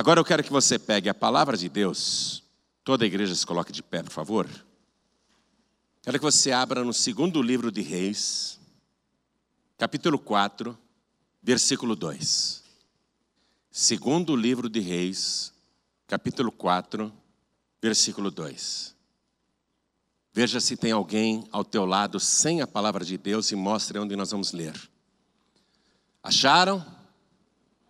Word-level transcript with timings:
Agora 0.00 0.18
eu 0.18 0.24
quero 0.24 0.42
que 0.42 0.50
você 0.50 0.78
pegue 0.78 1.10
a 1.10 1.14
palavra 1.14 1.58
de 1.58 1.68
Deus. 1.68 2.42
Toda 2.82 3.04
a 3.04 3.06
igreja 3.06 3.34
se 3.34 3.44
coloque 3.44 3.70
de 3.70 3.82
pé, 3.82 4.02
por 4.02 4.10
favor. 4.10 4.48
Quero 6.00 6.18
que 6.18 6.24
você 6.24 6.52
abra 6.52 6.82
no 6.82 6.94
segundo 6.94 7.42
livro 7.42 7.70
de 7.70 7.82
Reis, 7.82 8.58
capítulo 9.76 10.18
4, 10.18 10.74
versículo 11.42 11.94
2. 11.94 12.64
Segundo 13.70 14.34
livro 14.34 14.70
de 14.70 14.80
Reis, 14.80 15.52
capítulo 16.06 16.50
4, 16.50 17.12
versículo 17.82 18.30
2. 18.30 18.96
Veja 20.32 20.60
se 20.60 20.78
tem 20.78 20.92
alguém 20.92 21.46
ao 21.52 21.62
teu 21.62 21.84
lado 21.84 22.18
sem 22.18 22.62
a 22.62 22.66
palavra 22.66 23.04
de 23.04 23.18
Deus 23.18 23.52
e 23.52 23.54
mostre 23.54 23.98
onde 23.98 24.16
nós 24.16 24.30
vamos 24.30 24.52
ler. 24.52 24.80
Acharam? 26.22 26.82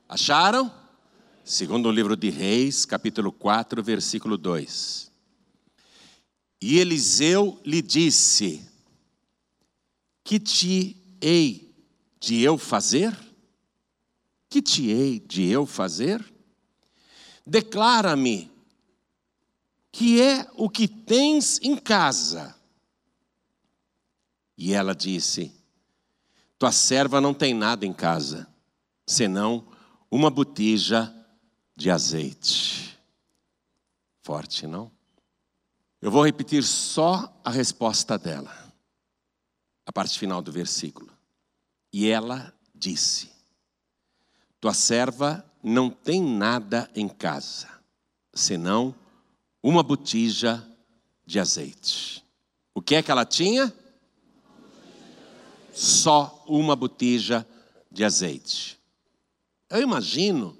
Acharam? 0.09 0.80
Segundo 1.51 1.89
o 1.89 1.93
livro 1.93 2.15
de 2.15 2.31
Reis, 2.31 2.85
capítulo 2.85 3.33
4, 3.33 3.83
versículo 3.83 4.39
2. 4.39 5.11
E 6.63 6.79
Eliseu 6.79 7.61
lhe 7.67 7.83
disse: 7.83 8.65
Que 10.23 10.39
te 10.39 10.97
hei 11.21 11.75
de 12.21 12.41
eu 12.41 12.57
fazer? 12.57 13.19
Que 14.49 14.63
te 14.63 14.91
hei 14.91 15.19
de 15.19 15.45
eu 15.49 15.67
fazer? 15.67 16.25
Declara-me 17.45 18.49
que 19.91 20.23
é 20.23 20.49
o 20.55 20.71
que 20.71 20.87
tens 20.87 21.59
em 21.63 21.77
casa? 21.77 22.55
E 24.57 24.73
ela 24.73 24.95
disse: 24.95 25.53
Tua 26.57 26.71
serva 26.71 27.21
não 27.21 27.35
tem 27.35 27.53
nada 27.55 27.85
em 27.85 27.93
casa, 27.93 28.47
senão 29.05 29.67
uma 30.09 30.31
botija 30.31 31.17
de 31.81 31.91
azeite. 31.91 32.95
Forte, 34.21 34.67
não? 34.67 34.93
Eu 35.99 36.11
vou 36.11 36.23
repetir 36.23 36.63
só 36.63 37.35
a 37.43 37.51
resposta 37.51 38.19
dela, 38.19 38.55
a 39.87 39.91
parte 39.91 40.19
final 40.19 40.43
do 40.43 40.53
versículo. 40.53 41.11
E 41.91 42.07
ela 42.07 42.53
disse: 42.75 43.31
Tua 44.61 44.75
serva 44.75 45.43
não 45.63 45.89
tem 45.89 46.23
nada 46.23 46.91
em 46.95 47.09
casa, 47.09 47.71
senão 48.35 48.95
uma 49.63 49.83
botija 49.83 50.63
de 51.25 51.41
azeite. 51.41 52.23
O 52.75 52.83
que 52.83 52.95
é 52.95 53.03
que 53.03 53.11
ela 53.11 53.25
tinha? 53.25 53.73
Só 55.73 56.45
uma 56.47 56.77
botija 56.77 57.47
de 57.91 58.05
azeite. 58.05 58.79
Eu 59.71 59.81
imagino 59.81 60.60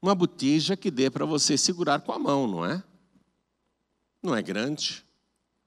uma 0.00 0.14
botija 0.14 0.76
que 0.76 0.90
dê 0.90 1.10
para 1.10 1.24
você 1.24 1.58
segurar 1.58 2.00
com 2.00 2.12
a 2.12 2.18
mão, 2.18 2.46
não 2.46 2.64
é? 2.64 2.82
Não 4.22 4.34
é 4.34 4.42
grande. 4.42 5.04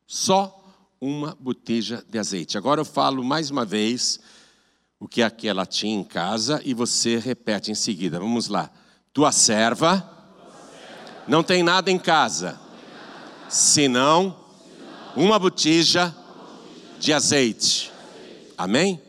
Só 0.07 0.57
uma 0.99 1.35
botija 1.39 2.05
de 2.07 2.17
azeite. 2.17 2.57
Agora 2.57 2.81
eu 2.81 2.85
falo 2.85 3.23
mais 3.23 3.49
uma 3.49 3.65
vez 3.65 4.19
o 4.99 5.07
que 5.07 5.21
é 5.21 5.29
que 5.29 5.47
ela 5.47 5.65
tinha 5.65 5.99
em 5.99 6.03
casa 6.03 6.61
e 6.63 6.73
você 6.73 7.17
repete 7.17 7.71
em 7.71 7.75
seguida. 7.75 8.19
Vamos 8.19 8.47
lá. 8.47 8.69
Tua 9.11 9.31
serva 9.31 10.07
não 11.27 11.43
tem 11.43 11.63
nada 11.63 11.89
em 11.89 11.97
casa, 11.97 12.59
senão 13.49 14.37
uma 15.15 15.39
botija 15.39 16.15
de 16.99 17.11
azeite. 17.11 17.91
Amém? 18.57 19.01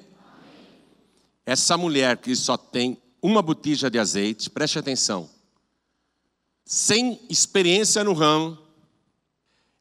Essa 1.44 1.76
mulher 1.76 2.16
que 2.16 2.34
só 2.34 2.56
tem 2.56 3.01
uma 3.22 3.40
botija 3.40 3.88
de 3.88 3.98
azeite, 3.98 4.50
preste 4.50 4.78
atenção, 4.78 5.30
sem 6.64 7.20
experiência 7.30 8.02
no 8.02 8.12
ramo, 8.12 8.58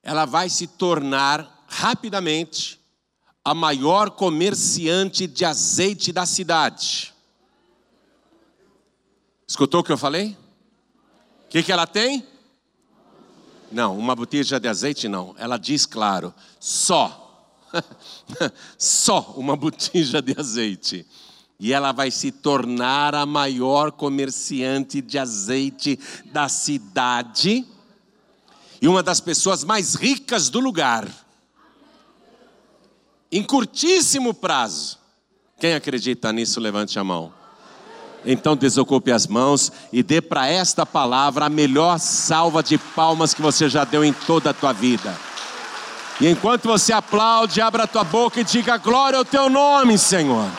ela 0.04 0.26
vai 0.26 0.50
se 0.50 0.68
tornar 0.68 1.66
rapidamente 1.68 2.80
a 3.44 3.56
maior 3.56 4.12
comerciante 4.12 5.26
de 5.26 5.44
azeite 5.44 6.12
da 6.12 6.26
cidade. 6.26 7.14
Escutou 9.48 9.82
o 9.82 9.84
que 9.84 9.92
eu 9.92 9.98
falei? 9.98 10.38
O 11.46 11.50
que, 11.50 11.64
que 11.64 11.72
ela 11.72 11.88
tem? 11.88 12.26
Não, 13.72 13.98
uma 13.98 14.16
botija 14.16 14.60
de 14.60 14.68
azeite 14.68 15.08
não. 15.08 15.34
Ela 15.38 15.58
diz 15.58 15.86
claro, 15.86 16.34
só. 16.60 17.18
só 18.78 19.34
uma 19.36 19.56
botija 19.56 20.22
de 20.22 20.36
azeite. 20.38 21.06
E 21.62 21.72
ela 21.72 21.92
vai 21.92 22.10
se 22.10 22.32
tornar 22.32 23.14
a 23.14 23.24
maior 23.24 23.92
comerciante 23.92 25.00
de 25.00 25.20
azeite 25.20 26.00
da 26.26 26.50
cidade 26.50 27.64
e 28.82 28.88
uma 28.88 29.04
das 29.04 29.22
pessoas 29.22 29.64
mais 29.64 29.94
ricas 29.94 30.50
do 30.50 30.60
lugar. 30.60 31.08
Em 33.32 33.44
curtíssimo 33.44 34.34
prazo. 34.34 34.98
Quem 35.60 35.76
acredita 35.76 36.34
nisso, 36.34 36.60
levante 36.60 36.98
a 36.98 37.04
mão. 37.04 37.32
Então 38.26 38.56
desocupe 38.56 39.12
as 39.12 39.28
mãos 39.28 39.72
e 39.94 40.02
dê 40.02 40.20
para 40.20 40.48
esta 40.48 40.84
palavra 40.84 41.46
a 41.46 41.50
melhor 41.50 42.00
salva 42.00 42.64
de 42.64 42.80
palmas 42.80 43.36
que 43.36 43.42
você 43.42 43.70
já 43.70 43.84
deu 43.84 44.04
em 44.04 44.14
toda 44.14 44.50
a 44.50 44.54
tua 44.54 44.74
vida. 44.74 45.16
E 46.20 46.28
enquanto 46.28 46.64
você 46.64 46.92
aplaude, 46.92 47.62
abra 47.62 47.84
a 47.84 47.88
tua 47.88 48.04
boca 48.04 48.42
e 48.42 48.44
diga 48.44 48.78
glória 48.78 49.20
ao 49.20 49.26
teu 49.26 49.48
nome, 49.48 49.96
Senhor. 50.00 50.50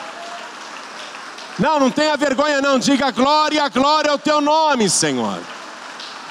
Não, 1.59 1.79
não 1.79 1.91
tenha 1.91 2.17
vergonha 2.17 2.61
não, 2.61 2.79
diga 2.79 3.11
glória, 3.11 3.67
glória 3.69 4.11
ao 4.11 4.17
teu 4.17 4.41
nome, 4.41 4.89
Senhor. 4.89 5.39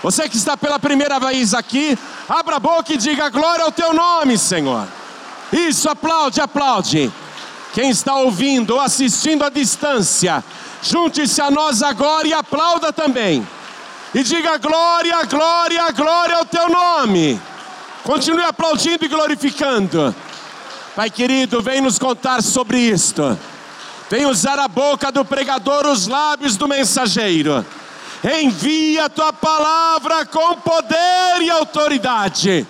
Você 0.02 0.28
que 0.28 0.36
está 0.36 0.56
pela 0.56 0.78
primeira 0.78 1.20
vez 1.20 1.54
aqui, 1.54 1.96
abra 2.28 2.56
a 2.56 2.60
boca 2.60 2.92
e 2.92 2.96
diga 2.96 3.28
glória 3.28 3.64
ao 3.64 3.72
teu 3.72 3.92
nome, 3.94 4.36
Senhor. 4.36 4.86
Isso, 5.52 5.88
aplaude, 5.88 6.40
aplaude. 6.40 7.12
Quem 7.72 7.90
está 7.90 8.14
ouvindo 8.16 8.74
ou 8.74 8.80
assistindo 8.80 9.44
à 9.44 9.48
distância, 9.48 10.42
Junte-se 10.82 11.40
a 11.40 11.48
nós 11.48 11.80
agora 11.80 12.26
e 12.26 12.34
aplauda 12.34 12.92
também. 12.92 13.46
E 14.12 14.22
diga 14.24 14.58
glória, 14.58 15.22
glória, 15.24 15.90
glória 15.92 16.36
ao 16.36 16.44
teu 16.44 16.68
nome. 16.68 17.40
Continue 18.02 18.42
aplaudindo 18.42 19.04
e 19.04 19.08
glorificando. 19.08 20.12
Pai 20.96 21.08
querido, 21.08 21.62
vem 21.62 21.80
nos 21.80 22.00
contar 22.00 22.42
sobre 22.42 22.78
isto. 22.78 23.38
Vem 24.12 24.26
usar 24.26 24.58
a 24.58 24.68
boca 24.68 25.10
do 25.10 25.24
pregador, 25.24 25.86
os 25.86 26.06
lábios 26.06 26.58
do 26.58 26.68
mensageiro. 26.68 27.64
Envia 28.22 29.06
a 29.06 29.08
tua 29.08 29.32
palavra 29.32 30.26
com 30.26 30.54
poder 30.56 31.40
e 31.40 31.48
autoridade. 31.48 32.66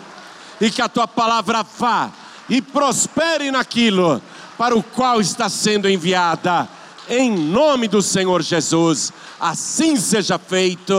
E 0.60 0.70
que 0.70 0.80
a 0.80 0.88
tua 0.88 1.08
palavra 1.08 1.64
vá 1.64 2.12
e 2.48 2.62
prospere 2.62 3.50
naquilo 3.50 4.22
para 4.56 4.76
o 4.76 4.84
qual 4.84 5.20
está 5.20 5.48
sendo 5.48 5.90
enviada 5.90 6.68
em 7.08 7.36
nome 7.36 7.88
do 7.88 8.00
Senhor 8.00 8.40
Jesus. 8.40 9.12
Assim 9.40 9.96
seja 9.96 10.38
feito. 10.38 10.94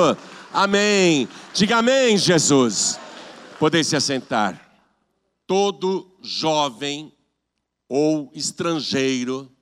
Amém. 0.54 1.26
Diga 1.54 1.78
amém, 1.78 2.18
Jesus. 2.18 3.00
Podem 3.58 3.82
se 3.82 3.96
assentar. 3.96 4.60
Todo 5.48 6.06
jovem 6.22 7.14
ou 7.88 8.30
estrangeiro 8.36 9.53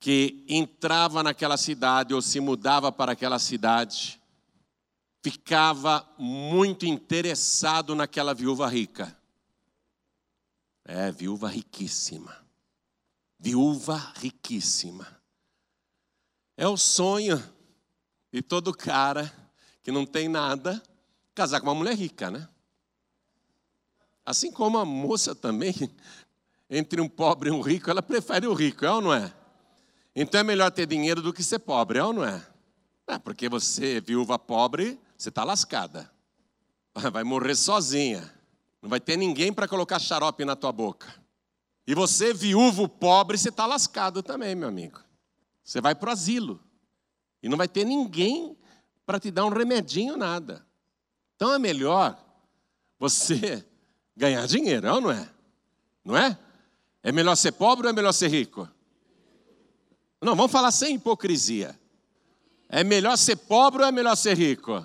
que 0.00 0.42
entrava 0.48 1.22
naquela 1.22 1.58
cidade 1.58 2.14
ou 2.14 2.22
se 2.22 2.40
mudava 2.40 2.90
para 2.90 3.12
aquela 3.12 3.38
cidade, 3.38 4.18
ficava 5.22 6.08
muito 6.18 6.86
interessado 6.86 7.94
naquela 7.94 8.32
viúva 8.32 8.66
rica. 8.66 9.14
É, 10.86 11.12
viúva 11.12 11.48
riquíssima. 11.48 12.34
Viúva 13.38 13.96
riquíssima. 14.16 15.06
É 16.56 16.66
o 16.66 16.78
sonho 16.78 17.42
de 18.32 18.40
todo 18.40 18.72
cara 18.72 19.30
que 19.82 19.92
não 19.92 20.06
tem 20.06 20.28
nada 20.28 20.82
casar 21.34 21.60
com 21.60 21.66
uma 21.66 21.74
mulher 21.74 21.94
rica, 21.94 22.30
né? 22.30 22.48
Assim 24.24 24.50
como 24.50 24.78
a 24.78 24.84
moça 24.84 25.34
também, 25.34 25.74
entre 26.70 27.00
um 27.00 27.08
pobre 27.08 27.50
e 27.50 27.52
um 27.52 27.60
rico, 27.60 27.90
ela 27.90 28.02
prefere 28.02 28.46
o 28.46 28.54
rico, 28.54 28.84
é 28.84 28.90
ou 28.90 29.00
não 29.00 29.12
é? 29.12 29.39
Então 30.14 30.40
é 30.40 30.44
melhor 30.44 30.70
ter 30.70 30.86
dinheiro 30.86 31.22
do 31.22 31.32
que 31.32 31.42
ser 31.42 31.60
pobre, 31.60 31.98
é 31.98 32.04
ou 32.04 32.12
não 32.12 32.24
é? 32.24 32.44
É, 33.06 33.18
porque 33.18 33.48
você, 33.48 34.00
viúva 34.00 34.38
pobre, 34.38 34.98
você 35.16 35.28
está 35.28 35.44
lascada. 35.44 36.10
Vai 37.12 37.24
morrer 37.24 37.54
sozinha. 37.54 38.32
Não 38.82 38.88
vai 38.88 38.98
ter 38.98 39.16
ninguém 39.16 39.52
para 39.52 39.68
colocar 39.68 39.98
xarope 39.98 40.44
na 40.44 40.56
tua 40.56 40.72
boca. 40.72 41.14
E 41.86 41.94
você, 41.94 42.32
viúvo 42.32 42.88
pobre, 42.88 43.36
você 43.36 43.50
está 43.50 43.66
lascado 43.66 44.22
também, 44.22 44.54
meu 44.54 44.68
amigo. 44.68 45.00
Você 45.62 45.80
vai 45.80 45.94
para 45.94 46.08
o 46.08 46.12
asilo. 46.12 46.60
E 47.42 47.48
não 47.48 47.58
vai 47.58 47.68
ter 47.68 47.84
ninguém 47.84 48.56
para 49.04 49.20
te 49.20 49.30
dar 49.30 49.44
um 49.44 49.50
remedinho, 49.50 50.16
nada. 50.16 50.64
Então 51.36 51.52
é 51.52 51.58
melhor 51.58 52.18
você 52.98 53.64
ganhar 54.16 54.46
dinheiro, 54.46 54.86
é 54.86 55.00
não 55.00 55.10
é? 55.10 55.30
Não 56.04 56.16
é? 56.16 56.38
É 57.02 57.12
melhor 57.12 57.34
ser 57.36 57.52
pobre 57.52 57.86
ou 57.86 57.90
é 57.90 57.92
melhor 57.92 58.12
ser 58.12 58.28
rico? 58.28 58.68
Não, 60.20 60.36
vamos 60.36 60.52
falar 60.52 60.70
sem 60.70 60.96
hipocrisia. 60.96 61.78
É 62.68 62.84
melhor 62.84 63.16
ser 63.16 63.36
pobre 63.36 63.82
ou 63.82 63.88
é 63.88 63.92
melhor 63.92 64.16
ser 64.16 64.36
rico? 64.36 64.84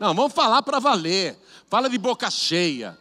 Não, 0.00 0.14
vamos 0.14 0.32
falar 0.32 0.62
para 0.62 0.78
valer. 0.78 1.38
Fala 1.66 1.88
de 1.88 1.98
boca 1.98 2.30
cheia. 2.30 2.98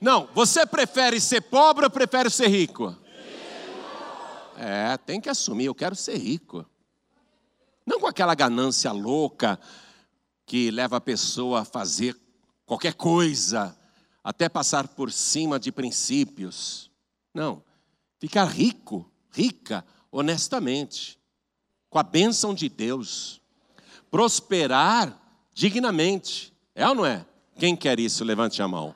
Não, 0.00 0.28
você 0.34 0.66
prefere 0.66 1.20
ser 1.20 1.42
pobre 1.42 1.84
ou 1.84 1.90
prefere 1.90 2.28
ser 2.28 2.48
rico? 2.48 2.94
É, 4.58 4.96
tem 4.96 5.20
que 5.20 5.28
assumir, 5.28 5.66
eu 5.66 5.74
quero 5.74 5.94
ser 5.94 6.16
rico. 6.16 6.66
Não 7.86 8.00
com 8.00 8.06
aquela 8.06 8.34
ganância 8.34 8.90
louca 8.90 9.60
que 10.44 10.70
leva 10.70 10.96
a 10.96 11.00
pessoa 11.00 11.60
a 11.60 11.64
fazer 11.64 12.16
qualquer 12.64 12.94
coisa, 12.94 13.76
até 14.24 14.48
passar 14.48 14.88
por 14.88 15.12
cima 15.12 15.58
de 15.58 15.70
princípios. 15.70 16.90
Não, 17.32 17.62
ficar 18.18 18.44
rico, 18.46 19.08
rica, 19.30 19.84
honestamente, 20.18 21.20
com 21.90 21.98
a 21.98 22.02
bênção 22.02 22.54
de 22.54 22.70
Deus, 22.70 23.38
prosperar 24.10 25.20
dignamente. 25.52 26.54
É 26.74 26.88
ou 26.88 26.94
não 26.94 27.04
é? 27.04 27.26
Quem 27.58 27.76
quer 27.76 28.00
isso? 28.00 28.24
Levante 28.24 28.62
a 28.62 28.66
mão. 28.66 28.94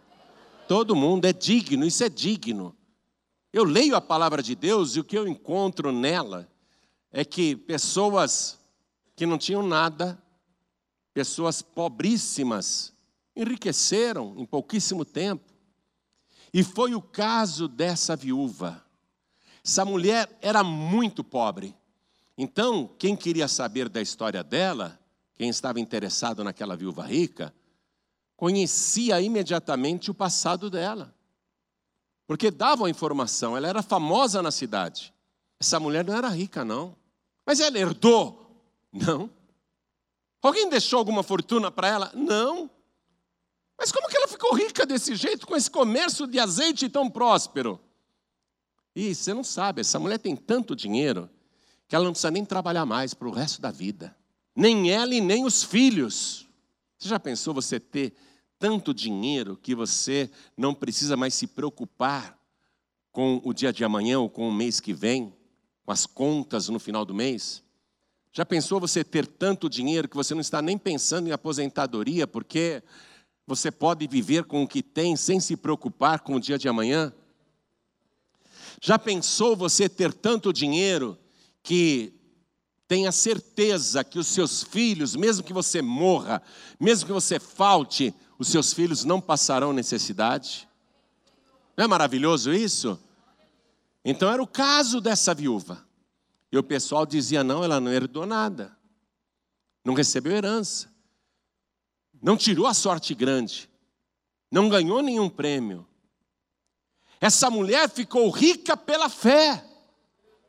Todo 0.66 0.96
mundo 0.96 1.26
é 1.26 1.32
digno, 1.32 1.84
isso 1.84 2.02
é 2.02 2.08
digno. 2.08 2.74
Eu 3.52 3.64
leio 3.64 3.94
a 3.94 4.00
palavra 4.00 4.42
de 4.42 4.54
Deus 4.54 4.96
e 4.96 5.00
o 5.00 5.04
que 5.04 5.18
eu 5.18 5.28
encontro 5.28 5.92
nela 5.92 6.48
é 7.12 7.22
que 7.22 7.54
pessoas 7.54 8.58
que 9.14 9.26
não 9.26 9.36
tinham 9.36 9.62
nada, 9.62 10.18
pessoas 11.12 11.60
pobríssimas, 11.60 12.94
enriqueceram 13.36 14.36
em 14.38 14.46
pouquíssimo 14.46 15.04
tempo. 15.04 15.52
E 16.50 16.64
foi 16.64 16.94
o 16.94 17.02
caso 17.02 17.68
dessa 17.68 18.16
viúva. 18.16 18.82
Essa 19.64 19.84
mulher 19.84 20.28
era 20.40 20.64
muito 20.64 21.22
pobre. 21.22 21.76
Então, 22.36 22.88
quem 22.98 23.14
queria 23.14 23.46
saber 23.46 23.88
da 23.88 24.00
história 24.00 24.42
dela, 24.42 24.98
quem 25.34 25.48
estava 25.48 25.78
interessado 25.78 26.42
naquela 26.42 26.76
viúva 26.76 27.04
rica, 27.04 27.54
conhecia 28.36 29.20
imediatamente 29.20 30.10
o 30.10 30.14
passado 30.14 30.70
dela. 30.70 31.14
Porque 32.26 32.50
davam 32.50 32.86
a 32.86 32.90
informação, 32.90 33.56
ela 33.56 33.68
era 33.68 33.82
famosa 33.82 34.40
na 34.40 34.50
cidade. 34.50 35.12
Essa 35.58 35.78
mulher 35.78 36.04
não 36.04 36.14
era 36.16 36.28
rica, 36.28 36.64
não. 36.64 36.96
Mas 37.44 37.60
ela 37.60 37.78
herdou? 37.78 38.64
Não. 38.92 39.30
Alguém 40.40 40.70
deixou 40.70 40.98
alguma 40.98 41.22
fortuna 41.22 41.70
para 41.70 41.88
ela? 41.88 42.12
Não. 42.14 42.70
Mas 43.78 43.92
como 43.92 44.08
que 44.08 44.16
ela 44.16 44.28
ficou 44.28 44.54
rica 44.54 44.86
desse 44.86 45.14
jeito, 45.14 45.46
com 45.46 45.54
esse 45.54 45.70
comércio 45.70 46.26
de 46.26 46.38
azeite 46.38 46.88
tão 46.88 47.10
próspero? 47.10 47.80
E 48.94 49.14
você 49.14 49.32
não 49.32 49.44
sabe, 49.44 49.80
essa 49.80 49.98
mulher 49.98 50.18
tem 50.18 50.34
tanto 50.34 50.74
dinheiro 50.74 51.28
que 51.86 51.94
ela 51.94 52.04
não 52.04 52.12
precisa 52.12 52.30
nem 52.30 52.44
trabalhar 52.44 52.86
mais 52.86 53.14
para 53.14 53.28
o 53.28 53.32
resto 53.32 53.60
da 53.60 53.70
vida. 53.70 54.16
Nem 54.54 54.90
ela 54.90 55.14
e 55.14 55.20
nem 55.20 55.44
os 55.44 55.62
filhos. 55.62 56.46
Você 56.98 57.08
já 57.08 57.18
pensou 57.18 57.54
você 57.54 57.80
ter 57.80 58.14
tanto 58.58 58.92
dinheiro 58.92 59.56
que 59.56 59.74
você 59.74 60.30
não 60.56 60.74
precisa 60.74 61.16
mais 61.16 61.34
se 61.34 61.46
preocupar 61.46 62.38
com 63.10 63.40
o 63.44 63.52
dia 63.52 63.72
de 63.72 63.84
amanhã 63.84 64.20
ou 64.20 64.28
com 64.28 64.48
o 64.48 64.52
mês 64.52 64.80
que 64.80 64.92
vem, 64.92 65.34
com 65.84 65.92
as 65.92 66.06
contas 66.06 66.68
no 66.68 66.78
final 66.78 67.04
do 67.04 67.14
mês? 67.14 67.62
Já 68.32 68.44
pensou 68.44 68.78
você 68.78 69.02
ter 69.02 69.26
tanto 69.26 69.68
dinheiro 69.68 70.08
que 70.08 70.16
você 70.16 70.34
não 70.34 70.40
está 70.40 70.62
nem 70.62 70.78
pensando 70.78 71.28
em 71.28 71.32
aposentadoria, 71.32 72.26
porque 72.26 72.82
você 73.46 73.70
pode 73.70 74.06
viver 74.06 74.44
com 74.44 74.62
o 74.62 74.68
que 74.68 74.82
tem 74.82 75.16
sem 75.16 75.40
se 75.40 75.56
preocupar 75.56 76.20
com 76.20 76.34
o 76.34 76.40
dia 76.40 76.56
de 76.56 76.68
amanhã? 76.68 77.12
Já 78.80 78.98
pensou 78.98 79.54
você 79.54 79.88
ter 79.88 80.12
tanto 80.12 80.52
dinheiro 80.52 81.18
que 81.62 82.14
tenha 82.88 83.12
certeza 83.12 84.02
que 84.02 84.18
os 84.18 84.26
seus 84.26 84.62
filhos, 84.62 85.14
mesmo 85.14 85.44
que 85.44 85.52
você 85.52 85.82
morra, 85.82 86.42
mesmo 86.80 87.06
que 87.06 87.12
você 87.12 87.38
falte, 87.38 88.14
os 88.38 88.48
seus 88.48 88.72
filhos 88.72 89.04
não 89.04 89.20
passarão 89.20 89.72
necessidade? 89.72 90.66
Não 91.76 91.84
é 91.84 91.86
maravilhoso 91.86 92.52
isso? 92.52 92.98
Então 94.04 94.30
era 94.30 94.42
o 94.42 94.46
caso 94.46 95.00
dessa 95.00 95.34
viúva. 95.34 95.86
E 96.50 96.58
o 96.58 96.62
pessoal 96.62 97.04
dizia: 97.04 97.44
não, 97.44 97.62
ela 97.62 97.78
não 97.80 97.92
herdou 97.92 98.26
nada, 98.26 98.76
não 99.84 99.94
recebeu 99.94 100.32
herança, 100.32 100.90
não 102.20 102.36
tirou 102.36 102.66
a 102.66 102.74
sorte 102.74 103.14
grande, 103.14 103.70
não 104.50 104.68
ganhou 104.68 105.02
nenhum 105.02 105.28
prêmio. 105.28 105.86
Essa 107.20 107.50
mulher 107.50 107.88
ficou 107.90 108.30
rica 108.30 108.76
pela 108.76 109.08
fé. 109.08 109.64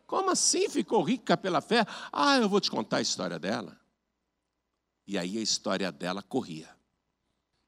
Como 0.07 0.29
assim 0.29 0.69
ficou 0.69 1.03
rica 1.03 1.35
pela 1.35 1.61
fé? 1.61 1.85
Ah, 2.11 2.37
eu 2.37 2.47
vou 2.47 2.61
te 2.61 2.71
contar 2.71 2.97
a 2.97 3.01
história 3.01 3.37
dela. 3.37 3.79
E 5.05 5.17
aí 5.17 5.37
a 5.37 5.41
história 5.41 5.91
dela 5.91 6.23
corria. 6.23 6.69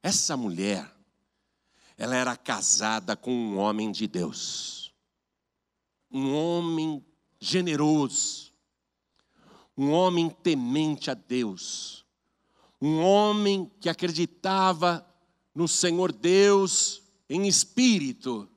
Essa 0.02 0.38
mulher, 0.38 0.90
ela 1.98 2.16
era 2.16 2.36
casada 2.38 3.16
com 3.16 3.32
um 3.32 3.58
homem 3.58 3.92
de 3.92 4.08
Deus, 4.08 4.94
um 6.12 6.34
homem 6.34 7.06
generoso, 7.40 8.52
um 9.78 9.92
homem 9.92 10.30
temente 10.30 11.10
a 11.10 11.14
Deus, 11.14 12.06
um 12.82 13.02
homem 13.02 13.72
que 13.80 13.90
acreditava 13.90 15.06
no 15.54 15.68
Senhor 15.68 16.12
Deus 16.12 17.02
em 17.30 17.48
espírito. 17.48 18.50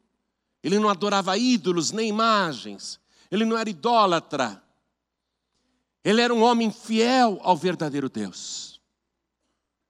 Ele 0.66 0.80
não 0.80 0.88
adorava 0.88 1.38
ídolos 1.38 1.92
nem 1.92 2.08
imagens, 2.08 2.98
ele 3.30 3.44
não 3.44 3.56
era 3.56 3.70
idólatra. 3.70 4.60
Ele 6.02 6.20
era 6.20 6.34
um 6.34 6.42
homem 6.42 6.72
fiel 6.72 7.38
ao 7.44 7.56
verdadeiro 7.56 8.08
Deus. 8.08 8.80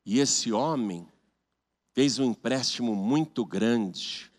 E 0.04 0.18
esse 0.18 0.52
homem 0.52 1.08
fez 1.94 2.18
um 2.18 2.24
empréstimo 2.24 2.94
muito 2.94 3.42
grande, 3.42 4.30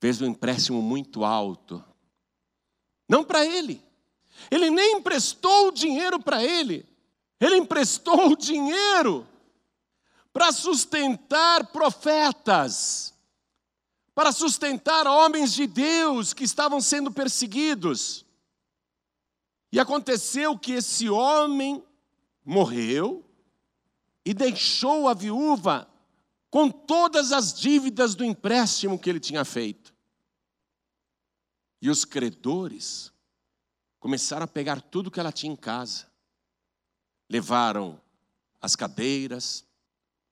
fez 0.00 0.20
um 0.20 0.26
empréstimo 0.26 0.82
muito 0.82 1.24
alto, 1.24 1.84
não 3.08 3.22
para 3.22 3.46
ele, 3.46 3.80
ele 4.50 4.68
nem 4.68 4.96
emprestou 4.96 5.68
o 5.68 5.72
dinheiro 5.72 6.18
para 6.18 6.42
ele, 6.42 6.84
ele 7.38 7.54
emprestou 7.54 8.32
o 8.32 8.36
dinheiro 8.36 9.24
para 10.32 10.50
sustentar 10.50 11.68
profetas, 11.68 13.14
para 14.14 14.32
sustentar 14.32 15.06
homens 15.06 15.52
de 15.52 15.66
Deus 15.66 16.32
que 16.32 16.44
estavam 16.44 16.80
sendo 16.80 17.10
perseguidos. 17.10 18.24
E 19.72 19.78
aconteceu 19.78 20.58
que 20.58 20.72
esse 20.72 21.08
homem 21.08 21.82
morreu, 22.44 23.24
e 24.24 24.34
deixou 24.34 25.08
a 25.08 25.14
viúva 25.14 25.88
com 26.50 26.70
todas 26.70 27.32
as 27.32 27.54
dívidas 27.54 28.14
do 28.14 28.24
empréstimo 28.24 28.98
que 28.98 29.08
ele 29.08 29.20
tinha 29.20 29.44
feito. 29.44 29.94
E 31.80 31.88
os 31.88 32.04
credores 32.04 33.12
começaram 33.98 34.44
a 34.44 34.48
pegar 34.48 34.80
tudo 34.80 35.10
que 35.10 35.20
ela 35.20 35.32
tinha 35.32 35.52
em 35.52 35.56
casa. 35.56 36.06
Levaram 37.28 38.00
as 38.60 38.76
cadeiras, 38.76 39.64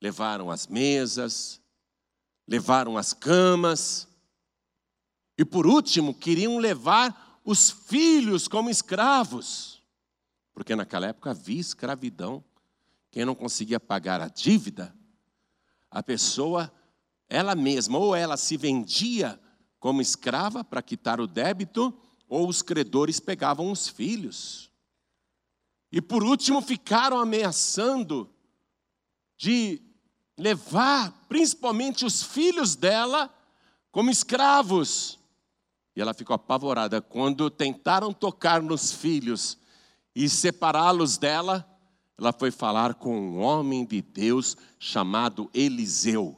levaram 0.01 0.51
as 0.51 0.67
mesas, 0.67 1.58
levaram 2.49 2.97
as 2.97 3.13
camas. 3.13 4.07
E 5.37 5.45
por 5.45 5.67
último, 5.67 6.15
queriam 6.15 6.57
levar 6.57 7.39
os 7.45 7.69
filhos 7.69 8.47
como 8.47 8.71
escravos. 8.71 9.83
Porque 10.51 10.75
naquela 10.75 11.07
época 11.07 11.29
havia 11.29 11.61
escravidão 11.61 12.43
quem 13.11 13.23
não 13.23 13.35
conseguia 13.35 13.79
pagar 13.79 14.21
a 14.21 14.27
dívida, 14.27 14.95
a 15.89 16.03
pessoa, 16.03 16.71
ela 17.27 17.55
mesma, 17.55 17.97
ou 17.97 18.15
ela 18.15 18.37
se 18.37 18.55
vendia 18.55 19.39
como 19.79 20.01
escrava 20.01 20.63
para 20.63 20.81
quitar 20.81 21.19
o 21.19 21.25
débito, 21.25 21.91
ou 22.27 22.47
os 22.47 22.61
credores 22.61 23.19
pegavam 23.19 23.71
os 23.71 23.87
filhos. 23.87 24.69
E 25.91 25.99
por 25.99 26.23
último 26.23 26.61
ficaram 26.61 27.19
ameaçando 27.19 28.29
de 29.35 29.88
levar 30.39 31.11
principalmente 31.27 32.05
os 32.05 32.23
filhos 32.23 32.75
dela 32.75 33.29
como 33.91 34.09
escravos. 34.09 35.19
E 35.95 36.01
ela 36.01 36.13
ficou 36.13 36.33
apavorada 36.33 37.01
quando 37.01 37.49
tentaram 37.49 38.13
tocar 38.13 38.61
nos 38.61 38.91
filhos 38.91 39.57
e 40.15 40.27
separá-los 40.29 41.17
dela 41.17 41.65
ela 42.19 42.33
foi 42.33 42.51
falar 42.51 42.95
com 42.95 43.17
um 43.17 43.39
homem 43.39 43.85
de 43.85 44.01
Deus 44.01 44.57
chamado 44.77 45.49
Eliseu. 45.53 46.37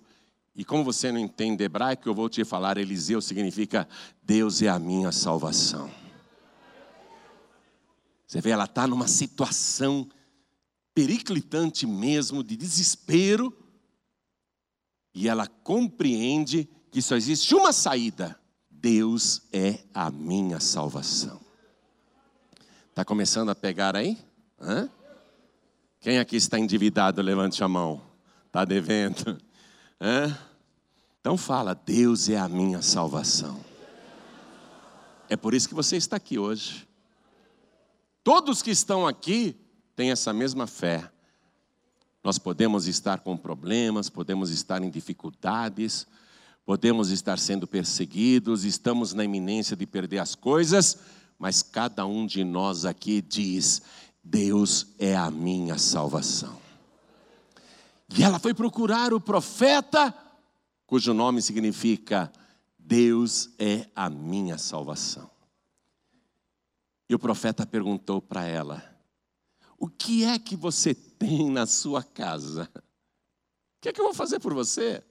E 0.55 0.63
como 0.63 0.83
você 0.83 1.11
não 1.11 1.19
entende 1.19 1.63
hebraico, 1.63 2.07
eu 2.07 2.13
vou 2.13 2.29
te 2.29 2.45
falar: 2.45 2.77
Eliseu 2.77 3.19
significa 3.19 3.87
Deus 4.21 4.61
é 4.61 4.67
a 4.67 4.77
minha 4.77 5.11
salvação. 5.11 5.89
Você 8.27 8.39
vê, 8.39 8.51
ela 8.51 8.65
está 8.65 8.85
numa 8.85 9.07
situação 9.07 10.07
periclitante 10.93 11.87
mesmo, 11.87 12.43
de 12.43 12.55
desespero, 12.55 13.51
e 15.13 15.27
ela 15.27 15.47
compreende 15.47 16.69
que 16.91 17.01
só 17.01 17.15
existe 17.15 17.53
uma 17.55 17.71
saída: 17.73 18.39
Deus 18.69 19.41
é 19.51 19.79
a 19.93 20.09
minha 20.09 20.59
salvação. 20.59 21.39
Está 22.89 23.05
começando 23.05 23.49
a 23.49 23.55
pegar 23.55 23.95
aí? 23.95 24.17
Hã? 24.59 24.89
Quem 25.99 26.19
aqui 26.19 26.35
está 26.35 26.57
endividado, 26.57 27.21
levante 27.21 27.63
a 27.63 27.67
mão. 27.67 28.01
Está 28.47 28.65
devendo? 28.65 29.37
É? 29.99 30.35
Então 31.19 31.37
fala, 31.37 31.75
Deus 31.75 32.27
é 32.27 32.35
a 32.35 32.49
minha 32.49 32.81
salvação. 32.81 33.63
É 35.29 35.37
por 35.37 35.53
isso 35.53 35.69
que 35.69 35.75
você 35.75 35.95
está 35.95 36.17
aqui 36.17 36.39
hoje. 36.39 36.87
Todos 38.23 38.63
que 38.63 38.71
estão 38.71 39.07
aqui 39.07 39.55
têm 39.95 40.09
essa 40.09 40.33
mesma 40.33 40.65
fé. 40.65 41.09
Nós 42.23 42.37
podemos 42.37 42.87
estar 42.87 43.19
com 43.21 43.35
problemas, 43.35 44.09
podemos 44.09 44.51
estar 44.51 44.83
em 44.83 44.89
dificuldades, 44.89 46.05
podemos 46.65 47.09
estar 47.09 47.39
sendo 47.39 47.65
perseguidos, 47.65 48.63
estamos 48.63 49.13
na 49.13 49.23
iminência 49.23 49.75
de 49.75 49.87
perder 49.87 50.19
as 50.19 50.35
coisas, 50.35 50.99
mas 51.39 51.63
cada 51.63 52.05
um 52.05 52.27
de 52.27 52.43
nós 52.43 52.85
aqui 52.85 53.21
diz: 53.21 53.81
Deus 54.23 54.87
é 54.99 55.15
a 55.15 55.31
minha 55.31 55.77
salvação. 55.79 56.61
E 58.15 58.23
ela 58.23 58.37
foi 58.37 58.53
procurar 58.53 59.13
o 59.13 59.19
profeta, 59.19 60.13
cujo 60.85 61.13
nome 61.13 61.41
significa 61.41 62.31
Deus 62.77 63.49
é 63.57 63.87
a 63.95 64.09
minha 64.09 64.57
salvação. 64.57 65.31
E 67.09 67.15
o 67.15 67.19
profeta 67.19 67.65
perguntou 67.65 68.21
para 68.21 68.45
ela: 68.45 68.83
O 69.77 69.87
que 69.87 70.23
é 70.23 70.37
que 70.37 70.55
você 70.55 70.93
tem 71.21 71.51
na 71.51 71.67
sua 71.67 72.01
casa? 72.01 72.67
O 72.75 73.81
que 73.81 73.89
é 73.89 73.93
que 73.93 74.01
eu 74.01 74.05
vou 74.05 74.13
fazer 74.13 74.39
por 74.39 74.55
você? 74.55 75.03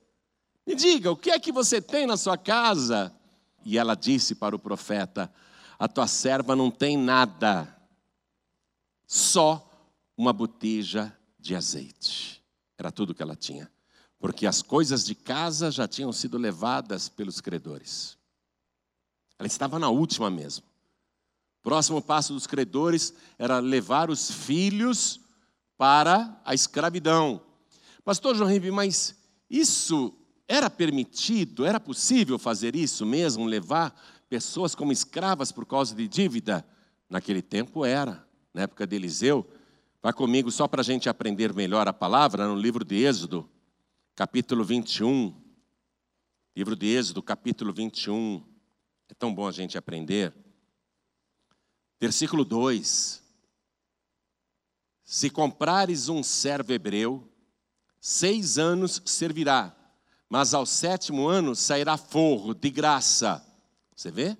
Me 0.66 0.74
diga, 0.74 1.12
o 1.12 1.16
que 1.16 1.30
é 1.30 1.38
que 1.38 1.52
você 1.52 1.80
tem 1.80 2.04
na 2.04 2.16
sua 2.16 2.36
casa? 2.36 3.14
E 3.64 3.78
ela 3.78 3.94
disse 3.94 4.34
para 4.34 4.56
o 4.56 4.58
profeta: 4.58 5.32
A 5.78 5.86
tua 5.86 6.08
serva 6.08 6.56
não 6.56 6.68
tem 6.68 6.96
nada, 6.96 7.72
só 9.06 9.64
uma 10.16 10.32
botija 10.32 11.16
de 11.38 11.54
azeite. 11.54 12.42
Era 12.76 12.90
tudo 12.90 13.14
que 13.14 13.22
ela 13.22 13.36
tinha, 13.36 13.70
porque 14.18 14.46
as 14.46 14.62
coisas 14.62 15.04
de 15.04 15.14
casa 15.14 15.70
já 15.70 15.86
tinham 15.86 16.12
sido 16.12 16.38
levadas 16.38 17.08
pelos 17.08 17.40
credores. 17.40 18.18
Ela 19.38 19.46
estava 19.46 19.78
na 19.78 19.88
última 19.88 20.28
mesmo. 20.28 20.64
Próximo 21.62 22.02
passo 22.02 22.32
dos 22.32 22.46
credores 22.46 23.14
era 23.38 23.58
levar 23.60 24.10
os 24.10 24.30
filhos 24.30 25.20
para 25.80 26.38
a 26.44 26.52
escravidão. 26.52 27.40
Pastor 28.04 28.36
João 28.36 28.50
mas 28.70 29.18
isso 29.48 30.14
era 30.46 30.68
permitido? 30.68 31.64
Era 31.64 31.80
possível 31.80 32.38
fazer 32.38 32.76
isso 32.76 33.06
mesmo? 33.06 33.46
Levar 33.46 33.98
pessoas 34.28 34.74
como 34.74 34.92
escravas 34.92 35.50
por 35.50 35.64
causa 35.64 35.94
de 35.94 36.06
dívida? 36.06 36.66
Naquele 37.08 37.40
tempo 37.40 37.82
era 37.82 38.22
na 38.52 38.64
época 38.64 38.86
de 38.86 38.94
Eliseu. 38.94 39.50
Vá 40.02 40.12
comigo 40.12 40.50
só 40.50 40.68
para 40.68 40.82
a 40.82 40.84
gente 40.84 41.08
aprender 41.08 41.54
melhor 41.54 41.88
a 41.88 41.94
palavra, 41.94 42.46
no 42.46 42.56
livro 42.56 42.84
de 42.84 42.96
Êxodo, 43.02 43.48
capítulo 44.14 44.62
21. 44.62 45.34
Livro 46.54 46.76
de 46.76 46.88
Êxodo, 46.88 47.22
capítulo 47.22 47.72
21. 47.72 48.44
É 49.08 49.14
tão 49.14 49.34
bom 49.34 49.48
a 49.48 49.52
gente 49.52 49.78
aprender. 49.78 50.34
Versículo 51.98 52.44
2: 52.44 53.19
Se 55.10 55.28
comprares 55.28 56.08
um 56.08 56.22
servo 56.22 56.72
hebreu, 56.72 57.28
seis 58.00 58.58
anos 58.58 59.02
servirá, 59.04 59.76
mas 60.28 60.54
ao 60.54 60.64
sétimo 60.64 61.26
ano 61.26 61.56
sairá 61.56 61.96
forro 61.96 62.54
de 62.54 62.70
graça. 62.70 63.44
Você 63.92 64.08
vê? 64.08 64.38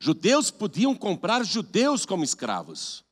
Judeus 0.00 0.50
podiam 0.50 0.96
comprar 0.96 1.44
judeus 1.44 2.04
como 2.04 2.24
escravos. 2.24 3.04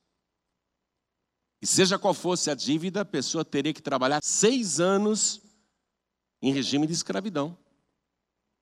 E 1.61 1.65
seja 1.65 1.97
qual 1.97 2.13
fosse 2.13 2.51
a 2.51 2.53
dívida, 2.53 2.99
a 2.99 3.05
pessoa 3.05 3.45
teria 3.45 3.73
que 3.73 3.81
trabalhar 3.81 4.19
seis 4.21 4.81
anos 4.81 5.39
em 6.41 6.51
regime 6.51 6.85
de 6.85 6.91
escravidão 6.91 7.57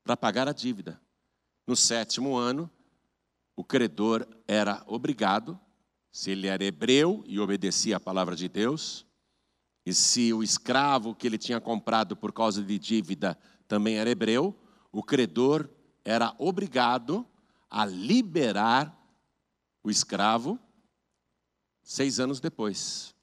para 0.03 0.15
pagar 0.15 0.47
a 0.47 0.53
dívida. 0.53 1.01
No 1.65 1.75
sétimo 1.75 2.35
ano, 2.37 2.69
o 3.55 3.63
credor 3.63 4.27
era 4.47 4.83
obrigado, 4.85 5.59
se 6.15 6.31
ele 6.31 6.47
era 6.47 6.63
hebreu 6.63 7.25
e 7.27 7.41
obedecia 7.41 7.97
a 7.97 7.99
palavra 7.99 8.37
de 8.37 8.47
Deus, 8.47 9.05
e 9.85 9.93
se 9.93 10.31
o 10.31 10.41
escravo 10.41 11.13
que 11.13 11.27
ele 11.27 11.37
tinha 11.37 11.59
comprado 11.59 12.15
por 12.15 12.31
causa 12.31 12.63
de 12.63 12.79
dívida 12.79 13.37
também 13.67 13.97
era 13.97 14.09
hebreu, 14.09 14.57
o 14.93 15.03
credor 15.03 15.69
era 16.05 16.33
obrigado 16.39 17.27
a 17.69 17.85
liberar 17.85 18.97
o 19.83 19.91
escravo 19.91 20.57
seis 21.83 22.17
anos 22.17 22.39
depois. 22.39 23.13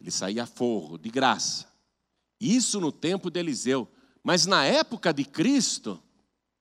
Ele 0.00 0.10
saía 0.10 0.42
a 0.42 0.46
forro, 0.46 0.98
de 0.98 1.08
graça. 1.08 1.72
Isso 2.40 2.80
no 2.80 2.90
tempo 2.90 3.30
de 3.30 3.38
Eliseu. 3.38 3.88
Mas 4.24 4.44
na 4.44 4.64
época 4.64 5.14
de 5.14 5.24
Cristo, 5.24 6.02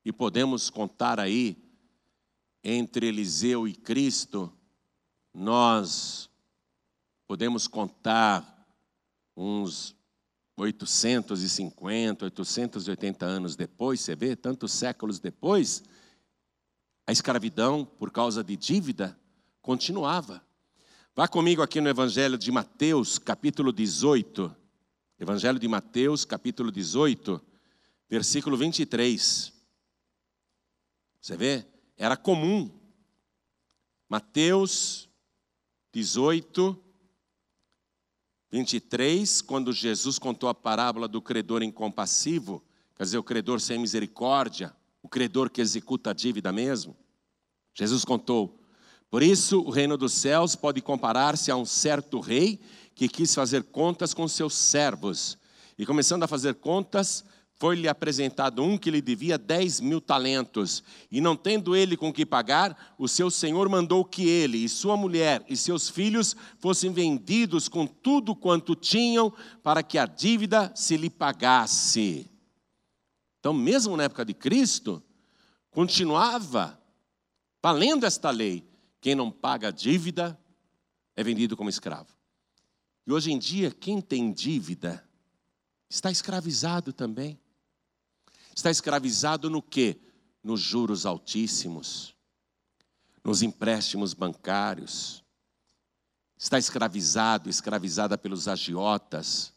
e 0.05 0.13
podemos 0.13 0.69
contar 0.69 1.19
aí, 1.19 1.57
entre 2.63 3.07
Eliseu 3.07 3.67
e 3.67 3.73
Cristo, 3.73 4.55
nós 5.35 6.29
podemos 7.27 7.67
contar 7.67 8.65
uns 9.35 9.93
850, 10.55 12.23
880 12.25 13.25
anos 13.25 13.57
depois, 13.57 13.99
você 13.99 14.15
vê, 14.15 14.33
tantos 14.33 14.71
séculos 14.71 15.19
depois, 15.19 15.83
a 17.05 17.11
escravidão 17.11 17.83
por 17.85 18.11
causa 18.11 18.41
de 18.41 18.55
dívida 18.55 19.19
continuava. 19.61 20.41
Vá 21.13 21.27
comigo 21.27 21.61
aqui 21.61 21.81
no 21.81 21.89
Evangelho 21.89 22.37
de 22.37 22.49
Mateus, 22.49 23.19
capítulo 23.19 23.73
18. 23.73 24.55
Evangelho 25.19 25.59
de 25.59 25.67
Mateus, 25.67 26.23
capítulo 26.23 26.71
18, 26.71 27.41
versículo 28.09 28.55
23. 28.55 29.53
Você 31.19 31.35
vê? 31.35 31.65
Era 31.97 32.15
comum. 32.15 32.69
Mateus 34.07 35.09
18, 35.95 36.77
23, 38.51 39.41
quando 39.41 39.71
Jesus 39.71 40.19
contou 40.19 40.49
a 40.49 40.53
parábola 40.53 41.07
do 41.07 41.21
credor 41.21 41.63
incompassivo, 41.63 42.61
quer 42.97 43.03
dizer, 43.03 43.17
o 43.17 43.23
credor 43.23 43.61
sem 43.61 43.79
misericórdia, 43.79 44.75
o 45.01 45.07
credor 45.07 45.49
que 45.49 45.61
executa 45.61 46.09
a 46.09 46.13
dívida 46.13 46.51
mesmo. 46.51 46.97
Jesus 47.73 48.03
contou: 48.03 48.59
Por 49.09 49.23
isso 49.23 49.61
o 49.61 49.69
reino 49.69 49.95
dos 49.95 50.11
céus 50.11 50.53
pode 50.53 50.81
comparar-se 50.81 51.49
a 51.49 51.55
um 51.55 51.63
certo 51.63 52.19
rei 52.19 52.59
que 52.93 53.07
quis 53.07 53.33
fazer 53.33 53.63
contas 53.63 54.13
com 54.13 54.27
seus 54.27 54.53
servos. 54.53 55.37
E 55.77 55.85
começando 55.85 56.23
a 56.23 56.27
fazer 56.27 56.55
contas, 56.55 57.23
foi-lhe 57.57 57.87
apresentado 57.87 58.61
um 58.61 58.77
que 58.77 58.91
lhe 58.91 59.01
devia 59.01 59.37
dez 59.37 59.79
mil 59.79 60.01
talentos. 60.01 60.83
E 61.09 61.21
não 61.21 61.35
tendo 61.35 61.75
ele 61.75 61.95
com 61.95 62.11
que 62.11 62.25
pagar, 62.25 62.95
o 62.97 63.07
seu 63.07 63.31
senhor 63.31 63.69
mandou 63.69 64.03
que 64.03 64.27
ele 64.27 64.57
e 64.57 64.69
sua 64.69 64.97
mulher 64.97 65.43
e 65.47 65.55
seus 65.55 65.89
filhos 65.89 66.35
fossem 66.59 66.91
vendidos 66.91 67.69
com 67.69 67.87
tudo 67.87 68.35
quanto 68.35 68.75
tinham, 68.75 69.33
para 69.63 69.81
que 69.81 69.97
a 69.97 70.05
dívida 70.05 70.71
se 70.75 70.97
lhe 70.97 71.09
pagasse. 71.09 72.29
Então, 73.39 73.53
mesmo 73.53 73.95
na 73.95 74.03
época 74.03 74.25
de 74.25 74.33
Cristo, 74.33 75.01
continuava 75.71 76.79
valendo 77.63 78.05
esta 78.05 78.31
lei: 78.31 78.67
quem 78.99 79.15
não 79.15 79.31
paga 79.31 79.69
a 79.69 79.71
dívida 79.71 80.37
é 81.15 81.23
vendido 81.23 81.55
como 81.55 81.69
escravo. 81.69 82.09
E 83.07 83.13
hoje 83.13 83.31
em 83.31 83.37
dia, 83.37 83.71
quem 83.71 84.01
tem 84.01 84.33
dívida 84.33 85.07
está 85.87 86.11
escravizado 86.11 86.91
também. 86.91 87.39
Está 88.55 88.71
escravizado 88.71 89.49
no 89.49 89.61
quê? 89.61 89.99
Nos 90.41 90.61
juros 90.61 91.05
altíssimos, 91.05 92.15
nos 93.23 93.41
empréstimos 93.41 94.13
bancários. 94.13 95.23
Está 96.37 96.57
escravizado, 96.57 97.49
escravizada 97.49 98.17
pelos 98.17 98.47
agiotas. 98.47 99.51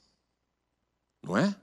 Não 1.23 1.37
é? 1.37 1.55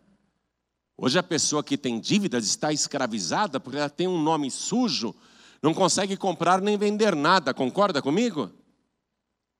Hoje 0.98 1.20
a 1.20 1.24
pessoa 1.24 1.64
que 1.64 1.78
tem 1.78 2.00
dívidas 2.00 2.46
está 2.46 2.72
escravizada 2.72 3.60
porque 3.60 3.78
ela 3.78 3.90
tem 3.90 4.08
um 4.08 4.22
nome 4.22 4.50
sujo, 4.50 5.14
não 5.62 5.74
consegue 5.74 6.16
comprar 6.16 6.62
nem 6.62 6.78
vender 6.78 7.16
nada, 7.16 7.54
concorda 7.54 8.02
comigo? 8.02 8.52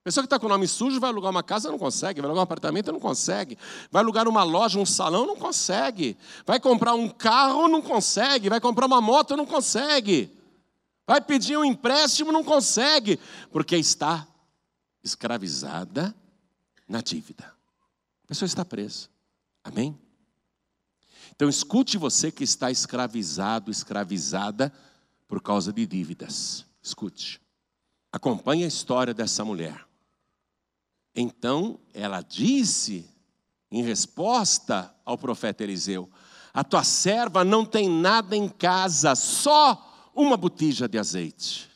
Pessoa 0.06 0.22
que 0.22 0.28
está 0.28 0.38
com 0.38 0.46
o 0.46 0.50
nome 0.50 0.68
sujo 0.68 1.00
vai 1.00 1.10
alugar 1.10 1.32
uma 1.32 1.42
casa, 1.42 1.72
não 1.72 1.80
consegue. 1.80 2.22
Vai 2.22 2.28
alugar 2.28 2.42
um 2.42 2.44
apartamento, 2.44 2.92
não 2.92 3.00
consegue. 3.00 3.58
Vai 3.90 4.04
alugar 4.04 4.28
uma 4.28 4.44
loja, 4.44 4.78
um 4.78 4.86
salão, 4.86 5.26
não 5.26 5.36
consegue. 5.36 6.16
Vai 6.46 6.60
comprar 6.60 6.94
um 6.94 7.10
carro, 7.10 7.68
não 7.68 7.82
consegue. 7.82 8.48
Vai 8.48 8.62
comprar 8.62 8.86
uma 8.86 9.02
moto, 9.02 9.36
não 9.36 9.48
consegue. 9.48 10.32
Vai 11.08 11.20
pedir 11.20 11.58
um 11.58 11.66
empréstimo, 11.66 12.32
não 12.32 12.44
consegue. 12.44 13.20
Porque 13.52 13.76
está 13.76 14.28
escravizada 15.04 16.16
na 16.88 17.02
dívida. 17.02 17.52
A 18.26 18.28
pessoa 18.28 18.46
está 18.46 18.64
presa. 18.64 19.10
Amém? 19.64 20.00
Então 21.36 21.50
escute 21.50 21.98
você 21.98 22.32
que 22.32 22.44
está 22.44 22.70
escravizado, 22.70 23.72
escravizada 23.72 24.72
por 25.28 25.42
causa 25.42 25.74
de 25.74 25.84
dívidas. 25.88 26.64
Escute. 26.80 27.42
Acompanhe 28.12 28.66
a 28.66 28.68
história 28.68 29.12
dessa 29.12 29.44
mulher. 29.44 29.84
Então 31.16 31.80
ela 31.94 32.22
disse, 32.22 33.10
em 33.72 33.82
resposta 33.82 34.94
ao 35.06 35.18
profeta 35.18 35.64
Eliseu: 35.64 36.12
A 36.54 36.64
tua 36.64 36.84
serva 36.84 37.46
não 37.46 37.66
tem 37.66 37.90
nada 37.90 38.36
em 38.36 38.50
casa, 38.50 39.16
só 39.16 40.12
uma 40.14 40.36
botija 40.36 40.90
de 40.90 41.00
azeite. 41.00 41.72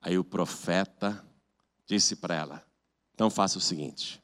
Aí 0.00 0.18
o 0.18 0.24
profeta 0.24 1.24
disse 1.86 2.16
para 2.16 2.34
ela: 2.34 2.66
Então 3.14 3.30
faça 3.30 3.58
o 3.58 3.62
seguinte. 3.62 4.20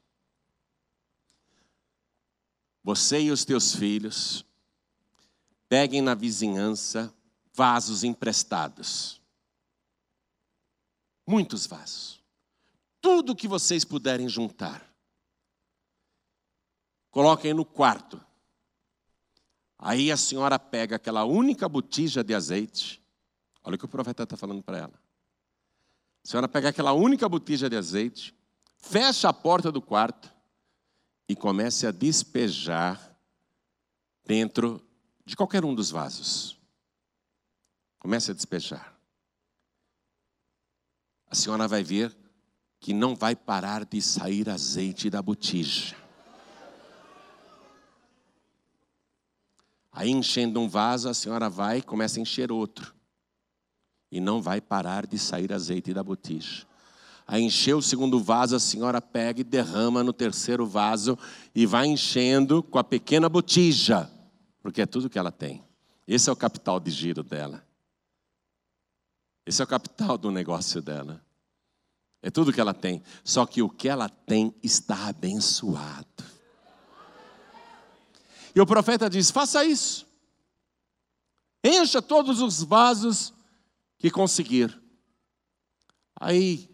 Você 2.83 3.21
e 3.21 3.31
os 3.31 3.45
teus 3.45 3.75
filhos 3.75 4.45
peguem 5.69 6.03
na 6.03 6.15
vizinhança 6.15 7.15
vasos 7.55 8.03
emprestados. 8.05 9.23
Muitos 11.27 11.67
vasos 11.67 12.24
tudo 13.05 13.37
que 13.37 13.47
vocês 13.47 13.85
puderem 13.85 14.27
juntar. 14.31 14.83
Coloquem 17.11 17.53
no 17.53 17.63
quarto. 17.63 18.19
Aí 19.79 20.11
a 20.11 20.17
senhora 20.17 20.59
pega 20.59 20.97
aquela 20.97 21.23
única 21.27 21.69
botija 21.69 22.25
de 22.25 22.35
azeite. 22.35 23.05
Olha 23.63 23.75
o 23.75 23.79
que 23.79 23.85
o 23.85 23.89
profeta 23.89 24.23
está 24.23 24.39
falando 24.39 24.63
para 24.63 24.79
ela. 24.79 25.03
A 26.25 26.29
senhora 26.29 26.49
pega 26.49 26.71
aquela 26.71 26.95
única 26.95 27.29
botija 27.29 27.69
de 27.69 27.77
azeite, 27.77 28.35
fecha 28.79 29.29
a 29.29 29.35
porta 29.35 29.71
do 29.71 29.83
quarto 29.83 30.33
e 31.29 31.37
comece 31.37 31.87
a 31.87 31.91
despejar 31.91 33.15
dentro 34.25 34.83
de 35.27 35.37
qualquer 35.37 35.63
um 35.63 35.75
dos 35.75 35.91
vasos. 35.91 36.59
Comece 37.99 38.31
a 38.31 38.35
despejar. 38.35 38.99
A 41.27 41.35
senhora 41.35 41.69
vai 41.69 41.85
ver 41.85 42.24
que 42.85 42.93
não 42.93 43.17
vai 43.17 43.35
parar 43.35 43.87
de 43.87 44.03
sair 44.03 44.51
azeite 44.51 45.09
da 45.09 45.23
botija. 45.23 45.97
Aí 49.91 50.11
enchendo 50.11 50.61
um 50.61 50.69
vaso, 50.69 51.09
a 51.09 51.15
senhora 51.15 51.49
vai 51.49 51.79
e 51.79 51.83
começa 51.83 52.21
a 52.21 52.23
encher 52.23 52.53
outro. 52.53 52.95
E 54.13 54.21
não 54.21 54.43
vai 54.43 54.61
parar 54.61 55.07
de 55.07 55.19
sair 55.19 55.51
azeite 55.51 55.95
da 55.95 56.05
botija. 56.05 56.67
Aí 57.27 57.43
encheu 57.43 57.79
o 57.79 57.83
segundo 57.83 58.23
vaso, 58.23 58.55
a 58.55 58.61
senhora 58.61 59.01
pega 59.01 59.41
e 59.41 59.45
derrama 59.45 60.05
no 60.05 60.13
terceiro 60.13 60.67
vaso 60.67 61.19
e 61.55 61.65
vai 61.65 61.87
enchendo 61.87 62.63
com 62.63 62.79
a 62.79 62.85
pequena 62.85 63.31
botija, 63.31 64.11
porque 64.61 64.83
é 64.83 64.87
tudo 64.87 65.09
que 65.09 65.19
ela 65.19 65.33
tem. 65.33 65.65
Esse 66.07 66.29
é 66.29 66.33
o 66.35 66.37
capital 66.37 66.79
de 66.79 66.91
giro 66.91 67.23
dela. 67.23 67.67
Esse 69.47 69.63
é 69.63 69.65
o 69.65 69.69
capital 69.69 70.19
do 70.19 70.31
negócio 70.31 70.83
dela. 70.83 71.24
É 72.25 72.31
tudo 72.31 72.55
que 72.55 72.61
ela 72.61 72.73
tem. 72.73 73.03
Só 73.23 73.45
que 73.45 73.61
o 73.61 73.69
que 73.69 73.87
ela 73.87 74.09
tem 74.09 74.55
está 74.63 75.09
abençoado. 75.09 76.25
E 78.55 78.59
o 78.59 78.65
profeta 78.65 79.11
diz: 79.11 79.31
faça 79.31 79.63
isso. 79.63 80.09
Encha 81.63 82.01
todos 82.01 82.41
os 82.41 82.63
vasos 82.63 83.35
que 83.99 84.11
conseguir. 84.11 84.83
Aí, 86.19 86.67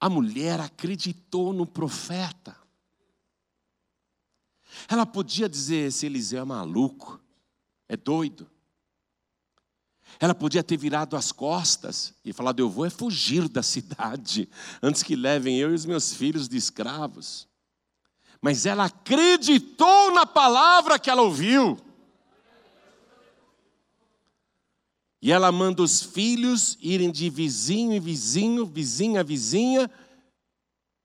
a 0.00 0.10
mulher 0.10 0.58
acreditou 0.58 1.52
no 1.52 1.64
profeta. 1.64 2.56
Ela 4.88 5.06
podia 5.06 5.48
dizer: 5.48 5.86
esse 5.86 6.06
Eliseu 6.06 6.42
é 6.42 6.44
maluco, 6.44 7.20
é 7.88 7.96
doido. 7.96 8.50
Ela 10.22 10.34
podia 10.34 10.62
ter 10.62 10.76
virado 10.76 11.16
as 11.16 11.32
costas 11.32 12.12
e 12.22 12.30
falado: 12.30 12.60
Eu 12.60 12.68
vou 12.68 12.84
é 12.84 12.90
fugir 12.90 13.48
da 13.48 13.62
cidade 13.62 14.46
antes 14.82 15.02
que 15.02 15.16
levem 15.16 15.56
eu 15.56 15.70
e 15.70 15.74
os 15.74 15.86
meus 15.86 16.12
filhos 16.12 16.46
de 16.46 16.58
escravos. 16.58 17.48
Mas 18.42 18.66
ela 18.66 18.84
acreditou 18.84 20.12
na 20.12 20.26
palavra 20.26 20.98
que 20.98 21.08
ela 21.08 21.22
ouviu. 21.22 21.78
E 25.22 25.32
ela 25.32 25.50
manda 25.50 25.82
os 25.82 26.02
filhos 26.02 26.76
irem 26.82 27.10
de 27.10 27.30
vizinho 27.30 27.94
em 27.94 28.00
vizinho, 28.00 28.66
vizinha 28.66 29.20
a 29.20 29.22
vizinha. 29.22 29.90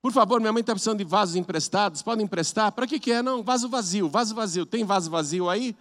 Por 0.01 0.11
favor, 0.11 0.41
minha 0.41 0.53
mãe 0.53 0.61
está 0.61 0.73
precisando 0.73 0.99
de 0.99 1.03
vasos 1.05 1.35
emprestados, 1.35 2.01
podem 2.01 2.25
emprestar? 2.25 2.71
Para 2.71 2.85
que, 2.85 2.99
que 2.99 3.11
é? 3.11 3.21
Não, 3.21 3.41
vaso 3.41 3.69
vazio, 3.69 4.09
vaso 4.09 4.35
vazio. 4.35 4.65
Tem 4.65 4.83
vaso 4.83 5.09
vazio 5.09 5.49
aí? 5.49 5.75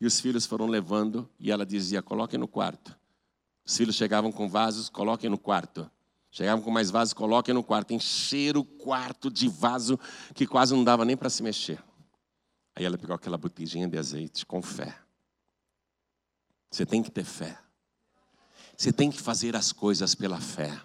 E 0.00 0.06
os 0.06 0.20
filhos 0.20 0.46
foram 0.46 0.66
levando, 0.66 1.28
e 1.38 1.50
ela 1.50 1.66
dizia: 1.66 2.02
coloquem 2.02 2.38
no 2.38 2.46
quarto. 2.46 2.96
Os 3.64 3.76
filhos 3.76 3.96
chegavam 3.96 4.30
com 4.30 4.48
vasos, 4.48 4.88
coloquem 4.88 5.28
no 5.28 5.38
quarto. 5.38 5.90
Chegavam 6.30 6.62
com 6.62 6.70
mais 6.70 6.90
vasos, 6.90 7.12
coloquem 7.12 7.54
no 7.54 7.62
quarto. 7.62 7.92
Encheram 7.92 8.60
o 8.60 8.64
quarto 8.64 9.30
de 9.30 9.48
vaso 9.48 9.98
que 10.34 10.46
quase 10.46 10.74
não 10.74 10.84
dava 10.84 11.04
nem 11.04 11.16
para 11.16 11.28
se 11.28 11.42
mexer. 11.42 11.82
Aí 12.74 12.84
ela 12.84 12.96
pegou 12.96 13.14
aquela 13.14 13.36
botijinha 13.36 13.88
de 13.88 13.98
azeite 13.98 14.46
com 14.46 14.62
fé. 14.62 14.96
Você 16.70 16.86
tem 16.86 17.02
que 17.02 17.10
ter 17.10 17.24
fé. 17.24 17.58
Você 18.76 18.92
tem 18.92 19.10
que 19.10 19.20
fazer 19.20 19.56
as 19.56 19.72
coisas 19.72 20.14
pela 20.14 20.40
fé. 20.40 20.80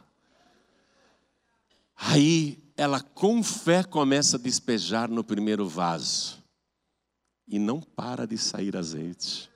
Aí 1.96 2.64
ela 2.76 3.00
com 3.00 3.44
fé 3.44 3.84
começa 3.84 4.38
a 4.38 4.40
despejar 4.40 5.10
no 5.10 5.24
primeiro 5.24 5.70
vaso 5.70 6.43
e 7.48 7.60
não 7.60 7.82
para 7.82 8.26
de 8.26 8.38
sair 8.38 8.76
azeite. 8.76 9.50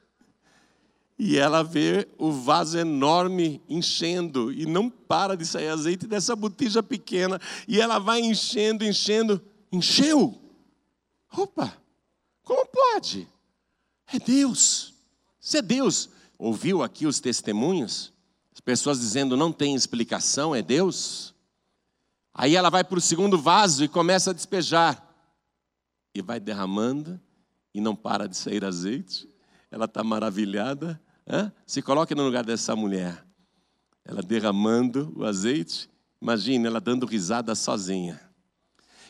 E 1.19 1.35
ela 1.37 1.63
vê 1.63 2.07
o 2.17 2.31
vaso 2.31 2.77
enorme 2.77 3.61
enchendo 3.67 4.51
e 4.51 4.65
não 4.67 4.89
para 4.89 5.35
de 5.35 5.45
sair 5.45 5.69
azeite 5.69 6.05
dessa 6.05 6.35
botija 6.35 6.83
pequena. 6.83 7.41
E 7.67 7.81
ela 7.81 7.97
vai 7.97 8.21
enchendo, 8.21 8.85
enchendo. 8.85 9.41
Encheu! 9.71 10.39
Opa! 11.35 11.75
Como 12.43 12.65
pode? 12.67 13.27
É 14.13 14.19
Deus. 14.19 14.93
Isso 15.41 15.57
é 15.57 15.61
Deus. 15.61 16.09
Ouviu 16.37 16.83
aqui 16.83 17.07
os 17.07 17.19
testemunhos? 17.19 18.13
As 18.53 18.59
pessoas 18.59 18.99
dizendo 18.99 19.35
não 19.35 19.51
tem 19.51 19.73
explicação, 19.73 20.53
é 20.53 20.61
Deus. 20.61 21.33
Aí 22.31 22.55
ela 22.55 22.69
vai 22.69 22.83
para 22.83 22.99
o 22.99 23.01
segundo 23.01 23.39
vaso 23.39 23.83
e 23.83 23.87
começa 23.87 24.29
a 24.29 24.33
despejar. 24.33 25.03
E 26.13 26.21
vai 26.21 26.39
derramando 26.39 27.19
e 27.77 27.81
não 27.81 27.95
para 27.95 28.27
de 28.27 28.35
sair 28.35 28.65
azeite. 28.65 29.29
Ela 29.69 29.85
está 29.85 30.03
maravilhada. 30.03 30.99
Se 31.67 31.79
coloque 31.79 32.15
no 32.15 32.23
lugar 32.23 32.43
dessa 32.43 32.75
mulher. 32.75 33.23
Ela 34.03 34.23
derramando 34.23 35.13
o 35.15 35.23
azeite. 35.23 35.87
Imagine 36.19 36.65
ela 36.65 36.81
dando 36.81 37.05
risada 37.05 37.53
sozinha. 37.53 38.19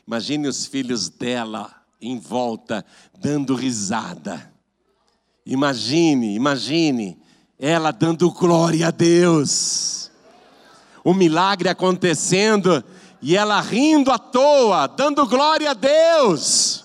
Imagine 0.05 0.49
os 0.49 0.65
filhos 0.65 1.07
dela 1.07 1.73
em 2.01 2.19
volta 2.19 2.85
dando 3.17 3.55
risada. 3.55 4.53
Imagine, 5.45 6.35
imagine 6.35 7.17
ela 7.57 7.91
dando 7.91 8.29
glória 8.31 8.89
a 8.89 8.91
Deus. 8.91 10.11
O 11.05 11.13
milagre 11.13 11.69
acontecendo 11.69 12.83
e 13.21 13.37
ela 13.37 13.61
rindo 13.61 14.11
à 14.11 14.19
toa, 14.19 14.87
dando 14.87 15.25
glória 15.25 15.71
a 15.71 15.73
Deus. 15.73 16.76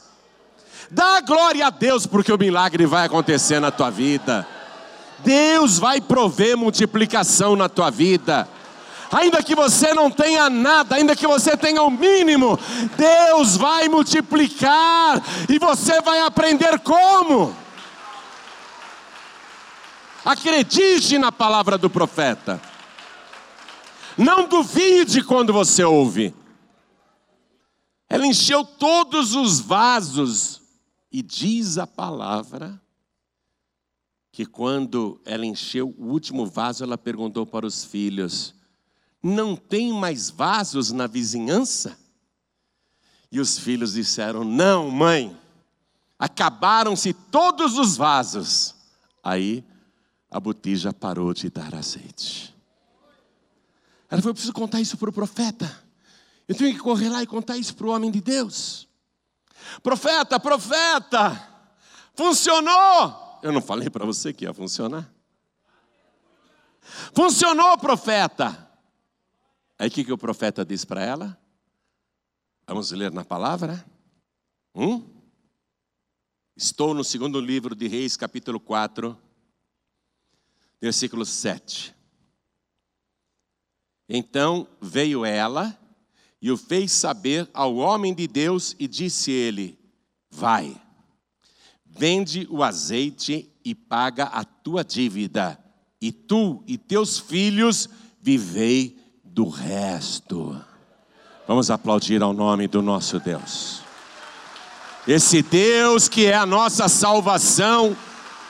Dá 0.95 1.23
glória 1.23 1.69
a 1.69 1.71
Deus, 1.71 2.07
porque 2.07 2.31
o 2.31 2.37
milagre 2.37 2.85
vai 2.85 3.07
acontecer 3.07 3.59
na 3.59 3.71
tua 3.71 3.89
vida. 3.89 4.47
Deus 5.21 5.79
vai 5.79 6.03
prover 6.03 6.55
multiplicação 6.55 7.57
na 7.57 7.67
tua 7.67 7.91
vida. 7.91 8.47
Ainda 9.11 9.43
que 9.43 9.55
você 9.55 9.95
não 9.95 10.11
tenha 10.11 10.51
nada, 10.51 10.97
ainda 10.97 11.17
que 11.17 11.27
você 11.27 11.57
tenha 11.57 11.83
o 11.83 11.91
mínimo, 11.91 12.59
Deus 12.95 13.57
vai 13.57 13.89
multiplicar 13.89 15.23
e 15.49 15.59
você 15.59 16.03
vai 16.03 16.21
aprender 16.21 16.79
como. 16.81 17.57
Acredite 20.23 21.17
na 21.17 21.33
palavra 21.33 21.79
do 21.79 21.89
profeta. 21.89 22.61
Não 24.19 24.47
duvide 24.47 25.25
quando 25.25 25.55
você 25.55 25.83
ouve. 25.85 26.35
Ela 28.11 28.27
encheu 28.27 28.63
todos 28.63 29.35
os 29.35 29.59
vasos 29.59 30.62
e 31.13 31.21
diz 31.23 31.77
a 31.77 31.87
palavra 31.87 32.81
que 34.33 34.47
quando 34.47 35.21
ela 35.27 35.45
encheu 35.45 35.95
o 35.99 36.07
último 36.07 36.47
vaso, 36.47 36.83
ela 36.83 36.97
perguntou 36.97 37.45
para 37.45 37.67
os 37.67 37.85
filhos: 37.85 38.55
Não 39.23 39.55
tem 39.55 39.93
mais 39.93 40.31
vasos 40.31 40.91
na 40.91 41.07
vizinhança? 41.07 41.99
E 43.31 43.39
os 43.39 43.59
filhos 43.59 43.93
disseram: 43.93 44.43
Não, 44.43 44.91
mãe, 44.91 45.37
acabaram-se 46.19 47.13
todos 47.13 47.77
os 47.77 47.95
vasos. 47.97 48.75
Aí 49.23 49.63
a 50.31 50.41
botija 50.41 50.95
parou 50.95 51.35
de 51.35 51.51
dar 51.51 51.75
azeite. 51.75 52.55
Ela 54.09 54.23
falou: 54.23 54.31
Eu 54.31 54.35
preciso 54.35 54.55
contar 54.55 54.81
isso 54.81 54.97
para 54.97 55.11
o 55.11 55.13
profeta. 55.13 55.83
Eu 56.49 56.55
tenho 56.55 56.75
que 56.75 56.81
correr 56.81 57.11
lá 57.11 57.23
e 57.23 57.27
contar 57.27 57.59
isso 57.59 57.75
para 57.75 57.87
o 57.87 57.91
homem 57.91 58.11
de 58.11 58.21
Deus. 58.23 58.89
Profeta, 59.83 60.39
profeta, 60.39 61.49
funcionou. 62.15 63.41
Eu 63.43 63.53
não 63.53 63.61
falei 63.61 63.91
para 63.91 64.05
você 64.05 64.33
que 64.33 64.45
ia 64.45 64.55
funcionar? 64.55 65.13
Funcionou, 67.15 67.77
profeta. 67.79 68.71
Aí 69.79 69.89
o 69.89 69.91
que, 69.91 70.05
que 70.05 70.13
o 70.13 70.19
profeta 70.19 70.65
disse 70.65 70.87
para 70.87 71.03
ela? 71.03 71.39
Vamos 72.67 72.91
ler 72.93 73.11
na 73.11 73.25
palavra? 73.25 73.85
Um? 74.75 75.03
Estou 76.57 76.95
no 76.95 77.03
segundo 77.03 77.41
livro 77.41 77.75
de 77.75 77.89
Reis, 77.89 78.17
capítulo 78.17 78.61
4, 78.61 79.19
versículo 80.81 81.25
7. 81.25 81.95
Então 84.09 84.69
veio 84.81 85.25
ela 85.25 85.79
e 86.43 86.51
o 86.51 86.57
fez 86.57 86.91
saber 86.91 87.49
ao 87.55 87.77
homem 87.77 88.13
de 88.13 88.27
Deus 88.27 88.75
e 88.77 88.89
disse 88.89 89.31
ele: 89.31 89.79
Vai, 90.29 90.77
vende 91.87 92.49
o 92.51 92.65
azeite 92.65 93.49
e 93.65 93.77
paga 93.77 94.25
a 94.25 94.43
tua 94.43 94.83
dívida, 94.83 95.57
e 96.01 96.11
tu 96.11 96.65
e 96.67 96.77
teus 96.77 97.21
filhos 97.21 97.89
vivei 98.21 98.99
do 99.23 99.49
resto. 99.49 100.61
Vamos 101.47 101.71
aplaudir 101.71 102.21
ao 102.21 102.33
nome 102.33 102.67
do 102.67 102.83
nosso 102.83 103.21
Deus. 103.21 103.81
Esse 105.07 105.43
Deus 105.43 106.09
que 106.09 106.27
é 106.27 106.35
a 106.35 106.47
nossa 106.47 106.89
salvação, 106.89 107.97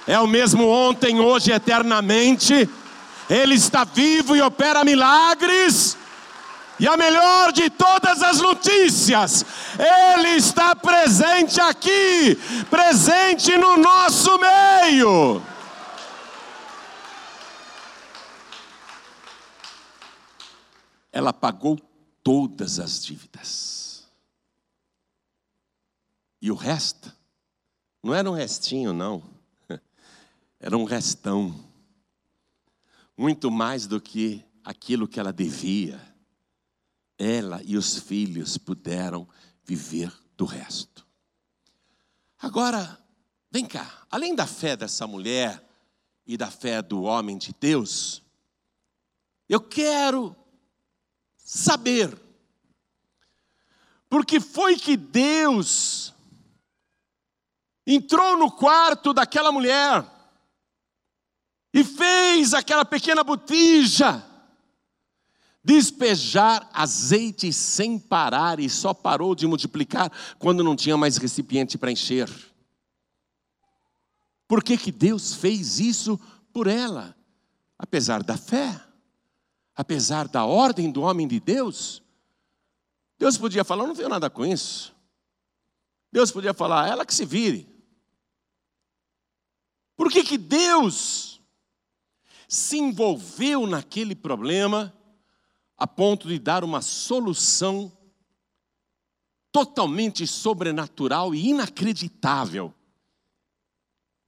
é 0.06 0.18
o 0.18 0.26
mesmo 0.26 0.66
ontem, 0.66 1.20
hoje, 1.20 1.52
eternamente. 1.52 2.68
Ele 3.28 3.54
está 3.54 3.84
vivo 3.84 4.34
e 4.34 4.42
opera 4.42 4.82
milagres. 4.82 5.96
E 6.82 6.88
a 6.88 6.96
melhor 6.96 7.52
de 7.52 7.70
todas 7.70 8.20
as 8.24 8.40
notícias, 8.40 9.44
Ele 9.78 10.30
está 10.30 10.74
presente 10.74 11.60
aqui, 11.60 12.34
presente 12.68 13.56
no 13.56 13.76
nosso 13.76 14.36
meio. 14.36 15.40
Ela 21.12 21.32
pagou 21.32 21.78
todas 22.20 22.80
as 22.80 23.00
dívidas. 23.04 24.04
E 26.40 26.50
o 26.50 26.56
resto, 26.56 27.16
não 28.02 28.12
era 28.12 28.28
um 28.28 28.34
restinho, 28.34 28.92
não, 28.92 29.22
era 30.58 30.76
um 30.76 30.82
restão, 30.82 31.54
muito 33.16 33.52
mais 33.52 33.86
do 33.86 34.00
que 34.00 34.44
aquilo 34.64 35.06
que 35.06 35.20
ela 35.20 35.32
devia. 35.32 36.11
Ela 37.22 37.62
e 37.64 37.76
os 37.76 38.00
filhos 38.00 38.58
puderam 38.58 39.28
viver 39.62 40.12
do 40.36 40.44
resto. 40.44 41.06
Agora, 42.36 42.98
vem 43.48 43.64
cá, 43.64 44.04
além 44.10 44.34
da 44.34 44.44
fé 44.44 44.76
dessa 44.76 45.06
mulher 45.06 45.64
e 46.26 46.36
da 46.36 46.50
fé 46.50 46.82
do 46.82 47.02
homem 47.02 47.38
de 47.38 47.54
Deus, 47.60 48.24
eu 49.48 49.60
quero 49.60 50.34
saber. 51.36 52.20
Porque 54.08 54.40
foi 54.40 54.76
que 54.76 54.96
Deus 54.96 56.12
entrou 57.86 58.36
no 58.36 58.50
quarto 58.50 59.12
daquela 59.12 59.52
mulher 59.52 60.04
e 61.72 61.84
fez 61.84 62.52
aquela 62.52 62.84
pequena 62.84 63.22
botija 63.22 64.31
despejar 65.64 66.68
azeite 66.72 67.52
sem 67.52 67.98
parar 67.98 68.58
e 68.58 68.68
só 68.68 68.92
parou 68.92 69.34
de 69.34 69.46
multiplicar 69.46 70.10
quando 70.38 70.64
não 70.64 70.74
tinha 70.74 70.96
mais 70.96 71.16
recipiente 71.16 71.78
para 71.78 71.92
encher. 71.92 72.28
Por 74.48 74.62
que, 74.62 74.76
que 74.76 74.92
Deus 74.92 75.34
fez 75.34 75.78
isso 75.78 76.18
por 76.52 76.66
ela? 76.66 77.16
Apesar 77.78 78.22
da 78.22 78.36
fé 78.36 78.80
apesar 79.74 80.28
da 80.28 80.44
ordem 80.44 80.90
do 80.90 81.02
homem 81.02 81.26
de 81.26 81.40
Deus, 81.40 82.02
Deus 83.18 83.36
podia 83.38 83.64
falar: 83.64 83.86
não 83.86 83.94
tenho 83.94 84.08
nada 84.08 84.28
com 84.30 84.44
isso. 84.44 84.94
Deus 86.10 86.30
podia 86.30 86.54
falar: 86.54 86.88
ela 86.88 87.06
que 87.06 87.14
se 87.14 87.24
vire. 87.24 87.68
Por 89.96 90.10
que, 90.10 90.24
que 90.24 90.38
Deus 90.38 91.40
se 92.48 92.78
envolveu 92.78 93.66
naquele 93.66 94.14
problema 94.14 94.92
a 95.76 95.86
ponto 95.86 96.28
de 96.28 96.38
dar 96.38 96.64
uma 96.64 96.80
solução 96.80 97.90
totalmente 99.50 100.26
sobrenatural 100.26 101.34
e 101.34 101.48
inacreditável? 101.48 102.74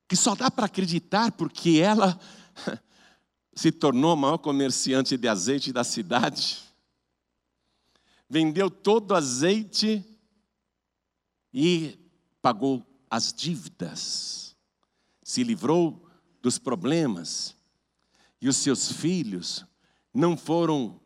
Que 0.09 0.17
só 0.17 0.35
dá 0.35 0.51
para 0.51 0.67
acreditar 0.67 1.33
porque 1.33 1.79
ela 1.79 2.19
se 3.55 3.73
tornou 3.73 4.15
o 4.15 4.17
maior 4.17 4.39
comerciante 4.39 5.17
de 5.17 5.29
azeite 5.29 5.73
da 5.73 5.85
cidade. 5.85 6.63
Vendeu 8.29 8.71
todo 8.71 9.13
o 9.13 9.15
azeite 9.15 10.05
e 11.53 11.99
pagou 12.43 12.85
as 13.09 13.33
dívidas. 13.33 14.57
Se 15.23 15.43
livrou 15.43 16.05
dos 16.43 16.59
problemas. 16.59 17.57
E 18.41 18.49
os 18.49 18.57
seus 18.57 18.93
filhos 18.93 19.65
não 20.13 20.37
foram 20.37 21.01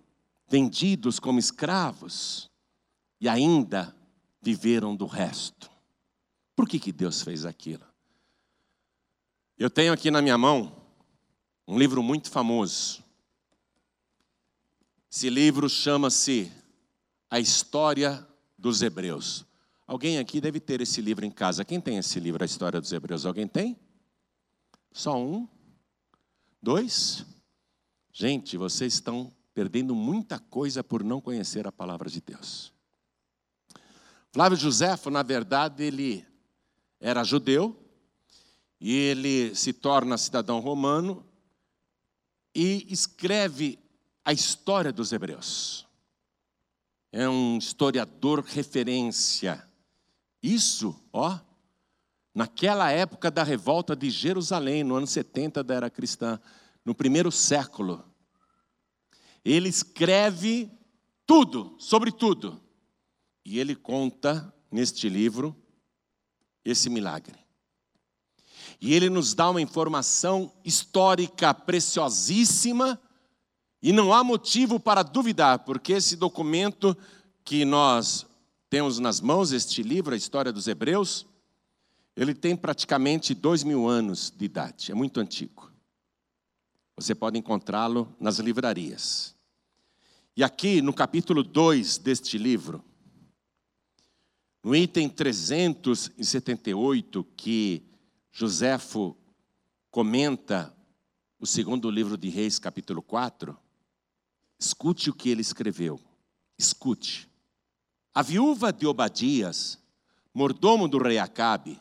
vendidos 0.48 1.20
como 1.20 1.38
escravos 1.38 2.50
e 3.20 3.28
ainda 3.28 3.94
viveram 4.40 4.96
do 4.96 5.06
resto. 5.06 5.70
Por 6.56 6.68
que, 6.68 6.78
que 6.78 6.92
Deus 6.92 7.22
fez 7.22 7.44
aquilo? 7.44 7.84
Eu 9.58 9.68
tenho 9.68 9.92
aqui 9.92 10.10
na 10.10 10.22
minha 10.22 10.38
mão 10.38 10.72
um 11.66 11.78
livro 11.78 12.02
muito 12.02 12.30
famoso. 12.30 13.04
Esse 15.10 15.28
livro 15.28 15.68
chama-se 15.68 16.50
A 17.30 17.38
História 17.38 18.26
dos 18.56 18.82
Hebreus. 18.82 19.44
Alguém 19.86 20.18
aqui 20.18 20.40
deve 20.40 20.60
ter 20.60 20.80
esse 20.80 21.00
livro 21.00 21.24
em 21.24 21.30
casa. 21.30 21.64
Quem 21.64 21.80
tem 21.80 21.96
esse 21.96 22.20
livro, 22.20 22.42
A 22.42 22.46
História 22.46 22.80
dos 22.80 22.92
Hebreus? 22.92 23.26
Alguém 23.26 23.46
tem? 23.46 23.78
Só 24.92 25.18
um? 25.18 25.48
Dois? 26.62 27.24
Gente, 28.12 28.56
vocês 28.56 28.94
estão 28.94 29.32
perdendo 29.58 29.92
muita 29.92 30.38
coisa 30.38 30.84
por 30.84 31.02
não 31.02 31.20
conhecer 31.20 31.66
a 31.66 31.72
palavra 31.72 32.08
de 32.08 32.20
Deus. 32.20 32.72
Flávio 34.30 34.56
Josefo, 34.56 35.10
na 35.10 35.24
verdade, 35.24 35.82
ele 35.82 36.24
era 37.00 37.24
judeu 37.24 37.76
e 38.80 38.94
ele 38.94 39.52
se 39.56 39.72
torna 39.72 40.16
cidadão 40.16 40.60
romano 40.60 41.26
e 42.54 42.86
escreve 42.88 43.80
a 44.24 44.32
história 44.32 44.92
dos 44.92 45.12
hebreus. 45.12 45.88
É 47.10 47.28
um 47.28 47.58
historiador 47.58 48.44
referência. 48.44 49.68
Isso, 50.40 50.94
ó, 51.12 51.36
naquela 52.32 52.92
época 52.92 53.28
da 53.28 53.42
revolta 53.42 53.96
de 53.96 54.08
Jerusalém, 54.08 54.84
no 54.84 54.94
ano 54.94 55.08
70 55.08 55.64
da 55.64 55.74
era 55.74 55.90
cristã, 55.90 56.38
no 56.84 56.94
primeiro 56.94 57.32
século. 57.32 58.04
Ele 59.44 59.68
escreve 59.68 60.70
tudo, 61.26 61.76
sobre 61.78 62.10
tudo. 62.10 62.60
E 63.44 63.58
ele 63.58 63.74
conta 63.74 64.52
neste 64.70 65.08
livro 65.08 65.56
esse 66.64 66.90
milagre. 66.90 67.38
E 68.80 68.94
ele 68.94 69.10
nos 69.10 69.34
dá 69.34 69.50
uma 69.50 69.60
informação 69.60 70.52
histórica 70.64 71.52
preciosíssima, 71.52 73.00
e 73.82 73.92
não 73.92 74.12
há 74.12 74.22
motivo 74.24 74.78
para 74.78 75.02
duvidar, 75.02 75.60
porque 75.60 75.92
esse 75.92 76.16
documento 76.16 76.96
que 77.44 77.64
nós 77.64 78.26
temos 78.68 78.98
nas 78.98 79.20
mãos, 79.20 79.52
este 79.52 79.82
livro, 79.82 80.14
a 80.14 80.16
História 80.16 80.52
dos 80.52 80.66
Hebreus, 80.66 81.26
ele 82.16 82.34
tem 82.34 82.56
praticamente 82.56 83.34
dois 83.34 83.62
mil 83.62 83.88
anos 83.88 84.32
de 84.36 84.44
idade, 84.44 84.90
é 84.90 84.94
muito 84.94 85.20
antigo. 85.20 85.67
Você 86.98 87.14
pode 87.14 87.38
encontrá-lo 87.38 88.14
nas 88.18 88.40
livrarias. 88.40 89.36
E 90.36 90.42
aqui 90.42 90.82
no 90.82 90.92
capítulo 90.92 91.44
2 91.44 91.98
deste 91.98 92.36
livro, 92.36 92.84
no 94.64 94.74
item 94.74 95.08
378, 95.08 97.22
que 97.36 97.84
Joséfo 98.32 99.16
comenta 99.92 100.76
o 101.38 101.46
segundo 101.46 101.88
livro 101.88 102.16
de 102.16 102.28
Reis, 102.30 102.58
capítulo 102.58 103.00
4. 103.00 103.56
Escute 104.58 105.08
o 105.08 105.14
que 105.14 105.30
ele 105.30 105.42
escreveu. 105.42 106.00
Escute. 106.58 107.30
A 108.12 108.22
viúva 108.22 108.72
de 108.72 108.88
Obadias, 108.88 109.78
mordomo 110.34 110.88
do 110.88 110.98
rei 110.98 111.20
Acabe, 111.20 111.80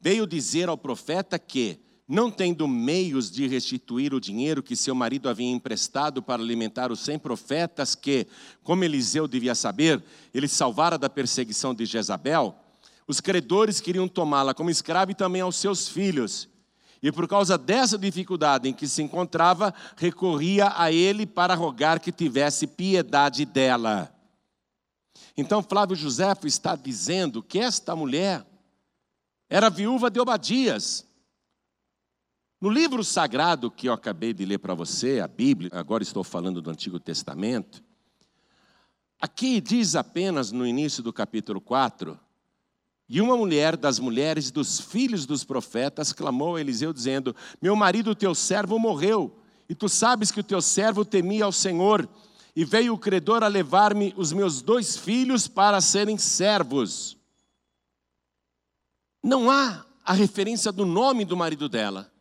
veio 0.00 0.26
dizer 0.26 0.70
ao 0.70 0.78
profeta 0.78 1.38
que, 1.38 1.83
não 2.06 2.30
tendo 2.30 2.68
meios 2.68 3.30
de 3.30 3.46
restituir 3.46 4.12
o 4.12 4.20
dinheiro 4.20 4.62
que 4.62 4.76
seu 4.76 4.94
marido 4.94 5.28
havia 5.28 5.50
emprestado 5.50 6.22
para 6.22 6.42
alimentar 6.42 6.92
os 6.92 7.00
cem 7.00 7.18
profetas 7.18 7.94
que, 7.94 8.26
como 8.62 8.84
Eliseu 8.84 9.26
devia 9.26 9.54
saber, 9.54 10.02
ele 10.32 10.46
salvara 10.46 10.98
da 10.98 11.08
perseguição 11.08 11.74
de 11.74 11.86
Jezabel, 11.86 12.54
os 13.06 13.20
credores 13.20 13.80
queriam 13.80 14.08
tomá-la 14.08 14.54
como 14.54 14.70
escrava 14.70 15.12
e 15.12 15.14
também 15.14 15.42
aos 15.42 15.56
seus 15.56 15.88
filhos. 15.88 16.48
E 17.02 17.12
por 17.12 17.28
causa 17.28 17.58
dessa 17.58 17.98
dificuldade 17.98 18.68
em 18.68 18.72
que 18.72 18.88
se 18.88 19.02
encontrava, 19.02 19.74
recorria 19.96 20.72
a 20.74 20.90
ele 20.90 21.26
para 21.26 21.54
rogar 21.54 22.00
que 22.00 22.10
tivesse 22.10 22.66
piedade 22.66 23.44
dela. 23.44 24.10
Então 25.36 25.62
Flávio 25.62 25.96
Josefo 25.96 26.46
está 26.46 26.74
dizendo 26.74 27.42
que 27.42 27.58
esta 27.58 27.94
mulher 27.94 28.46
era 29.50 29.68
viúva 29.68 30.10
de 30.10 30.18
Obadias. 30.18 31.03
No 32.64 32.70
livro 32.70 33.04
sagrado 33.04 33.70
que 33.70 33.90
eu 33.90 33.92
acabei 33.92 34.32
de 34.32 34.42
ler 34.46 34.56
para 34.56 34.72
você, 34.72 35.20
a 35.20 35.28
Bíblia, 35.28 35.68
agora 35.74 36.02
estou 36.02 36.24
falando 36.24 36.62
do 36.62 36.70
Antigo 36.70 36.98
Testamento, 36.98 37.84
aqui 39.20 39.60
diz 39.60 39.94
apenas 39.94 40.50
no 40.50 40.66
início 40.66 41.02
do 41.02 41.12
capítulo 41.12 41.60
4 41.60 42.18
e 43.06 43.20
uma 43.20 43.36
mulher 43.36 43.76
das 43.76 43.98
mulheres 43.98 44.50
dos 44.50 44.80
filhos 44.80 45.26
dos 45.26 45.44
profetas 45.44 46.10
clamou 46.10 46.56
a 46.56 46.60
Eliseu, 46.62 46.90
dizendo: 46.90 47.36
Meu 47.60 47.76
marido, 47.76 48.14
teu 48.14 48.34
servo, 48.34 48.78
morreu, 48.78 49.38
e 49.68 49.74
tu 49.74 49.86
sabes 49.86 50.30
que 50.30 50.40
o 50.40 50.42
teu 50.42 50.62
servo 50.62 51.04
temia 51.04 51.44
ao 51.44 51.52
Senhor, 51.52 52.08
e 52.56 52.64
veio 52.64 52.94
o 52.94 52.98
credor 52.98 53.44
a 53.44 53.46
levar-me 53.46 54.14
os 54.16 54.32
meus 54.32 54.62
dois 54.62 54.96
filhos 54.96 55.46
para 55.46 55.82
serem 55.82 56.16
servos. 56.16 57.14
Não 59.22 59.50
há 59.50 59.84
a 60.02 60.14
referência 60.14 60.72
do 60.72 60.86
nome 60.86 61.26
do 61.26 61.36
marido 61.36 61.68
dela, 61.68 62.13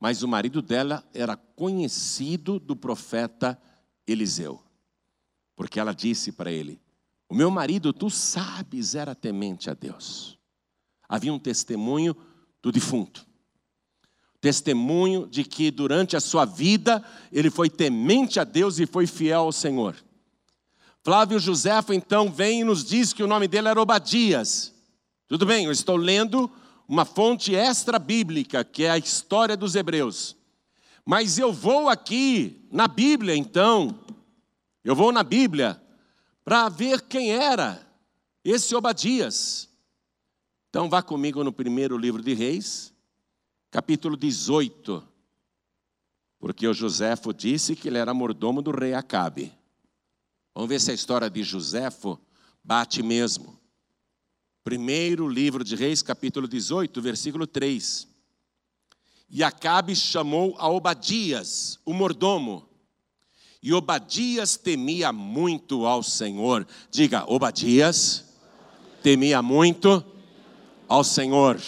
mas 0.00 0.22
o 0.22 0.28
marido 0.28 0.60
dela 0.60 1.04
era 1.12 1.36
conhecido 1.36 2.58
do 2.58 2.76
profeta 2.76 3.60
Eliseu, 4.06 4.62
porque 5.54 5.80
ela 5.80 5.94
disse 5.94 6.32
para 6.32 6.50
ele: 6.52 6.80
o 7.28 7.34
meu 7.34 7.50
marido, 7.50 7.92
tu 7.92 8.08
sabes, 8.08 8.94
era 8.94 9.14
temente 9.14 9.68
a 9.68 9.74
Deus. 9.74 10.38
Havia 11.08 11.32
um 11.32 11.38
testemunho 11.38 12.16
do 12.62 12.70
defunto. 12.70 13.26
Testemunho 14.40 15.26
de 15.26 15.42
que 15.42 15.70
durante 15.70 16.16
a 16.16 16.20
sua 16.20 16.44
vida 16.44 17.02
ele 17.32 17.50
foi 17.50 17.68
temente 17.68 18.38
a 18.38 18.44
Deus 18.44 18.78
e 18.78 18.86
foi 18.86 19.06
fiel 19.06 19.40
ao 19.40 19.52
Senhor. 19.52 19.96
Flávio 21.02 21.38
Josefo 21.38 21.92
então 21.92 22.30
vem 22.30 22.60
e 22.60 22.64
nos 22.64 22.84
diz 22.84 23.12
que 23.12 23.22
o 23.22 23.26
nome 23.28 23.48
dele 23.48 23.68
era 23.68 23.80
Obadias. 23.80 24.74
Tudo 25.26 25.46
bem, 25.46 25.64
eu 25.64 25.72
estou 25.72 25.96
lendo 25.96 26.50
uma 26.88 27.04
fonte 27.04 27.54
extra 27.54 27.98
bíblica, 27.98 28.64
que 28.64 28.84
é 28.84 28.90
a 28.90 28.98
história 28.98 29.56
dos 29.56 29.74
Hebreus. 29.74 30.36
Mas 31.04 31.38
eu 31.38 31.52
vou 31.52 31.88
aqui 31.88 32.66
na 32.70 32.88
Bíblia 32.88 33.36
então, 33.36 33.98
eu 34.84 34.94
vou 34.94 35.12
na 35.12 35.22
Bíblia 35.22 35.80
para 36.44 36.68
ver 36.68 37.02
quem 37.02 37.32
era 37.32 37.84
esse 38.44 38.74
Obadias. 38.74 39.68
Então 40.68 40.88
vá 40.88 41.02
comigo 41.02 41.42
no 41.42 41.52
primeiro 41.52 41.96
livro 41.96 42.22
de 42.22 42.34
Reis, 42.34 42.92
capítulo 43.70 44.16
18. 44.16 45.02
Porque 46.38 46.68
o 46.68 46.74
Joséfo 46.74 47.32
disse 47.32 47.74
que 47.74 47.88
ele 47.88 47.98
era 47.98 48.14
mordomo 48.14 48.60
do 48.62 48.70
rei 48.70 48.94
Acabe. 48.94 49.52
Vamos 50.54 50.68
ver 50.68 50.80
se 50.80 50.90
a 50.90 50.94
história 50.94 51.28
de 51.28 51.42
Joséfo 51.42 52.18
bate 52.62 53.02
mesmo. 53.02 53.55
Primeiro 54.66 55.28
livro 55.28 55.62
de 55.62 55.76
Reis, 55.76 56.02
capítulo 56.02 56.48
18, 56.48 57.00
versículo 57.00 57.46
3. 57.46 58.08
E 59.30 59.44
Acabe 59.44 59.94
chamou 59.94 60.56
a 60.58 60.68
Obadias, 60.68 61.78
o 61.84 61.94
mordomo, 61.94 62.68
e 63.62 63.72
Obadias 63.72 64.56
temia 64.56 65.12
muito 65.12 65.86
ao 65.86 66.02
Senhor. 66.02 66.66
Diga, 66.90 67.24
Obadias 67.32 68.24
temia 69.04 69.40
muito 69.40 70.04
ao 70.88 71.04
Senhor. 71.04 71.62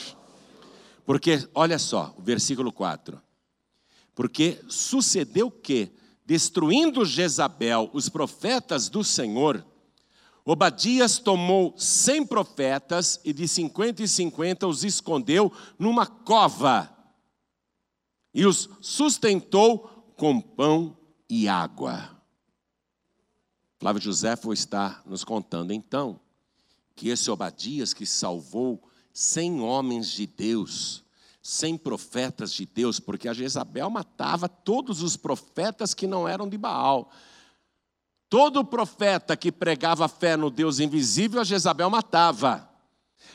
Porque, 1.07 1.49
olha 1.55 1.79
só, 1.79 2.13
o 2.19 2.21
versículo 2.21 2.73
4. 2.73 3.23
Porque 4.13 4.61
sucedeu 4.69 5.53
que, 5.53 5.93
destruindo 6.27 7.05
Jezabel 7.05 7.91
os 7.93 8.09
profetas 8.09 8.89
do 8.89 9.05
Senhor, 9.05 9.65
Obadias 10.51 11.19
tomou 11.19 11.75
cem 11.77 12.25
profetas 12.25 13.21
e 13.23 13.35
de 13.35 13.47
cinquenta 13.47 14.03
e 14.03 14.09
cinquenta 14.09 14.67
os 14.67 14.83
escondeu 14.83 15.53
numa 15.79 16.07
cova 16.07 16.91
e 18.33 18.47
os 18.47 18.67
sustentou 18.81 20.11
com 20.17 20.41
pão 20.41 20.97
e 21.29 21.47
água. 21.47 22.19
Flávio 23.79 24.01
José 24.01 24.37
foi 24.37 24.55
estar 24.55 25.03
nos 25.05 25.23
contando 25.23 25.71
então 25.71 26.19
que 26.97 27.11
esse 27.11 27.31
Obadias 27.31 27.93
que 27.93 28.07
salvou 28.07 28.83
cem 29.13 29.61
homens 29.61 30.09
de 30.09 30.27
Deus, 30.27 31.05
cem 31.43 31.77
profetas 31.77 32.55
de 32.55 32.65
Deus, 32.65 32.99
porque 32.99 33.29
a 33.29 33.35
Jezabel 33.35 33.91
matava 33.91 34.49
todos 34.49 35.03
os 35.03 35.15
profetas 35.15 35.93
que 35.93 36.07
não 36.07 36.27
eram 36.27 36.49
de 36.49 36.57
Baal. 36.57 37.13
Todo 38.29 38.65
profeta 38.65 39.37
que 39.37 39.51
pregava 39.51 40.07
fé 40.07 40.37
no 40.37 40.51
Deus 40.51 40.81
invisível, 40.81 41.41
a 41.41 41.45
Jezabel 41.45 41.89
matava. 41.89 42.69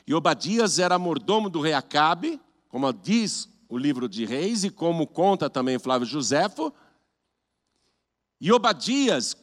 E 0.06 0.14
Obadias 0.14 0.78
era 0.80 1.00
mordomo 1.00 1.50
do 1.50 1.62
rei 1.62 1.74
Acabe, 1.74 2.40
como 2.70 2.92
diz 2.94 3.50
o 3.68 3.78
livro 3.78 4.08
de 4.08 4.24
Reis 4.24 4.64
e 4.64 4.70
como 4.70 5.08
conta 5.08 5.50
também 5.50 5.80
Flávio 5.80 6.06
Josefo, 6.06 6.72
e 8.40 8.52
Obadias, 8.52 9.36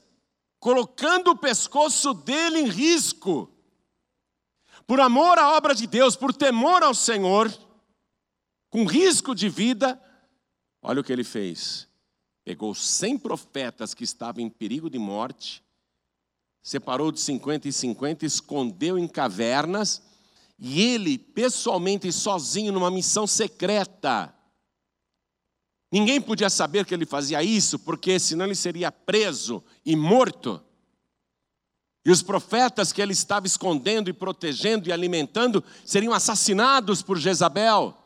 colocando 0.61 1.31
o 1.33 1.37
pescoço 1.37 2.15
dele 2.15 2.61
em 2.61 2.69
risco, 2.69 3.51
por 4.87 5.01
amor 5.01 5.39
à 5.39 5.57
obra 5.57 5.75
de 5.75 5.87
Deus, 5.87 6.15
por 6.15 6.35
temor 6.35 6.83
ao 6.83 6.95
Senhor, 6.95 7.51
com 8.69 8.85
risco 8.85 9.35
de 9.35 9.49
vida, 9.49 10.01
olha 10.83 11.01
o 11.01 11.05
que 11.05 11.13
ele 11.13 11.25
fez. 11.25 11.90
Pegou 12.51 12.75
cem 12.75 13.17
profetas 13.17 13.95
que 13.95 14.03
estavam 14.03 14.43
em 14.43 14.51
perigo 14.51 14.91
de 14.91 14.99
morte, 14.99 15.63
separou 16.61 17.13
de 17.13 17.21
50 17.21 17.69
e 17.69 17.73
50, 17.73 18.27
escondeu 18.27 18.99
em 18.99 19.07
cavernas, 19.07 20.03
e 20.59 20.83
ele, 20.83 21.17
pessoalmente, 21.17 22.11
sozinho, 22.11 22.73
numa 22.73 22.91
missão 22.91 23.25
secreta, 23.25 24.35
Ninguém 25.93 26.21
podia 26.21 26.51
saber 26.51 26.85
que 26.85 26.93
ele 26.93 27.07
fazia 27.07 27.41
isso, 27.41 27.79
porque 27.79 28.19
senão 28.19 28.47
ele 28.47 28.57
seria 28.57 28.91
preso 28.91 29.63
e 29.87 29.95
morto. 29.95 30.61
E 32.05 32.11
os 32.11 32.21
profetas 32.21 32.93
que 32.93 33.01
ele 33.01 33.13
estava 33.13 33.47
escondendo 33.47 34.11
e 34.11 34.13
protegendo 34.13 34.89
e 34.89 34.93
alimentando 34.93 35.63
seriam 35.85 36.13
assassinados 36.13 37.01
por 37.01 37.17
Jezabel. 37.17 37.97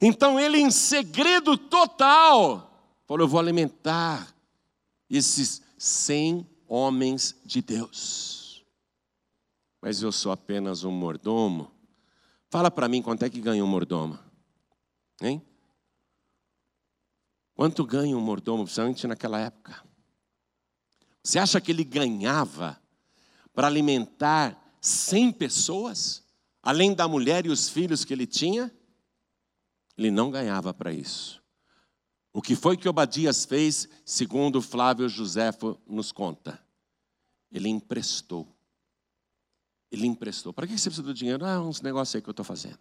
Então 0.00 0.40
ele, 0.40 0.58
em 0.58 0.70
segredo 0.72 1.56
total, 1.56 2.69
falou: 3.10 3.24
Eu 3.24 3.28
vou 3.28 3.40
alimentar 3.40 4.32
esses 5.08 5.60
cem 5.76 6.48
homens 6.68 7.36
de 7.44 7.60
Deus. 7.60 8.64
Mas 9.82 10.00
eu 10.00 10.12
sou 10.12 10.30
apenas 10.30 10.84
um 10.84 10.92
mordomo. 10.92 11.72
Fala 12.48 12.70
para 12.70 12.88
mim 12.88 13.02
quanto 13.02 13.24
é 13.24 13.30
que 13.30 13.40
ganha 13.40 13.64
um 13.64 13.66
mordomo. 13.66 14.16
Hein? 15.20 15.42
Quanto 17.54 17.84
ganha 17.84 18.16
um 18.16 18.20
mordomo, 18.20 18.62
principalmente 18.62 19.06
naquela 19.08 19.40
época? 19.40 19.84
Você 21.22 21.40
acha 21.40 21.60
que 21.60 21.72
ele 21.72 21.82
ganhava 21.82 22.80
para 23.52 23.66
alimentar 23.66 24.56
100 24.80 25.32
pessoas, 25.32 26.24
além 26.62 26.94
da 26.94 27.08
mulher 27.08 27.44
e 27.44 27.50
os 27.50 27.68
filhos 27.68 28.04
que 28.04 28.12
ele 28.12 28.26
tinha? 28.26 28.72
Ele 29.98 30.12
não 30.12 30.30
ganhava 30.30 30.72
para 30.72 30.92
isso. 30.92 31.39
O 32.32 32.40
que 32.40 32.54
foi 32.54 32.76
que 32.76 32.88
Obadias 32.88 33.44
fez, 33.44 33.88
segundo 34.04 34.62
Flávio 34.62 35.08
Joséfo 35.08 35.78
nos 35.86 36.12
conta? 36.12 36.64
Ele 37.50 37.68
emprestou. 37.68 38.46
Ele 39.90 40.06
emprestou. 40.06 40.52
Para 40.52 40.66
que 40.66 40.78
você 40.78 40.88
precisa 40.88 41.02
do 41.06 41.12
dinheiro? 41.12 41.44
Ah, 41.44 41.60
uns 41.60 41.80
negócios 41.80 42.14
aí 42.14 42.22
que 42.22 42.28
eu 42.28 42.32
estou 42.32 42.44
fazendo. 42.44 42.78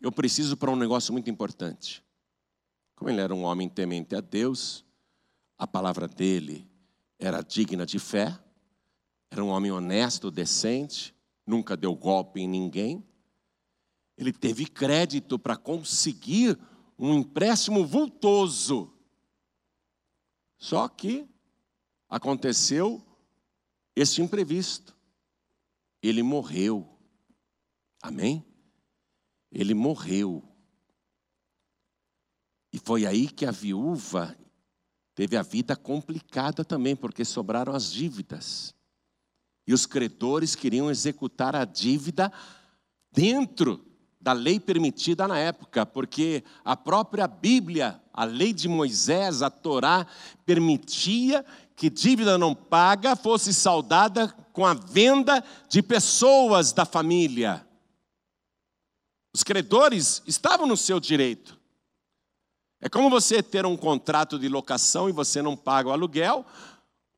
Eu 0.00 0.10
preciso 0.10 0.56
para 0.56 0.70
um 0.70 0.76
negócio 0.76 1.12
muito 1.12 1.28
importante. 1.28 2.02
Como 2.96 3.10
ele 3.10 3.20
era 3.20 3.34
um 3.34 3.44
homem 3.44 3.68
temente 3.68 4.14
a 4.16 4.20
Deus, 4.20 4.82
a 5.58 5.66
palavra 5.66 6.08
dele 6.08 6.66
era 7.18 7.42
digna 7.42 7.84
de 7.84 7.98
fé, 7.98 8.38
era 9.30 9.44
um 9.44 9.48
homem 9.48 9.70
honesto, 9.70 10.30
decente, 10.30 11.14
nunca 11.46 11.76
deu 11.76 11.94
golpe 11.94 12.40
em 12.40 12.48
ninguém. 12.48 13.06
Ele 14.16 14.32
teve 14.32 14.66
crédito 14.66 15.38
para 15.38 15.56
conseguir 15.56 16.58
um 17.00 17.14
empréstimo 17.14 17.86
vultoso. 17.86 18.92
Só 20.58 20.86
que 20.86 21.26
aconteceu 22.06 23.02
este 23.96 24.20
imprevisto. 24.20 24.94
Ele 26.02 26.22
morreu. 26.22 26.86
Amém? 28.02 28.44
Ele 29.50 29.72
morreu. 29.72 30.46
E 32.70 32.78
foi 32.78 33.06
aí 33.06 33.28
que 33.28 33.46
a 33.46 33.50
viúva 33.50 34.36
teve 35.14 35.38
a 35.38 35.42
vida 35.42 35.74
complicada 35.74 36.62
também, 36.64 36.94
porque 36.94 37.24
sobraram 37.24 37.74
as 37.74 37.90
dívidas. 37.90 38.74
E 39.66 39.72
os 39.72 39.86
credores 39.86 40.54
queriam 40.54 40.90
executar 40.90 41.56
a 41.56 41.64
dívida 41.64 42.30
dentro 43.10 43.89
da 44.20 44.32
lei 44.32 44.60
permitida 44.60 45.26
na 45.26 45.38
época, 45.38 45.86
porque 45.86 46.44
a 46.62 46.76
própria 46.76 47.26
Bíblia, 47.26 48.00
a 48.12 48.24
lei 48.24 48.52
de 48.52 48.68
Moisés, 48.68 49.40
a 49.40 49.48
Torá, 49.48 50.06
permitia 50.44 51.44
que 51.74 51.88
dívida 51.88 52.36
não 52.36 52.54
paga 52.54 53.16
fosse 53.16 53.54
saldada 53.54 54.28
com 54.52 54.66
a 54.66 54.74
venda 54.74 55.42
de 55.68 55.82
pessoas 55.82 56.72
da 56.72 56.84
família. 56.84 57.66
Os 59.32 59.42
credores 59.42 60.22
estavam 60.26 60.66
no 60.66 60.76
seu 60.76 61.00
direito. 61.00 61.58
É 62.82 62.88
como 62.88 63.08
você 63.08 63.42
ter 63.42 63.64
um 63.64 63.76
contrato 63.76 64.38
de 64.38 64.48
locação 64.48 65.08
e 65.08 65.12
você 65.12 65.40
não 65.40 65.56
paga 65.56 65.88
o 65.88 65.92
aluguel, 65.92 66.44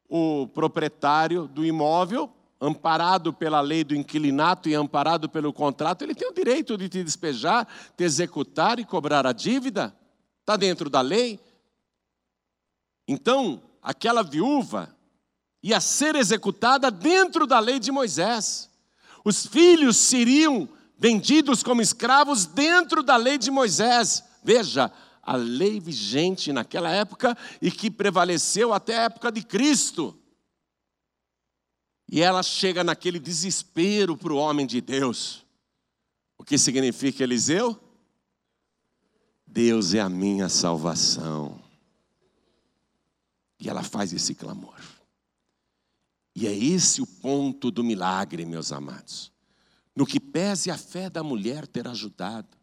o 0.08 0.46
proprietário 0.48 1.48
do 1.48 1.64
imóvel 1.64 2.32
amparado 2.62 3.32
pela 3.32 3.60
lei 3.60 3.82
do 3.82 3.92
inquilinato 3.92 4.68
e 4.68 4.74
amparado 4.74 5.28
pelo 5.28 5.52
contrato, 5.52 6.02
ele 6.02 6.14
tem 6.14 6.28
o 6.28 6.32
direito 6.32 6.78
de 6.78 6.88
te 6.88 7.02
despejar, 7.02 7.66
te 7.96 8.04
executar 8.04 8.78
e 8.78 8.84
cobrar 8.84 9.26
a 9.26 9.32
dívida. 9.32 9.92
Está 10.40 10.56
dentro 10.56 10.88
da 10.88 11.00
lei. 11.00 11.40
Então, 13.08 13.60
aquela 13.82 14.22
viúva 14.22 14.94
ia 15.60 15.80
ser 15.80 16.14
executada 16.14 16.88
dentro 16.88 17.48
da 17.48 17.58
lei 17.58 17.80
de 17.80 17.90
Moisés. 17.90 18.70
Os 19.24 19.44
filhos 19.44 19.96
seriam 19.96 20.68
vendidos 20.96 21.64
como 21.64 21.82
escravos 21.82 22.46
dentro 22.46 23.02
da 23.02 23.16
lei 23.16 23.38
de 23.38 23.50
Moisés. 23.50 24.22
Veja, 24.44 24.92
a 25.20 25.34
lei 25.34 25.80
vigente 25.80 26.52
naquela 26.52 26.90
época 26.90 27.36
e 27.60 27.72
que 27.72 27.90
prevaleceu 27.90 28.72
até 28.72 28.98
a 28.98 29.02
época 29.02 29.32
de 29.32 29.42
Cristo. 29.42 30.16
E 32.14 32.20
ela 32.20 32.42
chega 32.42 32.84
naquele 32.84 33.18
desespero 33.18 34.18
para 34.18 34.34
o 34.34 34.36
homem 34.36 34.66
de 34.66 34.82
Deus. 34.82 35.46
O 36.36 36.44
que 36.44 36.58
significa 36.58 37.22
Eliseu? 37.22 37.82
Deus 39.46 39.94
é 39.94 40.00
a 40.00 40.10
minha 40.10 40.50
salvação. 40.50 41.58
E 43.58 43.66
ela 43.66 43.82
faz 43.82 44.12
esse 44.12 44.34
clamor. 44.34 44.78
E 46.36 46.46
é 46.46 46.54
esse 46.54 47.00
o 47.00 47.06
ponto 47.06 47.70
do 47.70 47.82
milagre, 47.82 48.44
meus 48.44 48.72
amados. 48.72 49.32
No 49.96 50.04
que 50.04 50.20
pese 50.20 50.70
a 50.70 50.76
fé 50.76 51.08
da 51.08 51.22
mulher 51.22 51.66
ter 51.66 51.88
ajudado, 51.88 52.58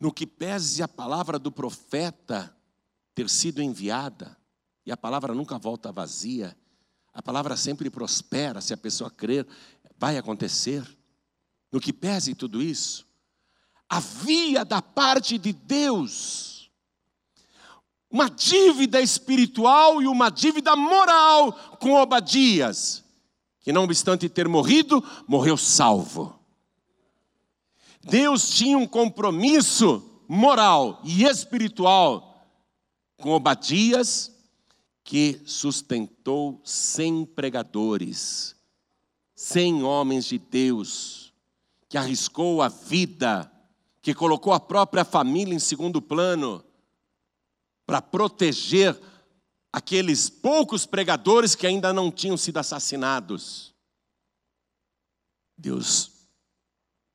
no 0.00 0.12
que 0.12 0.26
pese 0.26 0.82
a 0.82 0.88
palavra 0.88 1.38
do 1.38 1.52
profeta 1.52 2.52
ter 3.14 3.30
sido 3.30 3.62
enviada, 3.62 4.36
e 4.84 4.90
a 4.90 4.96
palavra 4.96 5.32
nunca 5.32 5.56
volta 5.56 5.92
vazia, 5.92 6.56
a 7.16 7.22
palavra 7.22 7.56
sempre 7.56 7.88
prospera, 7.88 8.60
se 8.60 8.74
a 8.74 8.76
pessoa 8.76 9.10
crer, 9.10 9.46
vai 9.98 10.18
acontecer. 10.18 10.86
No 11.72 11.80
que 11.80 11.90
pese 11.90 12.34
tudo 12.34 12.62
isso, 12.62 13.06
havia 13.88 14.66
da 14.66 14.82
parte 14.82 15.38
de 15.38 15.50
Deus 15.50 16.70
uma 18.10 18.28
dívida 18.28 19.00
espiritual 19.00 20.02
e 20.02 20.06
uma 20.06 20.28
dívida 20.28 20.76
moral 20.76 21.54
com 21.80 21.94
Obadias, 21.94 23.02
que 23.62 23.72
não 23.72 23.84
obstante 23.84 24.28
ter 24.28 24.46
morrido, 24.46 25.02
morreu 25.26 25.56
salvo. 25.56 26.38
Deus 28.02 28.50
tinha 28.50 28.76
um 28.76 28.86
compromisso 28.86 30.20
moral 30.28 31.00
e 31.02 31.24
espiritual 31.24 32.46
com 33.16 33.30
Obadias 33.30 34.35
que 35.06 35.40
sustentou 35.46 36.60
cem 36.64 37.24
pregadores, 37.24 38.56
cem 39.36 39.84
homens 39.84 40.24
de 40.24 40.36
Deus, 40.36 41.32
que 41.88 41.96
arriscou 41.96 42.60
a 42.60 42.66
vida, 42.68 43.50
que 44.02 44.12
colocou 44.12 44.52
a 44.52 44.58
própria 44.58 45.04
família 45.04 45.54
em 45.54 45.60
segundo 45.60 46.02
plano, 46.02 46.64
para 47.86 48.02
proteger 48.02 49.00
aqueles 49.72 50.28
poucos 50.28 50.84
pregadores 50.84 51.54
que 51.54 51.68
ainda 51.68 51.92
não 51.92 52.10
tinham 52.10 52.36
sido 52.36 52.58
assassinados. 52.58 53.72
Deus, 55.56 56.10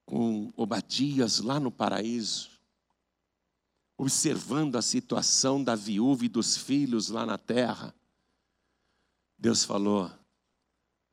com 0.05 0.49
Obadias 0.55 1.39
lá 1.39 1.59
no 1.59 1.69
paraíso, 1.69 2.50
observando 4.01 4.77
a 4.77 4.81
situação 4.81 5.63
da 5.63 5.75
viúva 5.75 6.25
e 6.25 6.27
dos 6.27 6.57
filhos 6.57 7.09
lá 7.09 7.23
na 7.23 7.37
terra, 7.37 7.93
Deus 9.37 9.63
falou: 9.63 10.09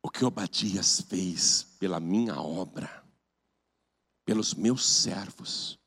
o 0.03 0.09
que 0.09 0.24
Obadias 0.24 1.03
fez 1.03 1.66
pela 1.79 2.01
minha 2.01 2.40
obra, 2.40 3.05
pelos 4.24 4.55
meus 4.55 4.87
servos, 4.87 5.79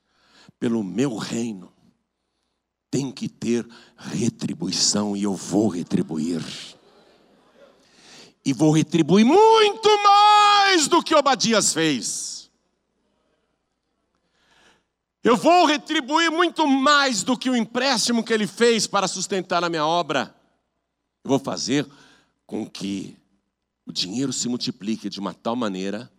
pelo 0.59 0.83
meu 0.83 1.17
reino, 1.17 1.73
tem 2.91 3.11
que 3.11 3.27
ter 3.27 3.67
retribuição 3.97 5.17
e 5.17 5.23
eu 5.23 5.33
vou 5.33 5.69
retribuir. 5.69 6.43
E 8.45 8.53
vou 8.53 8.71
retribuir 8.71 9.25
muito 9.25 9.89
mais 10.03 10.87
do 10.87 11.01
que 11.01 11.15
Obadias 11.15 11.73
fez. 11.73 12.40
Eu 15.23 15.37
vou 15.37 15.65
retribuir 15.65 16.31
muito 16.31 16.65
mais 16.65 17.21
do 17.21 17.37
que 17.37 17.49
o 17.49 17.55
empréstimo 17.55 18.23
que 18.23 18.33
ele 18.33 18.47
fez 18.47 18.87
para 18.87 19.07
sustentar 19.07 19.63
a 19.63 19.69
minha 19.69 19.85
obra. 19.85 20.35
Eu 21.23 21.29
vou 21.29 21.37
fazer 21.37 21.87
com 22.47 22.67
que 22.67 23.15
o 23.85 23.91
dinheiro 23.91 24.33
se 24.33 24.49
multiplique 24.49 25.09
de 25.09 25.19
uma 25.19 25.33
tal 25.33 25.55
maneira 25.55 26.11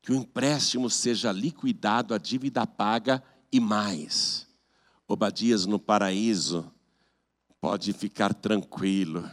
que 0.00 0.10
o 0.10 0.14
empréstimo 0.14 0.88
seja 0.88 1.32
liquidado, 1.32 2.14
a 2.14 2.18
dívida 2.18 2.66
paga 2.66 3.22
e 3.52 3.60
mais. 3.60 4.46
Obadias 5.06 5.66
no 5.66 5.78
paraíso 5.78 6.70
pode 7.60 7.92
ficar 7.92 8.32
tranquilo, 8.32 9.30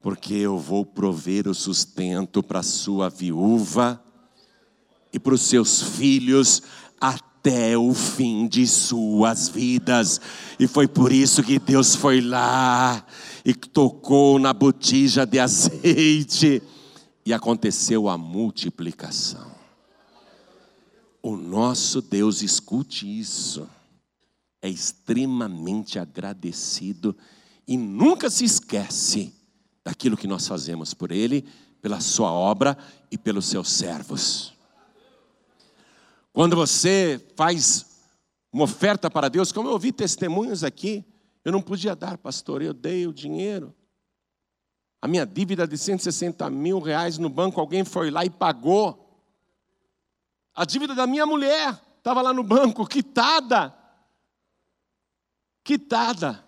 porque 0.00 0.34
eu 0.34 0.56
vou 0.58 0.84
prover 0.84 1.48
o 1.48 1.54
sustento 1.54 2.42
para 2.42 2.62
sua 2.62 3.08
viúva 3.08 4.02
e 5.12 5.18
para 5.18 5.34
os 5.34 5.42
seus 5.42 5.82
filhos 5.82 6.62
até 7.40 7.76
o 7.76 7.94
fim 7.94 8.46
de 8.46 8.66
suas 8.66 9.48
vidas. 9.48 10.20
E 10.58 10.66
foi 10.66 10.86
por 10.86 11.10
isso 11.10 11.42
que 11.42 11.58
Deus 11.58 11.94
foi 11.94 12.20
lá 12.20 13.04
e 13.44 13.54
tocou 13.54 14.38
na 14.38 14.52
botija 14.52 15.24
de 15.24 15.38
azeite 15.38 16.62
e 17.24 17.32
aconteceu 17.32 18.10
a 18.10 18.18
multiplicação. 18.18 19.50
O 21.22 21.34
nosso 21.34 22.02
Deus, 22.02 22.42
escute 22.42 23.06
isso, 23.06 23.66
é 24.60 24.68
extremamente 24.68 25.98
agradecido 25.98 27.16
e 27.66 27.76
nunca 27.76 28.28
se 28.28 28.44
esquece 28.44 29.32
daquilo 29.82 30.16
que 30.16 30.26
nós 30.26 30.46
fazemos 30.46 30.92
por 30.92 31.10
Ele, 31.10 31.46
pela 31.80 32.00
Sua 32.00 32.30
obra 32.30 32.76
e 33.10 33.16
pelos 33.16 33.46
seus 33.46 33.70
servos. 33.70 34.59
Quando 36.32 36.54
você 36.54 37.24
faz 37.36 37.86
uma 38.52 38.64
oferta 38.64 39.10
para 39.10 39.28
Deus, 39.28 39.52
como 39.52 39.68
eu 39.68 39.72
ouvi 39.72 39.92
testemunhos 39.92 40.62
aqui, 40.62 41.04
eu 41.44 41.52
não 41.52 41.62
podia 41.62 41.96
dar, 41.96 42.18
pastor, 42.18 42.62
eu 42.62 42.72
dei 42.72 43.06
o 43.06 43.12
dinheiro. 43.12 43.74
A 45.02 45.08
minha 45.08 45.24
dívida 45.24 45.66
de 45.66 45.78
160 45.78 46.48
mil 46.50 46.78
reais 46.78 47.16
no 47.16 47.28
banco, 47.28 47.60
alguém 47.60 47.84
foi 47.84 48.10
lá 48.10 48.24
e 48.24 48.30
pagou. 48.30 49.24
A 50.54 50.64
dívida 50.64 50.94
da 50.94 51.06
minha 51.06 51.24
mulher 51.24 51.80
estava 51.96 52.20
lá 52.20 52.32
no 52.32 52.42
banco, 52.42 52.86
quitada. 52.86 53.74
Quitada. 55.64 56.44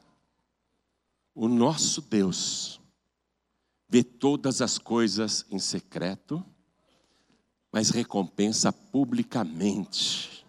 O 1.35 1.49
nosso 1.49 2.03
Deus 2.03 2.81
vê 3.88 4.05
todas 4.05 4.61
as 4.61 4.77
coisas 4.77 5.47
em 5.51 5.59
secreto 5.59 6.45
mas 7.73 7.89
recompensa 7.89 8.71
publicamente, 8.71 10.45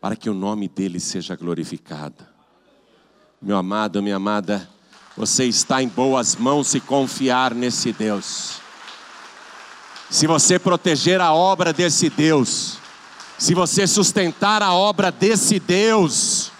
para 0.00 0.16
que 0.16 0.30
o 0.30 0.34
nome 0.34 0.68
dele 0.68 0.98
seja 0.98 1.36
glorificado. 1.36 2.26
Meu 3.40 3.58
amado, 3.58 4.02
minha 4.02 4.16
amada, 4.16 4.68
você 5.14 5.44
está 5.44 5.82
em 5.82 5.88
boas 5.88 6.34
mãos 6.34 6.68
se 6.68 6.80
confiar 6.80 7.54
nesse 7.54 7.92
Deus. 7.92 8.58
Se 10.08 10.26
você 10.26 10.58
proteger 10.58 11.20
a 11.20 11.34
obra 11.34 11.72
desse 11.72 12.08
Deus, 12.08 12.78
se 13.38 13.54
você 13.54 13.86
sustentar 13.86 14.62
a 14.62 14.72
obra 14.72 15.12
desse 15.12 15.60
Deus, 15.60 16.50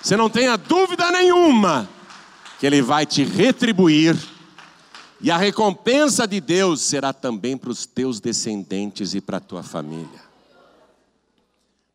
você 0.00 0.16
não 0.16 0.30
tenha 0.30 0.56
dúvida 0.56 1.10
nenhuma 1.10 1.88
que 2.58 2.66
Ele 2.66 2.80
vai 2.80 3.04
te 3.04 3.22
retribuir 3.22 4.16
e 5.24 5.30
a 5.30 5.38
recompensa 5.38 6.28
de 6.28 6.38
Deus 6.38 6.82
será 6.82 7.10
também 7.10 7.56
para 7.56 7.70
os 7.70 7.86
teus 7.86 8.20
descendentes 8.20 9.14
e 9.14 9.22
para 9.22 9.38
a 9.38 9.40
tua 9.40 9.62
família. 9.62 10.22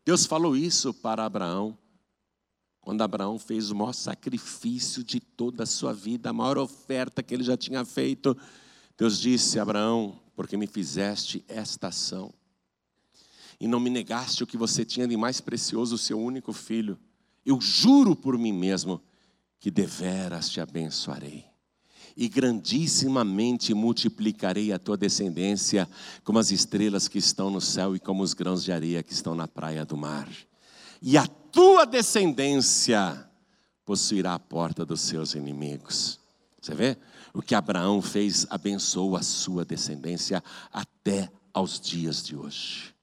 Deus 0.04 0.26
falou 0.26 0.56
isso 0.56 0.92
para 0.92 1.24
Abraão, 1.24 1.78
quando 2.80 3.02
Abraão 3.02 3.38
fez 3.38 3.70
o 3.70 3.76
maior 3.76 3.92
sacrifício 3.92 5.04
de 5.04 5.20
toda 5.20 5.62
a 5.62 5.66
sua 5.66 5.92
vida, 5.92 6.30
a 6.30 6.32
maior 6.32 6.58
oferta 6.58 7.22
que 7.22 7.32
ele 7.32 7.44
já 7.44 7.56
tinha 7.56 7.84
feito. 7.84 8.36
Deus 8.98 9.20
disse: 9.20 9.60
Abraão, 9.60 10.18
porque 10.34 10.56
me 10.56 10.66
fizeste 10.66 11.44
esta 11.46 11.86
ação. 11.86 12.34
e 13.60 13.68
não 13.68 13.78
me 13.78 13.90
negaste 13.90 14.42
o 14.42 14.46
que 14.46 14.56
você 14.56 14.84
tinha 14.84 15.06
de 15.06 15.16
mais 15.16 15.40
precioso, 15.40 15.94
o 15.94 15.98
seu 15.98 16.18
único 16.18 16.52
filho. 16.52 16.98
Eu 17.46 17.60
juro 17.60 18.16
por 18.16 18.36
mim 18.36 18.52
mesmo 18.52 19.00
que 19.60 19.70
deveras 19.70 20.48
te 20.48 20.60
abençoarei. 20.60 21.49
E 22.20 22.28
grandissimamente 22.28 23.72
multiplicarei 23.72 24.74
a 24.74 24.78
tua 24.78 24.94
descendência 24.94 25.88
como 26.22 26.38
as 26.38 26.50
estrelas 26.50 27.08
que 27.08 27.16
estão 27.16 27.48
no 27.48 27.62
céu 27.62 27.96
e 27.96 27.98
como 27.98 28.22
os 28.22 28.34
grãos 28.34 28.62
de 28.62 28.70
areia 28.70 29.02
que 29.02 29.14
estão 29.14 29.34
na 29.34 29.48
praia 29.48 29.86
do 29.86 29.96
mar. 29.96 30.28
E 31.00 31.16
a 31.16 31.26
tua 31.26 31.86
descendência 31.86 33.26
possuirá 33.86 34.34
a 34.34 34.38
porta 34.38 34.84
dos 34.84 35.00
seus 35.00 35.34
inimigos. 35.34 36.20
Você 36.60 36.74
vê? 36.74 36.98
O 37.32 37.40
que 37.40 37.54
Abraão 37.54 38.02
fez 38.02 38.46
abençoou 38.50 39.16
a 39.16 39.22
sua 39.22 39.64
descendência 39.64 40.44
até 40.70 41.32
aos 41.54 41.80
dias 41.80 42.22
de 42.22 42.36
hoje. 42.36 42.94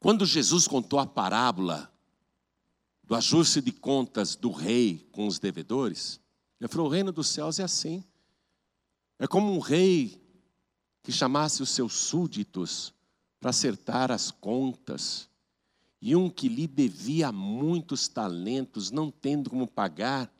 Quando 0.00 0.24
Jesus 0.24 0.66
contou 0.66 0.98
a 0.98 1.06
parábola 1.06 1.92
do 3.04 3.14
ajuste 3.14 3.60
de 3.60 3.72
contas 3.72 4.34
do 4.34 4.50
rei 4.50 5.06
com 5.12 5.26
os 5.26 5.38
devedores, 5.38 6.18
ele 6.62 6.68
falou: 6.68 6.86
o 6.86 6.90
reino 6.90 7.10
dos 7.10 7.26
céus 7.26 7.58
é 7.58 7.64
assim. 7.64 8.04
É 9.18 9.26
como 9.26 9.52
um 9.52 9.58
rei 9.58 10.22
que 11.02 11.10
chamasse 11.10 11.60
os 11.60 11.70
seus 11.70 11.92
súditos 11.92 12.94
para 13.40 13.50
acertar 13.50 14.12
as 14.12 14.30
contas, 14.30 15.28
e 16.00 16.14
um 16.14 16.30
que 16.30 16.48
lhe 16.48 16.68
devia 16.68 17.32
muitos 17.32 18.06
talentos, 18.06 18.92
não 18.92 19.10
tendo 19.10 19.50
como 19.50 19.66
pagar, 19.66 20.32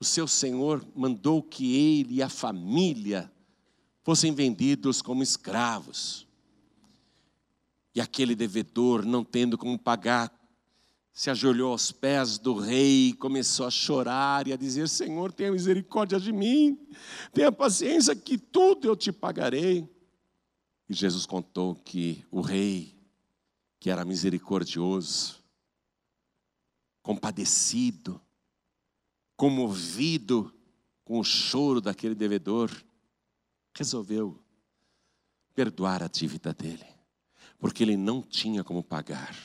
o 0.00 0.04
seu 0.04 0.26
senhor 0.26 0.84
mandou 0.96 1.40
que 1.40 1.76
ele 1.76 2.14
e 2.14 2.22
a 2.22 2.28
família 2.28 3.32
fossem 4.02 4.34
vendidos 4.34 5.00
como 5.00 5.22
escravos. 5.22 6.26
E 7.94 8.00
aquele 8.00 8.34
devedor, 8.34 9.04
não 9.04 9.22
tendo 9.22 9.56
como 9.56 9.78
pagar, 9.78 10.32
se 11.12 11.28
ajoelhou 11.30 11.72
aos 11.72 11.92
pés 11.92 12.38
do 12.38 12.54
rei 12.54 13.12
começou 13.14 13.66
a 13.66 13.70
chorar 13.70 14.48
e 14.48 14.52
a 14.52 14.56
dizer: 14.56 14.88
Senhor, 14.88 15.32
tenha 15.32 15.52
misericórdia 15.52 16.18
de 16.18 16.32
mim, 16.32 16.78
tenha 17.32 17.52
paciência, 17.52 18.16
que 18.16 18.38
tudo 18.38 18.88
eu 18.88 18.96
te 18.96 19.12
pagarei. 19.12 19.88
E 20.88 20.94
Jesus 20.94 21.26
contou 21.26 21.74
que 21.74 22.24
o 22.30 22.40
rei, 22.40 22.98
que 23.78 23.90
era 23.90 24.04
misericordioso, 24.04 25.42
compadecido, 27.02 28.20
comovido 29.36 30.52
com 31.04 31.18
o 31.18 31.24
choro 31.24 31.80
daquele 31.80 32.14
devedor, 32.14 32.70
resolveu 33.74 34.38
perdoar 35.54 36.02
a 36.02 36.08
dívida 36.08 36.54
dele 36.54 36.92
porque 37.62 37.84
ele 37.84 37.96
não 37.96 38.20
tinha 38.20 38.64
como 38.64 38.82
pagar. 38.82 39.36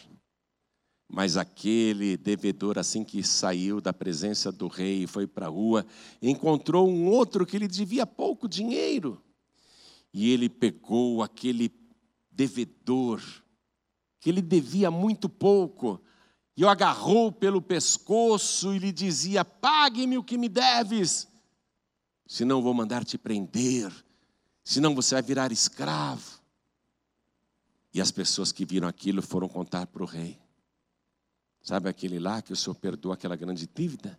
Mas 1.09 1.37
aquele 1.37 2.17
devedor, 2.17 2.77
assim 2.77 3.03
que 3.03 3.23
saiu 3.23 3.79
da 3.79 3.93
presença 3.93 4.51
do 4.51 4.67
rei 4.67 5.03
e 5.03 5.07
foi 5.07 5.25
para 5.25 5.45
a 5.45 5.49
rua, 5.49 5.85
encontrou 6.21 6.89
um 6.89 7.07
outro 7.07 7.45
que 7.45 7.57
lhe 7.57 7.67
devia 7.67 8.05
pouco 8.05 8.47
dinheiro. 8.47 9.23
E 10.13 10.31
ele 10.31 10.49
pegou 10.49 11.23
aquele 11.23 11.71
devedor, 12.29 13.21
que 14.19 14.29
ele 14.29 14.41
devia 14.41 14.91
muito 14.91 15.29
pouco, 15.29 16.01
e 16.57 16.65
o 16.65 16.69
agarrou 16.69 17.31
pelo 17.31 17.61
pescoço 17.61 18.73
e 18.73 18.79
lhe 18.79 18.91
dizia: 18.91 19.45
Pague-me 19.45 20.17
o 20.17 20.23
que 20.23 20.37
me 20.37 20.49
deves, 20.49 21.27
senão 22.25 22.61
vou 22.61 22.73
mandar 22.73 23.05
te 23.05 23.17
prender, 23.17 23.91
senão 24.63 24.93
você 24.93 25.15
vai 25.15 25.21
virar 25.21 25.51
escravo. 25.51 26.41
E 27.93 28.01
as 28.01 28.11
pessoas 28.11 28.51
que 28.51 28.65
viram 28.65 28.87
aquilo 28.87 29.21
foram 29.21 29.47
contar 29.47 29.87
para 29.87 30.03
o 30.03 30.05
rei. 30.05 30.37
Sabe 31.67 31.89
aquele 31.89 32.17
lá 32.17 32.41
que 32.41 32.53
o 32.53 32.55
senhor 32.55 32.75
perdoou 32.75 33.11
aquela 33.11 33.35
grande 33.35 33.67
dívida? 33.67 34.17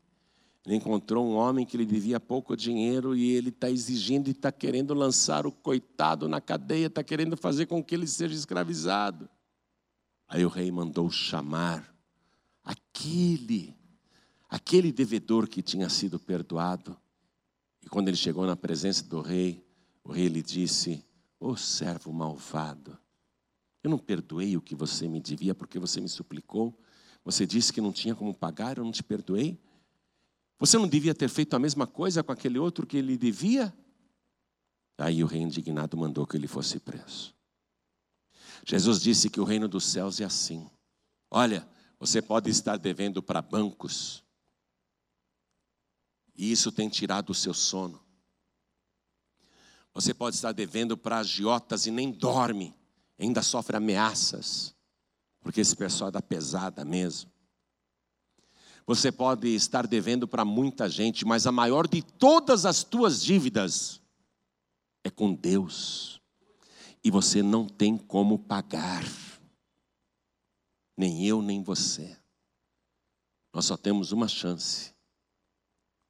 Ele 0.67 0.77
encontrou 0.77 1.27
um 1.27 1.35
homem 1.35 1.65
que 1.65 1.79
lhe 1.79 1.87
devia 1.87 2.21
pouco 2.21 2.55
dinheiro 2.55 3.17
e 3.17 3.31
ele 3.31 3.49
está 3.49 3.71
exigindo 3.71 4.29
e 4.29 4.33
está 4.33 4.53
querendo 4.53 4.93
lançar 4.93 5.47
o 5.47 5.51
coitado 5.51 6.29
na 6.29 6.43
cadeia, 6.43 6.89
está 6.89 7.03
querendo 7.03 7.39
fazer 7.39 7.65
com 7.65 7.83
que 7.83 7.95
ele 7.95 8.07
seja 8.07 8.35
escravizado. 8.35 9.31
Aí 10.29 10.45
o 10.45 10.49
rei 10.51 10.71
mandou 10.71 11.11
chamar 11.11 11.91
aquele, 12.63 13.75
aquele 14.51 14.93
devedor 14.93 15.49
que 15.49 15.63
tinha 15.63 15.89
sido 15.89 16.19
perdoado. 16.19 16.95
E 17.83 17.89
quando 17.89 18.09
ele 18.09 18.17
chegou 18.19 18.45
na 18.45 18.57
presença 18.57 19.03
do 19.05 19.23
rei, 19.23 19.67
o 20.05 20.13
rei 20.13 20.29
lhe 20.29 20.43
disse: 20.43 21.03
Ô 21.41 21.53
oh, 21.53 21.57
servo 21.57 22.13
malvado, 22.13 22.99
eu 23.83 23.89
não 23.89 23.97
perdoei 23.99 24.55
o 24.55 24.61
que 24.61 24.75
você 24.75 25.09
me 25.09 25.19
devia 25.19 25.55
porque 25.55 25.79
você 25.79 25.99
me 25.99 26.11
suplicou. 26.11 26.79
Você 27.25 27.47
disse 27.47 27.73
que 27.73 27.81
não 27.81 27.93
tinha 27.93 28.15
como 28.15 28.35
pagar, 28.35 28.79
eu 28.79 28.85
não 28.85 28.93
te 28.93 29.03
perdoei. 29.03 29.59
Você 30.59 30.79
não 30.79 30.89
devia 30.89 31.15
ter 31.15 31.29
feito 31.29 31.55
a 31.55 31.59
mesma 31.59 31.87
coisa 31.87 32.23
com 32.23 32.33
aquele 32.33 32.59
outro 32.59 32.87
que 32.87 32.97
ele 32.97 33.17
devia? 33.17 33.73
Aí 34.97 35.23
o 35.23 35.27
rei 35.27 35.41
indignado 35.43 35.97
mandou 35.97 36.27
que 36.27 36.37
ele 36.37 36.49
fosse 36.49 36.81
preso. 36.81 37.35
Jesus 38.67 39.01
disse 39.01 39.31
que 39.31 39.41
o 39.41 39.45
reino 39.45 39.69
dos 39.69 39.85
céus 39.85 40.21
é 40.21 40.25
assim. 40.25 40.69
Olha, 41.31 41.69
você 41.99 42.21
pode 42.21 42.51
estar 42.51 42.77
devendo 42.77 43.23
para 43.23 43.43
bancos, 43.43 44.25
e 46.37 46.51
isso 46.53 46.71
tem 46.71 46.89
tirado 46.89 47.31
o 47.31 47.35
seu 47.35 47.53
sono. 47.53 48.01
Você 49.93 50.15
pode 50.15 50.37
estar 50.37 50.53
devendo 50.53 50.97
para 50.97 51.19
agiotas 51.19 51.87
e 51.87 51.91
nem 51.91 52.13
dorme 52.13 52.75
ainda 53.19 53.43
sofre 53.43 53.77
ameaças, 53.77 54.75
porque 55.41 55.61
esse 55.61 55.77
pessoal 55.77 56.09
é 56.09 56.13
da 56.13 56.23
pesada 56.23 56.85
mesmo. 56.85 57.31
Você 58.87 59.13
pode 59.13 59.49
estar 59.49 59.87
devendo 59.87 60.27
para 60.27 60.45
muita 60.45 60.89
gente, 60.89 61.27
mas 61.27 61.47
a 61.47 61.53
maior 61.53 61.87
de 61.87 62.03
todas 62.03 62.65
as 62.65 62.83
tuas 62.83 63.23
dívidas 63.23 64.01
é 65.05 65.11
com 65.11 65.35
Deus. 65.35 66.21
E 67.05 67.11
você 67.11 67.43
não 67.43 67.69
tem 67.69 67.99
como 67.99 68.39
pagar. 68.39 69.05
Nem 70.97 71.27
eu, 71.27 71.43
nem 71.43 71.63
você. 71.63 72.17
Nós 73.53 73.67
só 73.67 73.77
temos 73.77 74.11
uma 74.11 74.27
chance 74.27 74.95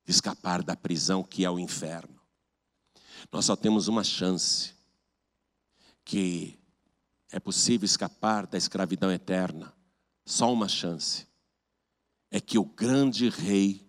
de 0.04 0.12
escapar 0.12 0.62
da 0.62 0.76
prisão 0.76 1.22
que 1.22 1.44
é 1.44 1.50
o 1.50 1.58
inferno. 1.58 2.18
Nós 3.32 3.44
só 3.44 3.56
temos 3.56 3.88
uma 3.88 4.04
chance 4.04 4.74
que 6.04 6.58
é 7.30 7.38
possível 7.38 7.84
escapar 7.84 8.46
da 8.46 8.56
escravidão 8.56 9.10
eterna. 9.10 9.72
Só 10.24 10.52
uma 10.52 10.68
chance. 10.68 11.26
É 12.30 12.40
que 12.40 12.58
o 12.58 12.64
grande 12.64 13.28
rei, 13.28 13.86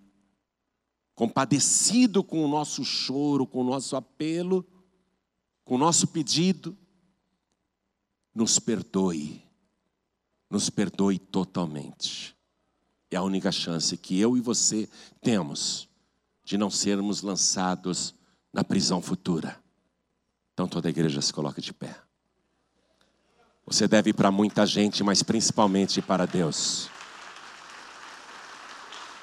compadecido 1.13 2.23
com 2.23 2.43
o 2.43 2.47
nosso 2.47 2.83
choro, 2.83 3.45
com 3.45 3.61
o 3.61 3.63
nosso 3.63 3.95
apelo, 3.95 4.65
com 5.63 5.75
o 5.75 5.77
nosso 5.77 6.07
pedido, 6.07 6.77
nos 8.33 8.59
perdoe. 8.59 9.43
Nos 10.49 10.69
perdoe 10.69 11.19
totalmente. 11.19 12.35
É 13.11 13.15
a 13.17 13.23
única 13.23 13.51
chance 13.51 13.97
que 13.97 14.19
eu 14.19 14.37
e 14.37 14.41
você 14.41 14.89
temos 15.21 15.87
de 16.43 16.57
não 16.57 16.69
sermos 16.69 17.21
lançados 17.21 18.15
na 18.51 18.63
prisão 18.63 19.01
futura. 19.01 19.61
Então 20.53 20.67
toda 20.67 20.87
a 20.87 20.91
igreja 20.91 21.21
se 21.21 21.33
coloca 21.33 21.61
de 21.61 21.73
pé. 21.73 22.08
Você 23.69 23.87
deve 23.87 24.11
para 24.13 24.31
muita 24.31 24.65
gente, 24.65 25.03
mas 25.03 25.21
principalmente 25.21 26.01
para 26.01 26.25
Deus. 26.25 26.89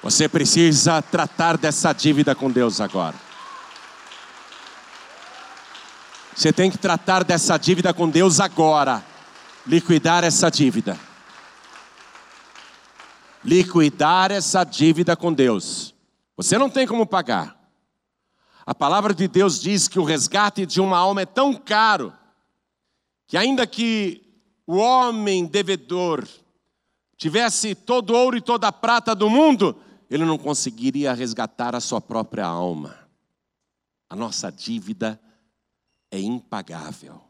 Você 0.01 0.29
precisa 0.29 1.01
tratar 1.01 1.57
dessa 1.57 1.91
dívida 1.91 2.33
com 2.33 2.49
Deus 2.49 2.79
agora. 2.79 3.15
Você 6.33 6.53
tem 6.53 6.71
que 6.71 6.77
tratar 6.77 7.25
dessa 7.25 7.57
dívida 7.57 7.93
com 7.93 8.09
Deus 8.09 8.39
agora. 8.39 9.03
Liquidar 9.65 10.23
essa 10.23 10.49
dívida. 10.49 10.97
Liquidar 13.43 14.31
essa 14.31 14.63
dívida 14.63 15.17
com 15.17 15.33
Deus. 15.33 15.93
Você 16.37 16.57
não 16.57 16.69
tem 16.69 16.87
como 16.87 17.05
pagar. 17.05 17.57
A 18.65 18.73
palavra 18.73 19.13
de 19.13 19.27
Deus 19.27 19.59
diz 19.59 19.89
que 19.89 19.99
o 19.99 20.05
resgate 20.05 20.65
de 20.65 20.79
uma 20.79 20.97
alma 20.97 21.23
é 21.23 21.25
tão 21.25 21.53
caro 21.53 22.13
que 23.27 23.35
ainda 23.35 23.67
que 23.67 24.26
o 24.67 24.75
homem 24.75 25.45
devedor 25.45 26.27
tivesse 27.17 27.73
todo 27.73 28.13
ouro 28.13 28.37
e 28.37 28.41
toda 28.41 28.67
a 28.67 28.71
prata 28.71 29.15
do 29.15 29.29
mundo, 29.29 29.81
ele 30.09 30.25
não 30.25 30.37
conseguiria 30.37 31.13
resgatar 31.13 31.73
a 31.73 31.79
sua 31.79 31.99
própria 31.99 32.45
alma. 32.45 33.07
A 34.09 34.15
nossa 34.15 34.51
dívida 34.51 35.19
é 36.11 36.19
impagável. 36.19 37.21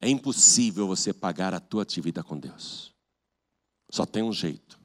É 0.00 0.08
impossível 0.08 0.86
você 0.86 1.12
pagar 1.12 1.52
a 1.52 1.60
tua 1.60 1.84
dívida 1.84 2.22
com 2.22 2.38
Deus. 2.38 2.94
Só 3.90 4.06
tem 4.06 4.22
um 4.22 4.32
jeito. 4.32 4.80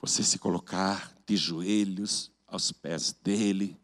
Você 0.00 0.22
se 0.22 0.38
colocar 0.38 1.12
de 1.26 1.36
joelhos 1.36 2.32
aos 2.46 2.72
pés 2.72 3.12
dele, 3.12 3.78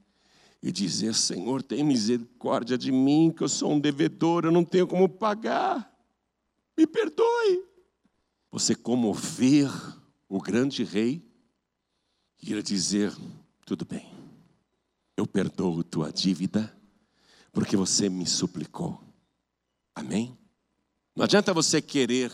e 0.63 0.73
dizer: 0.73 1.15
Senhor, 1.15 1.63
tem 1.63 1.85
misericórdia 1.85 2.77
de 2.77 2.91
mim, 2.91 3.33
que 3.35 3.43
eu 3.43 3.49
sou 3.49 3.73
um 3.73 3.81
devedor, 3.81 4.45
eu 4.45 4.53
não 4.53 4.65
tenho 4.65 4.87
como 4.87 5.09
pagar, 5.09 5.91
me 6.79 6.87
perdoe. 6.87 7.67
Você 8.53 8.75
comover 8.75 9.69
o 10.29 10.41
grande 10.41 10.85
rei 10.85 11.21
e 12.41 12.53
ele 12.53 12.63
dizer: 12.63 13.13
Tudo 13.67 13.85
bem, 13.85 14.09
eu 15.17 15.27
perdoo 15.27 15.83
tua 15.83 16.13
dívida, 16.13 16.73
porque 17.53 17.77
você 17.77 18.09
me 18.09 18.25
suplicou. 18.25 19.03
Amém? 19.93 20.39
Não 21.17 21.25
adianta 21.25 21.53
você 21.53 21.83
querer 21.83 22.33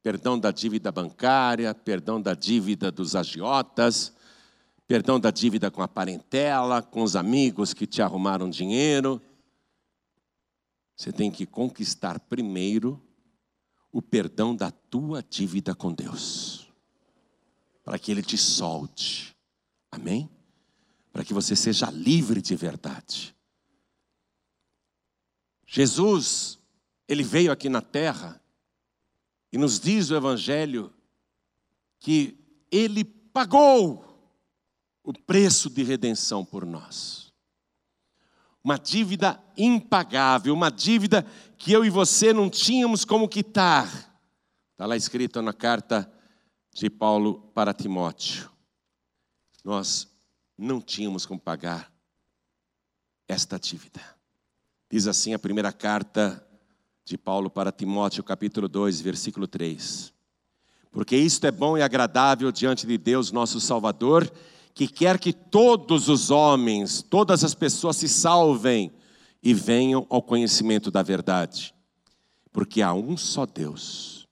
perdão 0.00 0.38
da 0.38 0.52
dívida 0.52 0.92
bancária, 0.92 1.74
perdão 1.74 2.22
da 2.22 2.32
dívida 2.32 2.92
dos 2.92 3.16
agiotas, 3.16 4.14
perdão 4.86 5.18
da 5.18 5.32
dívida 5.32 5.68
com 5.68 5.82
a 5.82 5.88
parentela, 5.88 6.80
com 6.80 7.02
os 7.02 7.16
amigos 7.16 7.74
que 7.74 7.88
te 7.88 8.00
arrumaram 8.00 8.48
dinheiro. 8.48 9.20
Você 10.94 11.10
tem 11.12 11.28
que 11.32 11.44
conquistar 11.44 12.20
primeiro 12.20 13.02
o 13.96 14.02
perdão 14.02 14.54
da 14.54 14.70
tua 14.70 15.22
dívida 15.22 15.74
com 15.74 15.90
Deus, 15.90 16.70
para 17.82 17.98
que 17.98 18.10
Ele 18.12 18.22
te 18.22 18.36
solte, 18.36 19.34
amém? 19.90 20.28
Para 21.10 21.24
que 21.24 21.32
você 21.32 21.56
seja 21.56 21.90
livre 21.90 22.42
de 22.42 22.54
verdade. 22.54 23.34
Jesus, 25.66 26.58
Ele 27.08 27.22
veio 27.22 27.50
aqui 27.50 27.70
na 27.70 27.80
terra 27.80 28.38
e 29.50 29.56
nos 29.56 29.80
diz 29.80 30.10
o 30.10 30.14
Evangelho 30.14 30.92
que 31.98 32.36
Ele 32.70 33.02
pagou 33.02 34.04
o 35.02 35.14
preço 35.14 35.70
de 35.70 35.82
redenção 35.82 36.44
por 36.44 36.66
nós. 36.66 37.25
Uma 38.66 38.80
dívida 38.80 39.40
impagável, 39.56 40.52
uma 40.52 40.72
dívida 40.72 41.24
que 41.56 41.70
eu 41.70 41.84
e 41.84 41.88
você 41.88 42.32
não 42.32 42.50
tínhamos 42.50 43.04
como 43.04 43.28
quitar. 43.28 43.86
Está 44.72 44.84
lá 44.86 44.96
escrito 44.96 45.40
na 45.40 45.52
carta 45.52 46.12
de 46.74 46.90
Paulo 46.90 47.48
para 47.54 47.72
Timóteo. 47.72 48.50
Nós 49.64 50.08
não 50.58 50.80
tínhamos 50.80 51.24
como 51.24 51.38
pagar 51.38 51.92
esta 53.28 53.56
dívida. 53.56 54.00
Diz 54.90 55.06
assim 55.06 55.32
a 55.32 55.38
primeira 55.38 55.72
carta 55.72 56.44
de 57.04 57.16
Paulo 57.16 57.48
para 57.48 57.70
Timóteo, 57.70 58.24
capítulo 58.24 58.66
2, 58.66 59.00
versículo 59.00 59.46
3. 59.46 60.12
Porque 60.90 61.16
isto 61.16 61.46
é 61.46 61.52
bom 61.52 61.78
e 61.78 61.82
agradável 61.82 62.50
diante 62.50 62.84
de 62.84 62.98
Deus, 62.98 63.30
nosso 63.30 63.60
Salvador, 63.60 64.28
que 64.76 64.86
quer 64.86 65.18
que 65.18 65.32
todos 65.32 66.10
os 66.10 66.30
homens, 66.30 67.00
todas 67.00 67.42
as 67.42 67.54
pessoas 67.54 67.96
se 67.96 68.06
salvem 68.10 68.92
e 69.42 69.54
venham 69.54 70.06
ao 70.10 70.20
conhecimento 70.20 70.90
da 70.90 71.02
verdade. 71.02 71.74
Porque 72.52 72.82
há 72.82 72.92
um 72.92 73.16
só 73.16 73.46
Deus 73.46 74.28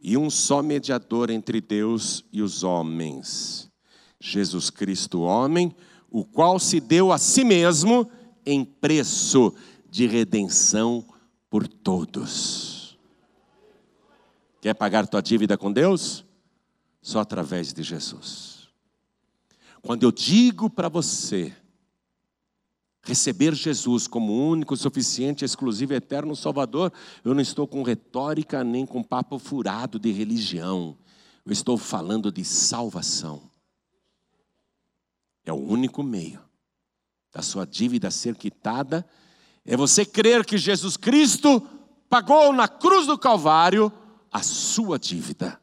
e 0.00 0.16
um 0.16 0.30
só 0.30 0.62
mediador 0.62 1.28
entre 1.28 1.60
Deus 1.60 2.24
e 2.32 2.40
os 2.40 2.64
homens, 2.64 3.70
Jesus 4.18 4.70
Cristo, 4.70 5.20
homem, 5.20 5.76
o 6.10 6.24
qual 6.24 6.58
se 6.58 6.80
deu 6.80 7.12
a 7.12 7.18
si 7.18 7.44
mesmo 7.44 8.10
em 8.46 8.64
preço 8.64 9.54
de 9.90 10.06
redenção 10.06 11.06
por 11.50 11.68
todos. 11.68 12.98
Quer 14.62 14.72
pagar 14.72 15.06
tua 15.06 15.20
dívida 15.20 15.58
com 15.58 15.70
Deus? 15.70 16.24
Só 17.02 17.20
através 17.20 17.74
de 17.74 17.82
Jesus. 17.82 18.55
Quando 19.86 20.02
eu 20.02 20.10
digo 20.10 20.68
para 20.68 20.88
você 20.88 21.54
receber 23.04 23.54
Jesus 23.54 24.08
como 24.08 24.50
único, 24.50 24.76
suficiente, 24.76 25.44
exclusivo, 25.44 25.94
eterno 25.94 26.34
Salvador, 26.34 26.92
eu 27.24 27.32
não 27.32 27.40
estou 27.40 27.68
com 27.68 27.84
retórica 27.84 28.64
nem 28.64 28.84
com 28.84 29.00
papo 29.00 29.38
furado 29.38 29.96
de 29.96 30.10
religião. 30.10 30.98
Eu 31.44 31.52
estou 31.52 31.78
falando 31.78 32.32
de 32.32 32.44
salvação. 32.44 33.48
É 35.44 35.52
o 35.52 35.56
único 35.56 36.02
meio 36.02 36.40
da 37.32 37.40
sua 37.40 37.64
dívida 37.64 38.10
ser 38.10 38.34
quitada. 38.34 39.08
É 39.64 39.76
você 39.76 40.04
crer 40.04 40.44
que 40.44 40.58
Jesus 40.58 40.96
Cristo 40.96 41.60
pagou 42.10 42.52
na 42.52 42.66
cruz 42.66 43.06
do 43.06 43.16
Calvário 43.16 43.92
a 44.32 44.42
sua 44.42 44.98
dívida, 44.98 45.60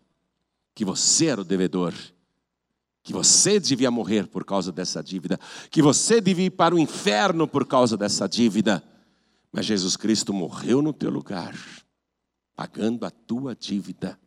que 0.74 0.86
você 0.86 1.26
era 1.26 1.42
o 1.42 1.44
devedor 1.44 1.94
que 3.04 3.12
você 3.12 3.60
devia 3.60 3.92
morrer 3.92 4.28
por 4.28 4.46
causa 4.46 4.72
dessa 4.72 5.04
dívida, 5.04 5.38
que 5.70 5.82
você 5.82 6.22
devia 6.22 6.46
ir 6.46 6.52
para 6.52 6.74
o 6.74 6.80
inferno 6.80 7.46
por 7.46 7.68
causa 7.68 7.98
dessa 7.98 8.28
dívida. 8.28 8.82
Mas 9.52 9.66
Jesus 9.66 9.98
Cristo 9.98 10.34
morreu 10.34 10.82
no 10.82 10.94
teu 10.94 11.12
lugar, 11.12 11.54
pagando 12.56 13.06
a 13.06 13.12
tua 13.12 13.54
dívida, 13.54 14.18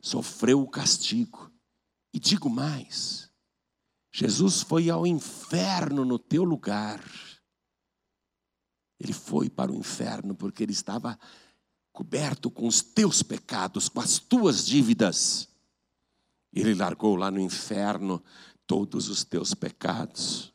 sofreu 0.00 0.62
o 0.62 0.70
castigo. 0.70 1.50
E 2.14 2.20
digo 2.20 2.48
mais: 2.48 3.28
Jesus 4.12 4.62
foi 4.62 4.88
ao 4.88 5.04
inferno 5.04 6.04
no 6.04 6.18
teu 6.18 6.44
lugar. 6.44 7.04
Ele 8.98 9.12
foi 9.12 9.50
para 9.50 9.72
o 9.72 9.76
inferno 9.76 10.36
porque 10.36 10.62
ele 10.62 10.72
estava 10.72 11.18
coberto 11.92 12.50
com 12.50 12.66
os 12.66 12.80
teus 12.80 13.22
pecados, 13.22 13.88
com 13.88 14.00
as 14.00 14.18
tuas 14.18 14.64
dívidas. 14.64 15.49
Ele 16.54 16.74
largou 16.74 17.16
lá 17.16 17.30
no 17.30 17.40
inferno 17.40 18.22
todos 18.66 19.08
os 19.08 19.24
teus 19.24 19.54
pecados 19.54 20.52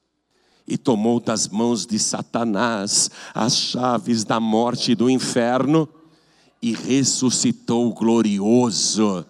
e 0.68 0.78
tomou 0.78 1.20
das 1.20 1.48
mãos 1.48 1.86
de 1.86 2.00
Satanás 2.00 3.12
as 3.34 3.56
chaves 3.56 4.24
da 4.24 4.40
morte 4.40 4.92
e 4.92 4.96
do 4.96 5.10
inferno 5.10 5.88
e 6.62 6.74
ressuscitou 6.74 7.94
glorioso 7.94 9.26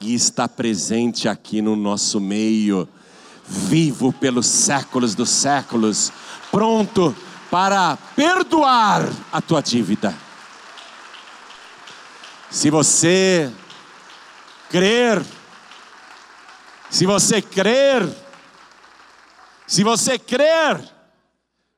e 0.00 0.14
está 0.14 0.48
presente 0.48 1.28
aqui 1.28 1.60
no 1.60 1.76
nosso 1.76 2.20
meio, 2.20 2.88
vivo 3.46 4.12
pelos 4.12 4.46
séculos 4.46 5.14
dos 5.14 5.30
séculos, 5.30 6.12
pronto 6.50 7.14
para 7.50 7.96
perdoar 8.16 9.08
a 9.32 9.40
tua 9.40 9.60
dívida. 9.60 10.14
Se 12.50 12.70
você 12.70 13.52
crer 14.70 15.22
se 16.90 17.06
você 17.06 17.42
crer, 17.42 18.02
se 19.66 19.82
você 19.82 20.18
crer, 20.18 20.82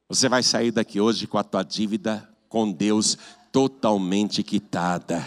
você 0.08 0.28
vai 0.28 0.42
sair 0.42 0.70
daqui 0.70 1.00
hoje 1.00 1.26
com 1.26 1.38
a 1.38 1.44
tua 1.44 1.62
dívida 1.62 2.28
com 2.48 2.70
Deus 2.70 3.18
totalmente 3.50 4.42
quitada. 4.42 5.24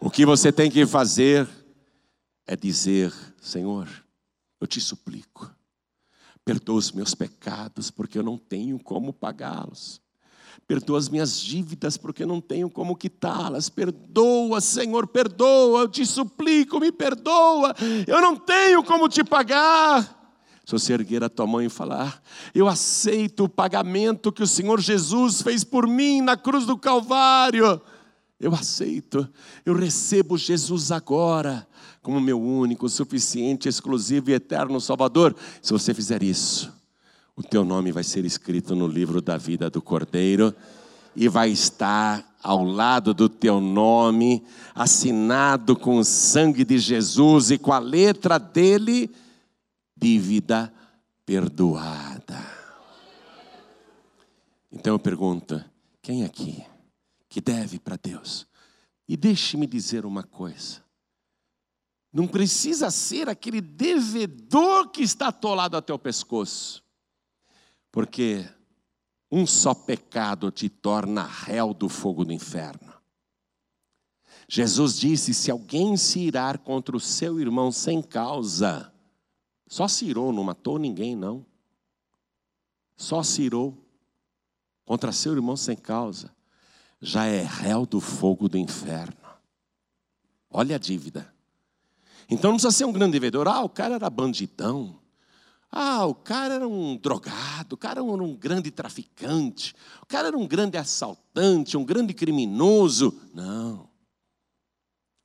O 0.00 0.10
que 0.10 0.24
você 0.24 0.50
tem 0.50 0.70
que 0.70 0.86
fazer 0.86 1.48
é 2.46 2.56
dizer: 2.56 3.12
Senhor, 3.40 3.88
eu 4.60 4.66
te 4.66 4.80
suplico, 4.80 5.54
perdoa 6.44 6.78
os 6.78 6.92
meus 6.92 7.14
pecados, 7.14 7.90
porque 7.90 8.18
eu 8.18 8.22
não 8.22 8.38
tenho 8.38 8.78
como 8.78 9.12
pagá-los. 9.12 10.00
Perdoa 10.70 10.98
as 10.98 11.08
minhas 11.08 11.40
dívidas, 11.40 11.96
porque 11.96 12.24
não 12.24 12.40
tenho 12.40 12.70
como 12.70 12.94
quitá-las. 12.94 13.68
Perdoa, 13.68 14.60
Senhor, 14.60 15.04
perdoa. 15.08 15.80
Eu 15.80 15.88
te 15.88 16.06
suplico, 16.06 16.78
me 16.78 16.92
perdoa. 16.92 17.74
Eu 18.06 18.20
não 18.20 18.36
tenho 18.36 18.80
como 18.84 19.08
te 19.08 19.24
pagar. 19.24 20.32
Se 20.64 20.70
você 20.70 20.92
erguer 20.92 21.24
a 21.24 21.28
tua 21.28 21.44
mão 21.44 21.60
e 21.60 21.68
falar, 21.68 22.22
eu 22.54 22.68
aceito 22.68 23.42
o 23.42 23.48
pagamento 23.48 24.30
que 24.30 24.44
o 24.44 24.46
Senhor 24.46 24.80
Jesus 24.80 25.42
fez 25.42 25.64
por 25.64 25.88
mim 25.88 26.20
na 26.20 26.36
cruz 26.36 26.64
do 26.64 26.78
Calvário. 26.78 27.82
Eu 28.38 28.54
aceito, 28.54 29.28
eu 29.66 29.74
recebo 29.74 30.38
Jesus 30.38 30.92
agora 30.92 31.66
como 32.00 32.20
meu 32.20 32.40
único, 32.40 32.88
suficiente, 32.88 33.68
exclusivo 33.68 34.30
e 34.30 34.34
eterno 34.34 34.80
Salvador. 34.80 35.34
Se 35.60 35.72
você 35.72 35.92
fizer 35.92 36.22
isso, 36.22 36.72
o 37.40 37.42
teu 37.42 37.64
nome 37.64 37.90
vai 37.90 38.04
ser 38.04 38.26
escrito 38.26 38.76
no 38.76 38.86
livro 38.86 39.22
da 39.22 39.38
vida 39.38 39.70
do 39.70 39.80
Cordeiro 39.80 40.54
e 41.16 41.26
vai 41.26 41.48
estar 41.48 42.36
ao 42.42 42.62
lado 42.62 43.14
do 43.14 43.30
teu 43.30 43.62
nome, 43.62 44.44
assinado 44.74 45.74
com 45.74 45.96
o 45.96 46.04
sangue 46.04 46.66
de 46.66 46.78
Jesus 46.78 47.50
e 47.50 47.56
com 47.56 47.72
a 47.72 47.78
letra 47.78 48.38
dele, 48.38 49.10
dívida 49.96 50.70
perdoada. 51.24 52.44
Então 54.70 54.92
eu 54.92 54.98
pergunto: 54.98 55.64
quem 56.02 56.24
aqui 56.24 56.62
que 57.26 57.40
deve 57.40 57.78
para 57.78 57.96
Deus? 57.96 58.46
E 59.08 59.16
deixe-me 59.16 59.66
dizer 59.66 60.04
uma 60.04 60.24
coisa. 60.24 60.84
Não 62.12 62.28
precisa 62.28 62.90
ser 62.90 63.30
aquele 63.30 63.62
devedor 63.62 64.90
que 64.90 65.02
está 65.02 65.28
atolado 65.28 65.74
até 65.74 65.90
o 65.90 65.98
pescoço. 65.98 66.84
Porque 67.90 68.48
um 69.30 69.46
só 69.46 69.74
pecado 69.74 70.50
te 70.50 70.68
torna 70.68 71.22
réu 71.24 71.72
do 71.72 71.88
fogo 71.88 72.24
do 72.24 72.32
inferno. 72.32 72.92
Jesus 74.48 74.98
disse: 74.98 75.32
se 75.32 75.50
alguém 75.50 75.96
se 75.96 76.20
irar 76.20 76.58
contra 76.58 76.96
o 76.96 77.00
seu 77.00 77.40
irmão 77.40 77.70
sem 77.70 78.02
causa, 78.02 78.92
só 79.68 79.86
se 79.86 80.04
irou, 80.04 80.32
não 80.32 80.42
matou 80.42 80.78
ninguém, 80.78 81.14
não. 81.14 81.46
só 82.96 83.22
se 83.22 83.42
irou 83.42 83.78
contra 84.84 85.12
seu 85.12 85.32
irmão 85.32 85.56
sem 85.56 85.76
causa, 85.76 86.34
já 87.00 87.24
é 87.26 87.42
réu 87.42 87.86
do 87.86 88.00
fogo 88.00 88.48
do 88.48 88.58
inferno. 88.58 89.16
Olha 90.50 90.74
a 90.74 90.78
dívida. 90.78 91.32
Então 92.28 92.50
não 92.50 92.56
precisa 92.56 92.76
ser 92.76 92.84
um 92.84 92.92
grande 92.92 93.12
devedor. 93.12 93.46
Ah, 93.46 93.62
o 93.62 93.68
cara 93.68 93.94
era 93.94 94.10
bandidão. 94.10 94.99
Ah, 95.72 96.04
o 96.04 96.14
cara 96.14 96.54
era 96.54 96.68
um 96.68 96.96
drogado, 96.96 97.74
o 97.74 97.78
cara 97.78 98.00
era 98.00 98.02
um 98.02 98.34
grande 98.34 98.70
traficante, 98.72 99.74
o 100.02 100.06
cara 100.06 100.28
era 100.28 100.36
um 100.36 100.46
grande 100.46 100.76
assaltante, 100.76 101.76
um 101.76 101.84
grande 101.84 102.12
criminoso. 102.12 103.20
Não. 103.32 103.88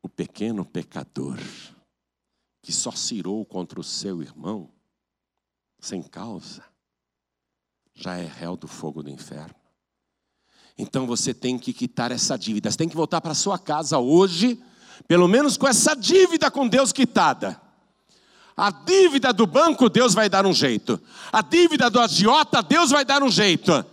O 0.04 0.10
pequeno 0.10 0.64
pecador 0.64 1.40
que 2.62 2.72
só 2.72 2.92
cirou 2.92 3.46
contra 3.46 3.80
o 3.80 3.84
seu 3.84 4.24
irmão, 4.24 4.72
sem 5.80 6.02
causa, 6.02 6.64
já 7.94 8.18
é 8.18 8.26
réu 8.26 8.58
do 8.58 8.68
fogo 8.68 9.04
do 9.04 9.10
inferno. 9.10 9.56
Então 10.78 11.06
você 11.06 11.34
tem 11.34 11.58
que 11.58 11.72
quitar 11.72 12.12
essa 12.12 12.38
dívida, 12.38 12.70
você 12.70 12.78
tem 12.78 12.90
que 12.90 12.96
voltar 12.96 13.22
para 13.22 13.36
sua 13.36 13.58
casa 13.58 14.00
hoje, 14.00 14.62
pelo 15.08 15.28
menos 15.28 15.58
com 15.58 15.68
essa 15.68 15.96
dívida 15.96 16.50
com 16.50 16.68
Deus 16.68 16.92
quitada. 16.92 17.62
A 18.56 18.72
dívida 18.72 19.34
do 19.34 19.46
banco, 19.46 19.90
Deus 19.90 20.14
vai 20.14 20.30
dar 20.30 20.46
um 20.46 20.54
jeito. 20.54 21.00
A 21.32 21.42
dívida 21.42 21.90
do 21.90 22.00
agiota, 22.00 22.64
Deus 22.64 22.90
vai 22.90 23.04
dar 23.04 23.22
um 23.22 23.30
jeito. 23.30 23.86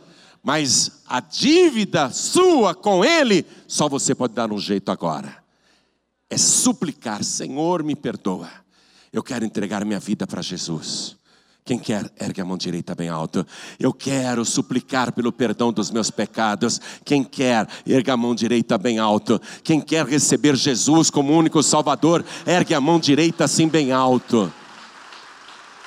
Mas 0.42 1.02
a 1.06 1.20
dívida 1.20 2.10
sua 2.10 2.74
com 2.74 3.04
Ele, 3.04 3.44
só 3.66 3.88
você 3.88 4.14
pode 4.14 4.34
dar 4.34 4.52
um 4.52 4.58
jeito 4.58 4.90
agora. 4.90 5.42
É 6.30 6.36
suplicar, 6.36 7.22
Senhor, 7.24 7.82
me 7.82 7.94
perdoa. 7.94 8.50
Eu 9.12 9.22
quero 9.22 9.44
entregar 9.44 9.84
minha 9.84 10.00
vida 10.00 10.26
para 10.26 10.40
Jesus. 10.40 11.16
Quem 11.64 11.78
quer, 11.78 12.10
ergue 12.20 12.40
a 12.40 12.44
mão 12.44 12.56
direita 12.56 12.92
bem 12.92 13.08
alto. 13.08 13.46
Eu 13.78 13.92
quero 13.92 14.44
suplicar 14.44 15.12
pelo 15.12 15.30
perdão 15.30 15.72
dos 15.72 15.92
meus 15.92 16.10
pecados. 16.10 16.80
Quem 17.04 17.22
quer, 17.22 17.68
ergue 17.86 18.10
a 18.10 18.16
mão 18.16 18.34
direita 18.34 18.76
bem 18.76 18.98
alto. 18.98 19.40
Quem 19.62 19.80
quer 19.80 20.04
receber 20.04 20.56
Jesus 20.56 21.08
como 21.08 21.32
único 21.32 21.62
Salvador, 21.62 22.24
ergue 22.44 22.74
a 22.74 22.80
mão 22.80 22.98
direita 22.98 23.44
assim 23.44 23.68
bem 23.68 23.92
alto. 23.92 24.52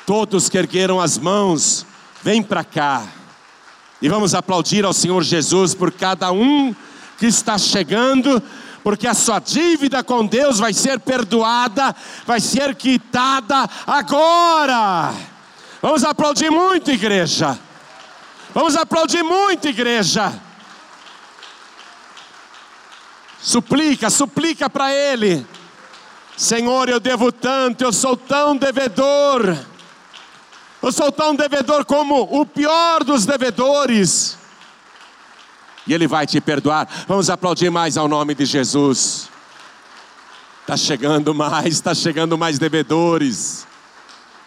Todos 0.06 0.48
que 0.48 0.58
ergueram 0.58 1.02
as 1.02 1.18
mãos, 1.18 1.86
vem 2.24 2.42
para 2.42 2.64
cá. 2.64 3.06
E 4.02 4.08
vamos 4.08 4.34
aplaudir 4.34 4.86
ao 4.86 4.94
Senhor 4.94 5.24
Jesus 5.24 5.74
por 5.74 5.92
cada 5.92 6.32
um 6.32 6.74
que 7.18 7.26
está 7.26 7.58
chegando 7.58 8.42
porque 8.82 9.08
a 9.08 9.16
sua 9.16 9.40
dívida 9.40 10.04
com 10.04 10.24
Deus 10.28 10.60
vai 10.60 10.72
ser 10.72 11.00
perdoada, 11.00 11.96
vai 12.24 12.40
ser 12.40 12.76
quitada 12.76 13.68
agora. 13.88 15.35
Vamos 15.82 16.04
aplaudir 16.04 16.50
muito, 16.50 16.92
igreja. 16.92 17.58
Vamos 18.54 18.76
aplaudir 18.76 19.24
muito, 19.24 19.68
igreja. 19.68 20.34
Suplica, 23.42 24.10
suplica 24.10 24.70
para 24.70 24.94
Ele. 24.94 25.46
Senhor, 26.38 26.90
eu 26.90 27.00
devo 27.00 27.32
tanto, 27.32 27.84
eu 27.84 27.94
sou 27.94 28.18
tão 28.18 28.58
devedor. 28.58 29.58
Eu 30.82 30.92
sou 30.92 31.12
tão 31.12 31.36
devedor 31.36 31.86
como 31.86 32.22
o 32.22 32.46
pior 32.46 33.04
dos 33.04 33.26
devedores. 33.26 34.38
E 35.88 35.94
Ele 35.94 36.08
vai 36.08 36.26
te 36.26 36.42
perdoar. 36.42 36.88
Vamos 37.08 37.30
aplaudir 37.30 37.70
mais 37.70 37.98
ao 37.98 38.08
nome 38.08 38.34
de 38.34 38.46
Jesus. 38.46 39.30
Está 40.62 40.76
chegando 40.76 41.34
mais, 41.36 41.68
está 41.68 41.94
chegando 41.94 42.38
mais 42.38 42.58
devedores. 42.58 43.68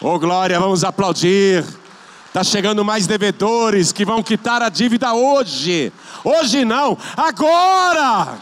Oh 0.01 0.17
glória, 0.17 0.57
vamos 0.57 0.85
aplaudir. 0.85 1.61
Está 2.27 2.41
chegando 2.41 2.85
mais 2.85 3.05
devedores 3.05 3.91
que 3.91 4.05
vão 4.05 4.23
quitar 4.23 4.61
a 4.61 4.69
dívida 4.69 5.13
hoje. 5.13 5.91
Hoje 6.23 6.63
não, 6.63 6.97
agora. 7.17 8.39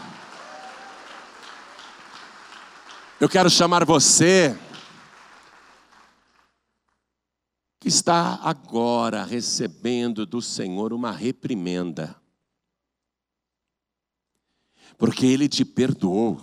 Eu 3.18 3.28
quero 3.28 3.50
chamar 3.50 3.84
você 3.84 4.56
que 7.80 7.88
está 7.88 8.38
agora 8.44 9.24
recebendo 9.24 10.24
do 10.24 10.40
Senhor 10.40 10.92
uma 10.92 11.10
reprimenda. 11.10 12.14
Porque 14.96 15.26
Ele 15.26 15.48
te 15.48 15.64
perdoou, 15.64 16.40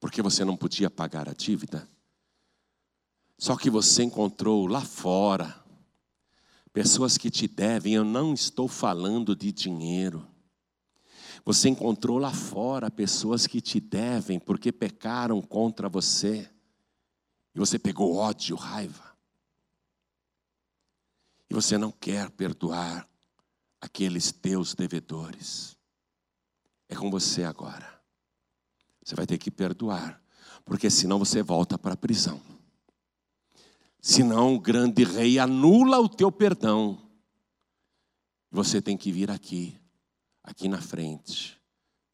porque 0.00 0.20
você 0.20 0.44
não 0.44 0.56
podia 0.56 0.90
pagar 0.90 1.28
a 1.28 1.32
dívida. 1.32 1.88
Só 3.38 3.56
que 3.56 3.68
você 3.68 4.04
encontrou 4.04 4.66
lá 4.66 4.80
fora 4.80 5.64
pessoas 6.72 7.16
que 7.16 7.30
te 7.30 7.46
devem, 7.46 7.94
eu 7.94 8.04
não 8.04 8.34
estou 8.34 8.66
falando 8.66 9.36
de 9.36 9.52
dinheiro. 9.52 10.26
Você 11.44 11.68
encontrou 11.68 12.18
lá 12.18 12.32
fora 12.32 12.90
pessoas 12.90 13.46
que 13.46 13.60
te 13.60 13.78
devem 13.78 14.40
porque 14.40 14.72
pecaram 14.72 15.40
contra 15.40 15.88
você. 15.88 16.50
E 17.54 17.58
você 17.58 17.78
pegou 17.78 18.16
ódio, 18.16 18.56
raiva. 18.56 19.14
E 21.48 21.54
você 21.54 21.78
não 21.78 21.92
quer 21.92 22.30
perdoar 22.30 23.08
aqueles 23.80 24.32
teus 24.32 24.74
devedores. 24.74 25.76
É 26.88 26.96
com 26.96 27.10
você 27.10 27.44
agora. 27.44 28.02
Você 29.04 29.14
vai 29.14 29.26
ter 29.26 29.38
que 29.38 29.50
perdoar, 29.50 30.20
porque 30.64 30.88
senão 30.88 31.18
você 31.18 31.42
volta 31.42 31.78
para 31.78 31.92
a 31.92 31.96
prisão. 31.96 32.40
Senão 34.06 34.54
o 34.54 34.60
grande 34.60 35.02
rei 35.02 35.38
anula 35.38 35.98
o 35.98 36.10
teu 36.10 36.30
perdão. 36.30 36.98
Você 38.50 38.82
tem 38.82 38.98
que 38.98 39.10
vir 39.10 39.30
aqui, 39.30 39.80
aqui 40.42 40.68
na 40.68 40.78
frente, 40.78 41.58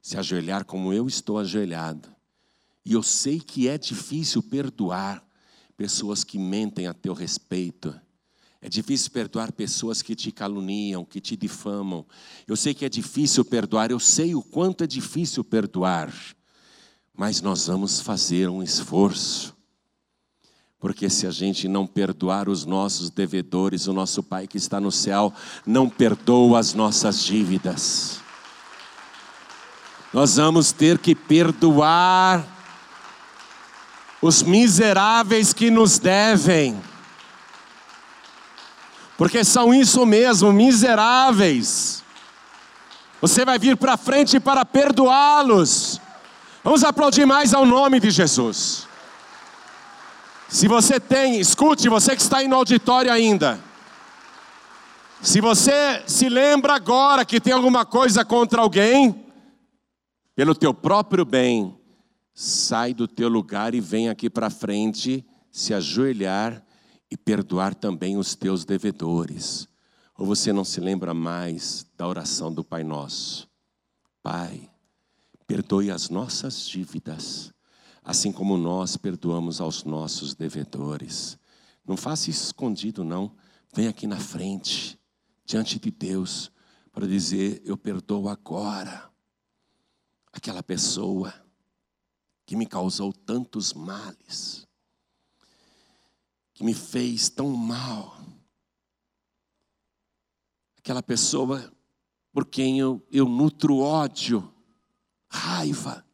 se 0.01 0.17
ajoelhar 0.17 0.65
como 0.65 0.93
eu 0.93 1.09
estou 1.09 1.37
ajoelhado. 1.37 2.09
E 2.85 2.93
eu 2.93 3.03
sei 3.03 3.41
que 3.41 3.67
é 3.67 3.77
difícil 3.77 4.41
perdoar 4.41 5.21
pessoas 5.77 6.23
que 6.23 6.39
mentem 6.39 6.87
a 6.87 6.95
teu 6.95 7.13
respeito. 7.13 8.01
É 8.61 8.69
difícil 8.69 9.11
perdoar 9.11 9.51
pessoas 9.51 10.01
que 10.01 10.15
te 10.15 10.31
caluniam, 10.31 11.05
que 11.05 11.21
te 11.21 11.37
difamam. 11.37 12.07
Eu 12.47 12.55
sei 12.55 12.73
que 12.73 12.85
é 12.85 12.89
difícil 12.89 13.45
perdoar, 13.45 13.91
eu 13.91 13.99
sei 13.99 14.33
o 14.33 14.45
quanto 14.45 14.85
é 14.85 14.87
difícil 14.87 15.43
perdoar. 15.43 16.15
Mas 17.13 17.43
nós 17.43 17.67
vamos 17.67 17.99
fazer 17.99 18.49
um 18.49 18.63
esforço. 18.63 19.59
Porque 20.81 21.11
se 21.11 21.27
a 21.27 21.31
gente 21.31 21.69
não 21.69 21.87
perdoar 21.87 22.49
os 22.49 22.65
nossos 22.65 23.11
devedores, 23.11 23.87
o 23.87 23.93
nosso 23.93 24.23
Pai 24.23 24.47
que 24.47 24.57
está 24.57 24.81
no 24.81 24.91
céu 24.91 25.31
não 25.67 25.91
perdoa 25.91 26.59
as 26.59 26.73
nossas 26.73 27.23
dívidas. 27.23 28.19
Nós 30.11 30.37
vamos 30.37 30.73
ter 30.73 30.99
que 30.99 31.15
perdoar 31.15 32.45
os 34.23 34.43
miseráveis 34.43 35.53
que 35.53 35.71
nos 35.71 35.99
devem. 35.99 36.81
Porque 39.19 39.45
são 39.45 39.75
isso 39.75 40.07
mesmo, 40.07 40.51
miseráveis. 40.51 42.03
Você 43.21 43.45
vai 43.45 43.59
vir 43.59 43.77
para 43.77 43.99
frente 43.99 44.41
para 44.41 44.65
perdoá-los. 44.65 46.01
Vamos 46.65 46.83
aplaudir 46.83 47.27
mais 47.27 47.53
ao 47.53 47.67
nome 47.67 48.01
de 48.01 48.11
Jesus. 48.11 48.89
Se 50.51 50.67
você 50.67 50.99
tem, 50.99 51.39
escute, 51.39 51.89
você 51.89 52.17
que 52.17 52.21
está 52.21 52.39
aí 52.39 52.49
no 52.49 52.57
auditório 52.57 53.13
ainda. 53.13 53.63
Se 55.23 55.41
você 55.41 56.03
se 56.09 56.29
lembra 56.29 56.75
agora 56.75 57.25
que 57.25 57.41
tem 57.41 57.53
alguma 57.53 57.87
coisa 57.87 58.25
contra 58.25 58.61
alguém, 58.61 59.27
pelo 60.35 60.53
teu 60.53 60.75
próprio 60.75 61.25
bem, 61.25 61.79
sai 62.35 62.93
do 62.93 63.07
teu 63.07 63.29
lugar 63.29 63.77
e 63.77 63.81
vem 63.81 64.09
aqui 64.09 64.29
para 64.29 64.51
frente, 64.51 65.25
se 65.53 65.73
ajoelhar 65.73 66.65
e 67.09 67.17
perdoar 67.17 67.73
também 67.73 68.17
os 68.17 68.35
teus 68.35 68.65
devedores. 68.65 69.69
Ou 70.19 70.27
você 70.27 70.53
não 70.53 70.65
se 70.65 70.81
lembra 70.81 71.15
mais 71.15 71.87
da 71.97 72.09
oração 72.09 72.53
do 72.53 72.65
Pai 72.65 72.83
Nosso? 72.83 73.49
Pai, 74.21 74.69
perdoe 75.47 75.93
as 75.93 76.11
nossas 76.11 76.69
dívidas 76.69 77.53
assim 78.03 78.33
como 78.33 78.57
nós 78.57 78.97
perdoamos 78.97 79.61
aos 79.61 79.85
nossos 79.85 80.35
devedores. 80.35 81.39
Não 81.87 81.97
faça 81.97 82.31
isso 82.31 82.45
escondido, 82.45 83.05
não. 83.05 83.35
Vem 83.75 83.87
aqui 83.87 84.07
na 84.07 84.19
frente, 84.19 84.99
diante 85.45 85.79
de 85.79 85.91
Deus, 85.91 86.51
para 86.93 87.07
dizer: 87.07 87.63
Eu 87.65 87.77
perdoo 87.77 88.29
agora 88.29 89.11
aquela 90.33 90.63
pessoa 90.63 91.33
que 92.47 92.57
me 92.57 92.67
causou 92.67 93.13
tantos 93.13 93.73
males, 93.73 94.67
que 96.53 96.65
me 96.65 96.75
fez 96.75 97.29
tão 97.29 97.51
mal, 97.51 98.19
aquela 100.77 101.03
pessoa 101.03 101.73
por 102.33 102.47
quem 102.47 102.79
eu, 102.79 103.05
eu 103.11 103.29
nutro 103.29 103.79
ódio, 103.79 104.53
raiva 105.29 106.05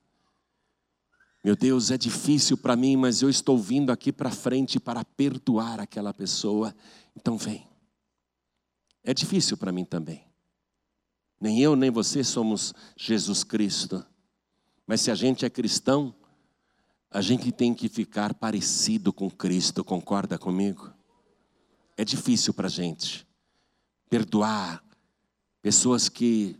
meu 1.46 1.54
Deus, 1.54 1.92
é 1.92 1.96
difícil 1.96 2.58
para 2.58 2.74
mim, 2.74 2.96
mas 2.96 3.22
eu 3.22 3.30
estou 3.30 3.56
vindo 3.56 3.92
aqui 3.92 4.10
para 4.10 4.32
frente 4.32 4.80
para 4.80 5.04
perdoar 5.04 5.78
aquela 5.78 6.12
pessoa. 6.12 6.74
Então 7.14 7.38
vem. 7.38 7.64
É 9.04 9.14
difícil 9.14 9.56
para 9.56 9.70
mim 9.70 9.84
também. 9.84 10.26
Nem 11.40 11.60
eu 11.60 11.76
nem 11.76 11.88
você 11.88 12.24
somos 12.24 12.74
Jesus 12.96 13.44
Cristo. 13.44 14.04
Mas 14.88 15.02
se 15.02 15.08
a 15.12 15.14
gente 15.14 15.46
é 15.46 15.48
cristão, 15.48 16.12
a 17.08 17.20
gente 17.20 17.52
tem 17.52 17.72
que 17.72 17.88
ficar 17.88 18.34
parecido 18.34 19.12
com 19.12 19.30
Cristo, 19.30 19.84
concorda 19.84 20.36
comigo? 20.36 20.92
É 21.96 22.04
difícil 22.04 22.52
para 22.54 22.66
a 22.66 22.68
gente 22.68 23.24
perdoar 24.10 24.84
pessoas 25.62 26.08
que 26.08 26.56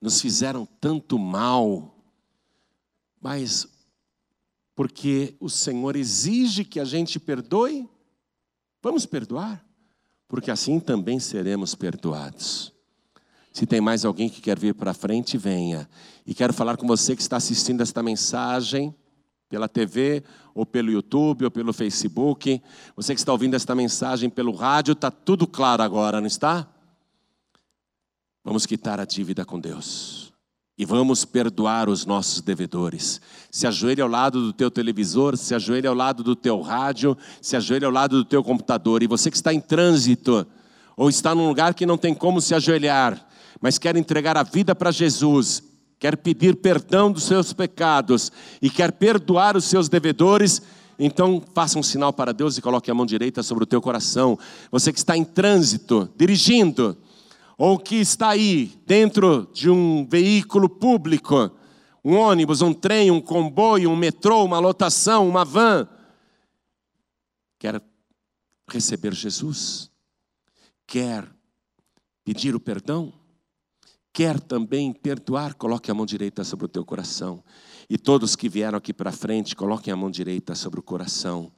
nos 0.00 0.20
fizeram 0.20 0.66
tanto 0.80 1.20
mal, 1.20 1.96
mas 3.20 3.72
porque 4.74 5.36
o 5.38 5.48
Senhor 5.48 5.96
exige 5.96 6.64
que 6.64 6.80
a 6.80 6.84
gente 6.84 7.20
perdoe, 7.20 7.88
vamos 8.82 9.06
perdoar, 9.06 9.64
porque 10.26 10.50
assim 10.50 10.80
também 10.80 11.20
seremos 11.20 11.74
perdoados. 11.74 12.72
Se 13.52 13.66
tem 13.66 13.80
mais 13.80 14.04
alguém 14.04 14.28
que 14.28 14.40
quer 14.40 14.58
vir 14.58 14.74
para 14.74 14.92
frente, 14.92 15.38
venha. 15.38 15.88
E 16.26 16.34
quero 16.34 16.52
falar 16.52 16.76
com 16.76 16.88
você 16.88 17.14
que 17.14 17.22
está 17.22 17.36
assistindo 17.36 17.82
esta 17.82 18.02
mensagem 18.02 18.92
pela 19.48 19.68
TV, 19.68 20.24
ou 20.52 20.66
pelo 20.66 20.90
YouTube, 20.90 21.44
ou 21.44 21.50
pelo 21.50 21.72
Facebook. 21.72 22.60
Você 22.96 23.14
que 23.14 23.20
está 23.20 23.30
ouvindo 23.30 23.54
esta 23.54 23.72
mensagem 23.72 24.28
pelo 24.28 24.50
rádio, 24.50 24.92
está 24.92 25.10
tudo 25.10 25.46
claro 25.46 25.84
agora, 25.84 26.20
não 26.20 26.26
está? 26.26 26.68
Vamos 28.42 28.66
quitar 28.66 28.98
a 28.98 29.04
dívida 29.04 29.44
com 29.44 29.60
Deus. 29.60 30.23
E 30.76 30.84
vamos 30.84 31.24
perdoar 31.24 31.88
os 31.88 32.04
nossos 32.04 32.40
devedores. 32.40 33.20
Se 33.50 33.66
ajoelhe 33.66 34.00
ao 34.00 34.08
lado 34.08 34.40
do 34.40 34.52
teu 34.52 34.70
televisor, 34.70 35.36
se 35.36 35.54
ajoelhe 35.54 35.86
ao 35.86 35.94
lado 35.94 36.24
do 36.24 36.34
teu 36.34 36.60
rádio, 36.60 37.16
se 37.40 37.56
ajoelhe 37.56 37.84
ao 37.84 37.92
lado 37.92 38.16
do 38.16 38.24
teu 38.24 38.42
computador. 38.42 39.02
E 39.02 39.06
você 39.06 39.30
que 39.30 39.36
está 39.36 39.54
em 39.54 39.60
trânsito, 39.60 40.44
ou 40.96 41.08
está 41.08 41.34
num 41.34 41.46
lugar 41.46 41.74
que 41.74 41.86
não 41.86 41.96
tem 41.96 42.12
como 42.12 42.40
se 42.40 42.54
ajoelhar, 42.54 43.24
mas 43.60 43.78
quer 43.78 43.96
entregar 43.96 44.36
a 44.36 44.42
vida 44.42 44.74
para 44.74 44.90
Jesus, 44.90 45.62
quer 45.98 46.16
pedir 46.16 46.56
perdão 46.56 47.10
dos 47.10 47.24
seus 47.24 47.52
pecados 47.52 48.32
e 48.60 48.68
quer 48.68 48.92
perdoar 48.92 49.56
os 49.56 49.64
seus 49.64 49.88
devedores, 49.88 50.60
então 50.98 51.42
faça 51.54 51.78
um 51.78 51.82
sinal 51.82 52.12
para 52.12 52.32
Deus 52.32 52.56
e 52.56 52.62
coloque 52.62 52.90
a 52.90 52.94
mão 52.94 53.06
direita 53.06 53.42
sobre 53.42 53.64
o 53.64 53.66
teu 53.66 53.80
coração. 53.80 54.38
Você 54.70 54.92
que 54.92 54.98
está 54.98 55.16
em 55.16 55.24
trânsito, 55.24 56.08
dirigindo, 56.16 56.96
ou 57.56 57.78
que 57.78 57.96
está 57.96 58.30
aí 58.30 58.72
dentro 58.86 59.48
de 59.52 59.70
um 59.70 60.06
veículo 60.06 60.68
público, 60.68 61.50
um 62.04 62.16
ônibus, 62.16 62.60
um 62.60 62.72
trem, 62.72 63.10
um 63.10 63.20
comboio, 63.20 63.90
um 63.90 63.96
metrô, 63.96 64.44
uma 64.44 64.58
lotação, 64.58 65.28
uma 65.28 65.44
van, 65.44 65.88
quer 67.58 67.82
receber 68.68 69.14
Jesus, 69.14 69.90
quer 70.86 71.26
pedir 72.24 72.54
o 72.54 72.60
perdão, 72.60 73.12
quer 74.12 74.38
também 74.40 74.92
perdoar, 74.92 75.54
coloque 75.54 75.90
a 75.90 75.94
mão 75.94 76.06
direita 76.06 76.44
sobre 76.44 76.66
o 76.66 76.68
teu 76.68 76.84
coração. 76.84 77.42
E 77.88 77.98
todos 77.98 78.36
que 78.36 78.48
vieram 78.48 78.78
aqui 78.78 78.92
para 78.92 79.12
frente, 79.12 79.56
coloquem 79.56 79.92
a 79.92 79.96
mão 79.96 80.10
direita 80.10 80.54
sobre 80.54 80.80
o 80.80 80.82
coração. 80.82 81.52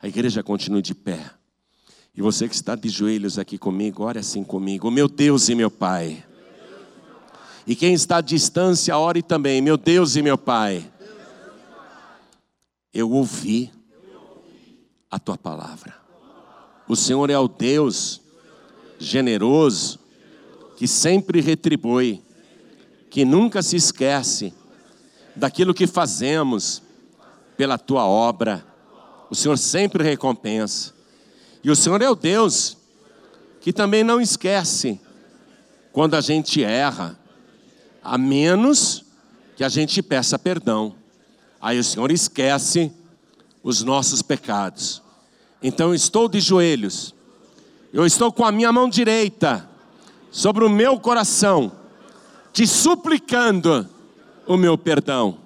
A 0.00 0.08
igreja 0.08 0.42
continue 0.42 0.82
de 0.82 0.94
pé. 0.94 1.39
E 2.14 2.20
você 2.20 2.48
que 2.48 2.54
está 2.54 2.74
de 2.74 2.88
joelhos 2.88 3.38
aqui 3.38 3.56
comigo, 3.56 4.02
ore 4.02 4.18
assim 4.18 4.42
comigo. 4.42 4.90
Meu 4.90 5.08
Deus 5.08 5.48
e 5.48 5.54
meu 5.54 5.70
Pai. 5.70 6.24
E 7.66 7.76
quem 7.76 7.94
está 7.94 8.16
à 8.16 8.20
distância, 8.20 8.96
ore 8.96 9.22
também. 9.22 9.62
Meu 9.62 9.76
Deus 9.76 10.16
e 10.16 10.22
meu 10.22 10.36
Pai. 10.36 10.84
Eu 12.92 13.10
ouvi 13.10 13.70
a 15.10 15.18
tua 15.18 15.38
palavra. 15.38 15.94
O 16.88 16.96
Senhor 16.96 17.30
é 17.30 17.38
o 17.38 17.46
Deus 17.46 18.20
generoso, 18.98 19.98
que 20.76 20.88
sempre 20.88 21.40
retribui, 21.40 22.22
que 23.08 23.24
nunca 23.24 23.62
se 23.62 23.76
esquece 23.76 24.52
daquilo 25.36 25.72
que 25.72 25.86
fazemos 25.86 26.82
pela 27.56 27.78
tua 27.78 28.04
obra. 28.04 28.66
O 29.30 29.34
Senhor 29.34 29.56
sempre 29.56 30.02
recompensa. 30.02 30.99
E 31.62 31.70
o 31.70 31.76
Senhor 31.76 32.00
é 32.00 32.08
o 32.08 32.14
Deus 32.14 32.76
que 33.60 33.72
também 33.72 34.02
não 34.02 34.20
esquece 34.20 34.98
quando 35.92 36.14
a 36.14 36.20
gente 36.20 36.64
erra, 36.64 37.18
a 38.02 38.16
menos 38.16 39.04
que 39.56 39.62
a 39.62 39.68
gente 39.68 40.02
peça 40.02 40.38
perdão. 40.38 40.94
Aí 41.60 41.78
o 41.78 41.84
Senhor 41.84 42.10
esquece 42.10 42.90
os 43.62 43.82
nossos 43.82 44.22
pecados. 44.22 45.02
Então 45.62 45.88
eu 45.88 45.94
estou 45.94 46.26
de 46.26 46.40
joelhos, 46.40 47.14
eu 47.92 48.06
estou 48.06 48.32
com 48.32 48.44
a 48.44 48.52
minha 48.52 48.72
mão 48.72 48.88
direita 48.88 49.68
sobre 50.30 50.64
o 50.64 50.70
meu 50.70 50.98
coração, 50.98 51.70
te 52.52 52.66
suplicando 52.66 53.86
o 54.46 54.56
meu 54.56 54.78
perdão. 54.78 55.36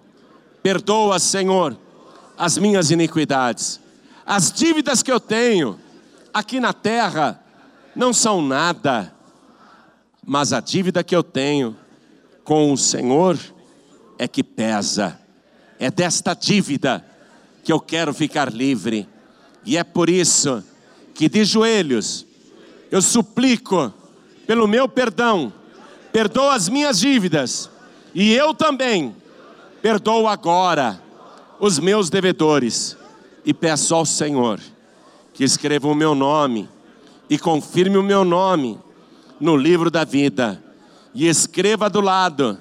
Perdoa, 0.62 1.18
Senhor, 1.18 1.76
as 2.38 2.56
minhas 2.56 2.92
iniquidades, 2.92 3.80
as 4.24 4.52
dívidas 4.52 5.02
que 5.02 5.10
eu 5.10 5.18
tenho 5.18 5.80
aqui 6.34 6.58
na 6.58 6.72
terra 6.72 7.40
não 7.94 8.12
são 8.12 8.42
nada, 8.42 9.14
mas 10.26 10.52
a 10.52 10.58
dívida 10.58 11.04
que 11.04 11.14
eu 11.14 11.22
tenho 11.22 11.76
com 12.42 12.72
o 12.72 12.76
Senhor 12.76 13.38
é 14.18 14.26
que 14.26 14.42
pesa. 14.42 15.18
É 15.78 15.90
desta 15.90 16.34
dívida 16.34 17.04
que 17.62 17.72
eu 17.72 17.78
quero 17.78 18.12
ficar 18.12 18.52
livre. 18.52 19.08
E 19.64 19.76
é 19.76 19.84
por 19.84 20.10
isso 20.10 20.62
que 21.14 21.28
de 21.28 21.44
joelhos 21.44 22.26
eu 22.90 23.00
suplico 23.00 23.94
pelo 24.46 24.66
meu 24.66 24.88
perdão, 24.88 25.52
perdoa 26.12 26.54
as 26.54 26.68
minhas 26.68 26.98
dívidas, 26.98 27.70
e 28.14 28.34
eu 28.34 28.52
também 28.52 29.16
perdoo 29.80 30.28
agora 30.28 31.00
os 31.58 31.78
meus 31.78 32.10
devedores, 32.10 32.96
e 33.44 33.54
peço 33.54 33.94
ao 33.94 34.04
Senhor 34.04 34.60
que 35.34 35.42
escreva 35.42 35.88
o 35.88 35.94
meu 35.94 36.14
nome 36.14 36.68
e 37.28 37.36
confirme 37.36 37.98
o 37.98 38.02
meu 38.02 38.24
nome 38.24 38.78
no 39.40 39.56
livro 39.56 39.90
da 39.90 40.04
vida 40.04 40.62
e 41.12 41.26
escreva 41.26 41.90
do 41.90 42.00
lado 42.00 42.56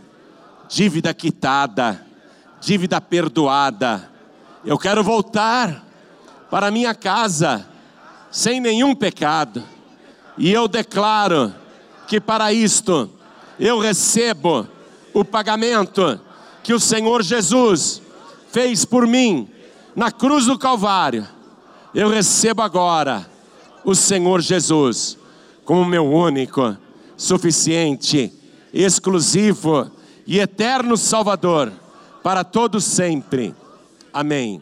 dívida 0.68 1.14
quitada, 1.14 2.04
dívida 2.60 3.00
perdoada. 3.00 4.10
Eu 4.66 4.78
quero 4.80 5.04
voltar 5.04 5.86
para 6.50 6.72
minha 6.72 6.96
casa 6.96 7.70
sem 8.32 8.60
nenhum 8.60 8.96
pecado. 8.96 9.64
E 10.36 10.52
eu 10.52 10.68
declaro 10.68 11.54
que 12.08 12.20
para 12.20 12.52
isto 12.52 13.08
eu 13.60 13.80
recebo 13.80 14.68
o 15.14 15.24
pagamento 15.24 16.20
que 16.64 16.74
o 16.74 16.80
Senhor 16.80 17.22
Jesus 17.22 18.02
fez 18.52 18.84
por 18.84 19.06
mim 19.06 19.48
na 19.96 20.12
cruz 20.12 20.48
do 20.48 20.58
Calvário 20.58 21.28
eu 21.94 22.10
recebo 22.10 22.62
agora 22.62 23.26
o 23.84 23.94
Senhor 23.94 24.42
Jesus 24.42 25.18
como 25.66 25.86
meu 25.86 26.06
único, 26.06 26.76
suficiente, 27.16 28.34
exclusivo 28.74 29.90
e 30.26 30.40
eterno 30.40 30.98
Salvador 30.98 31.72
para 32.22 32.44
todos 32.44 32.84
sempre. 32.84 33.54
Amém. 34.14 34.62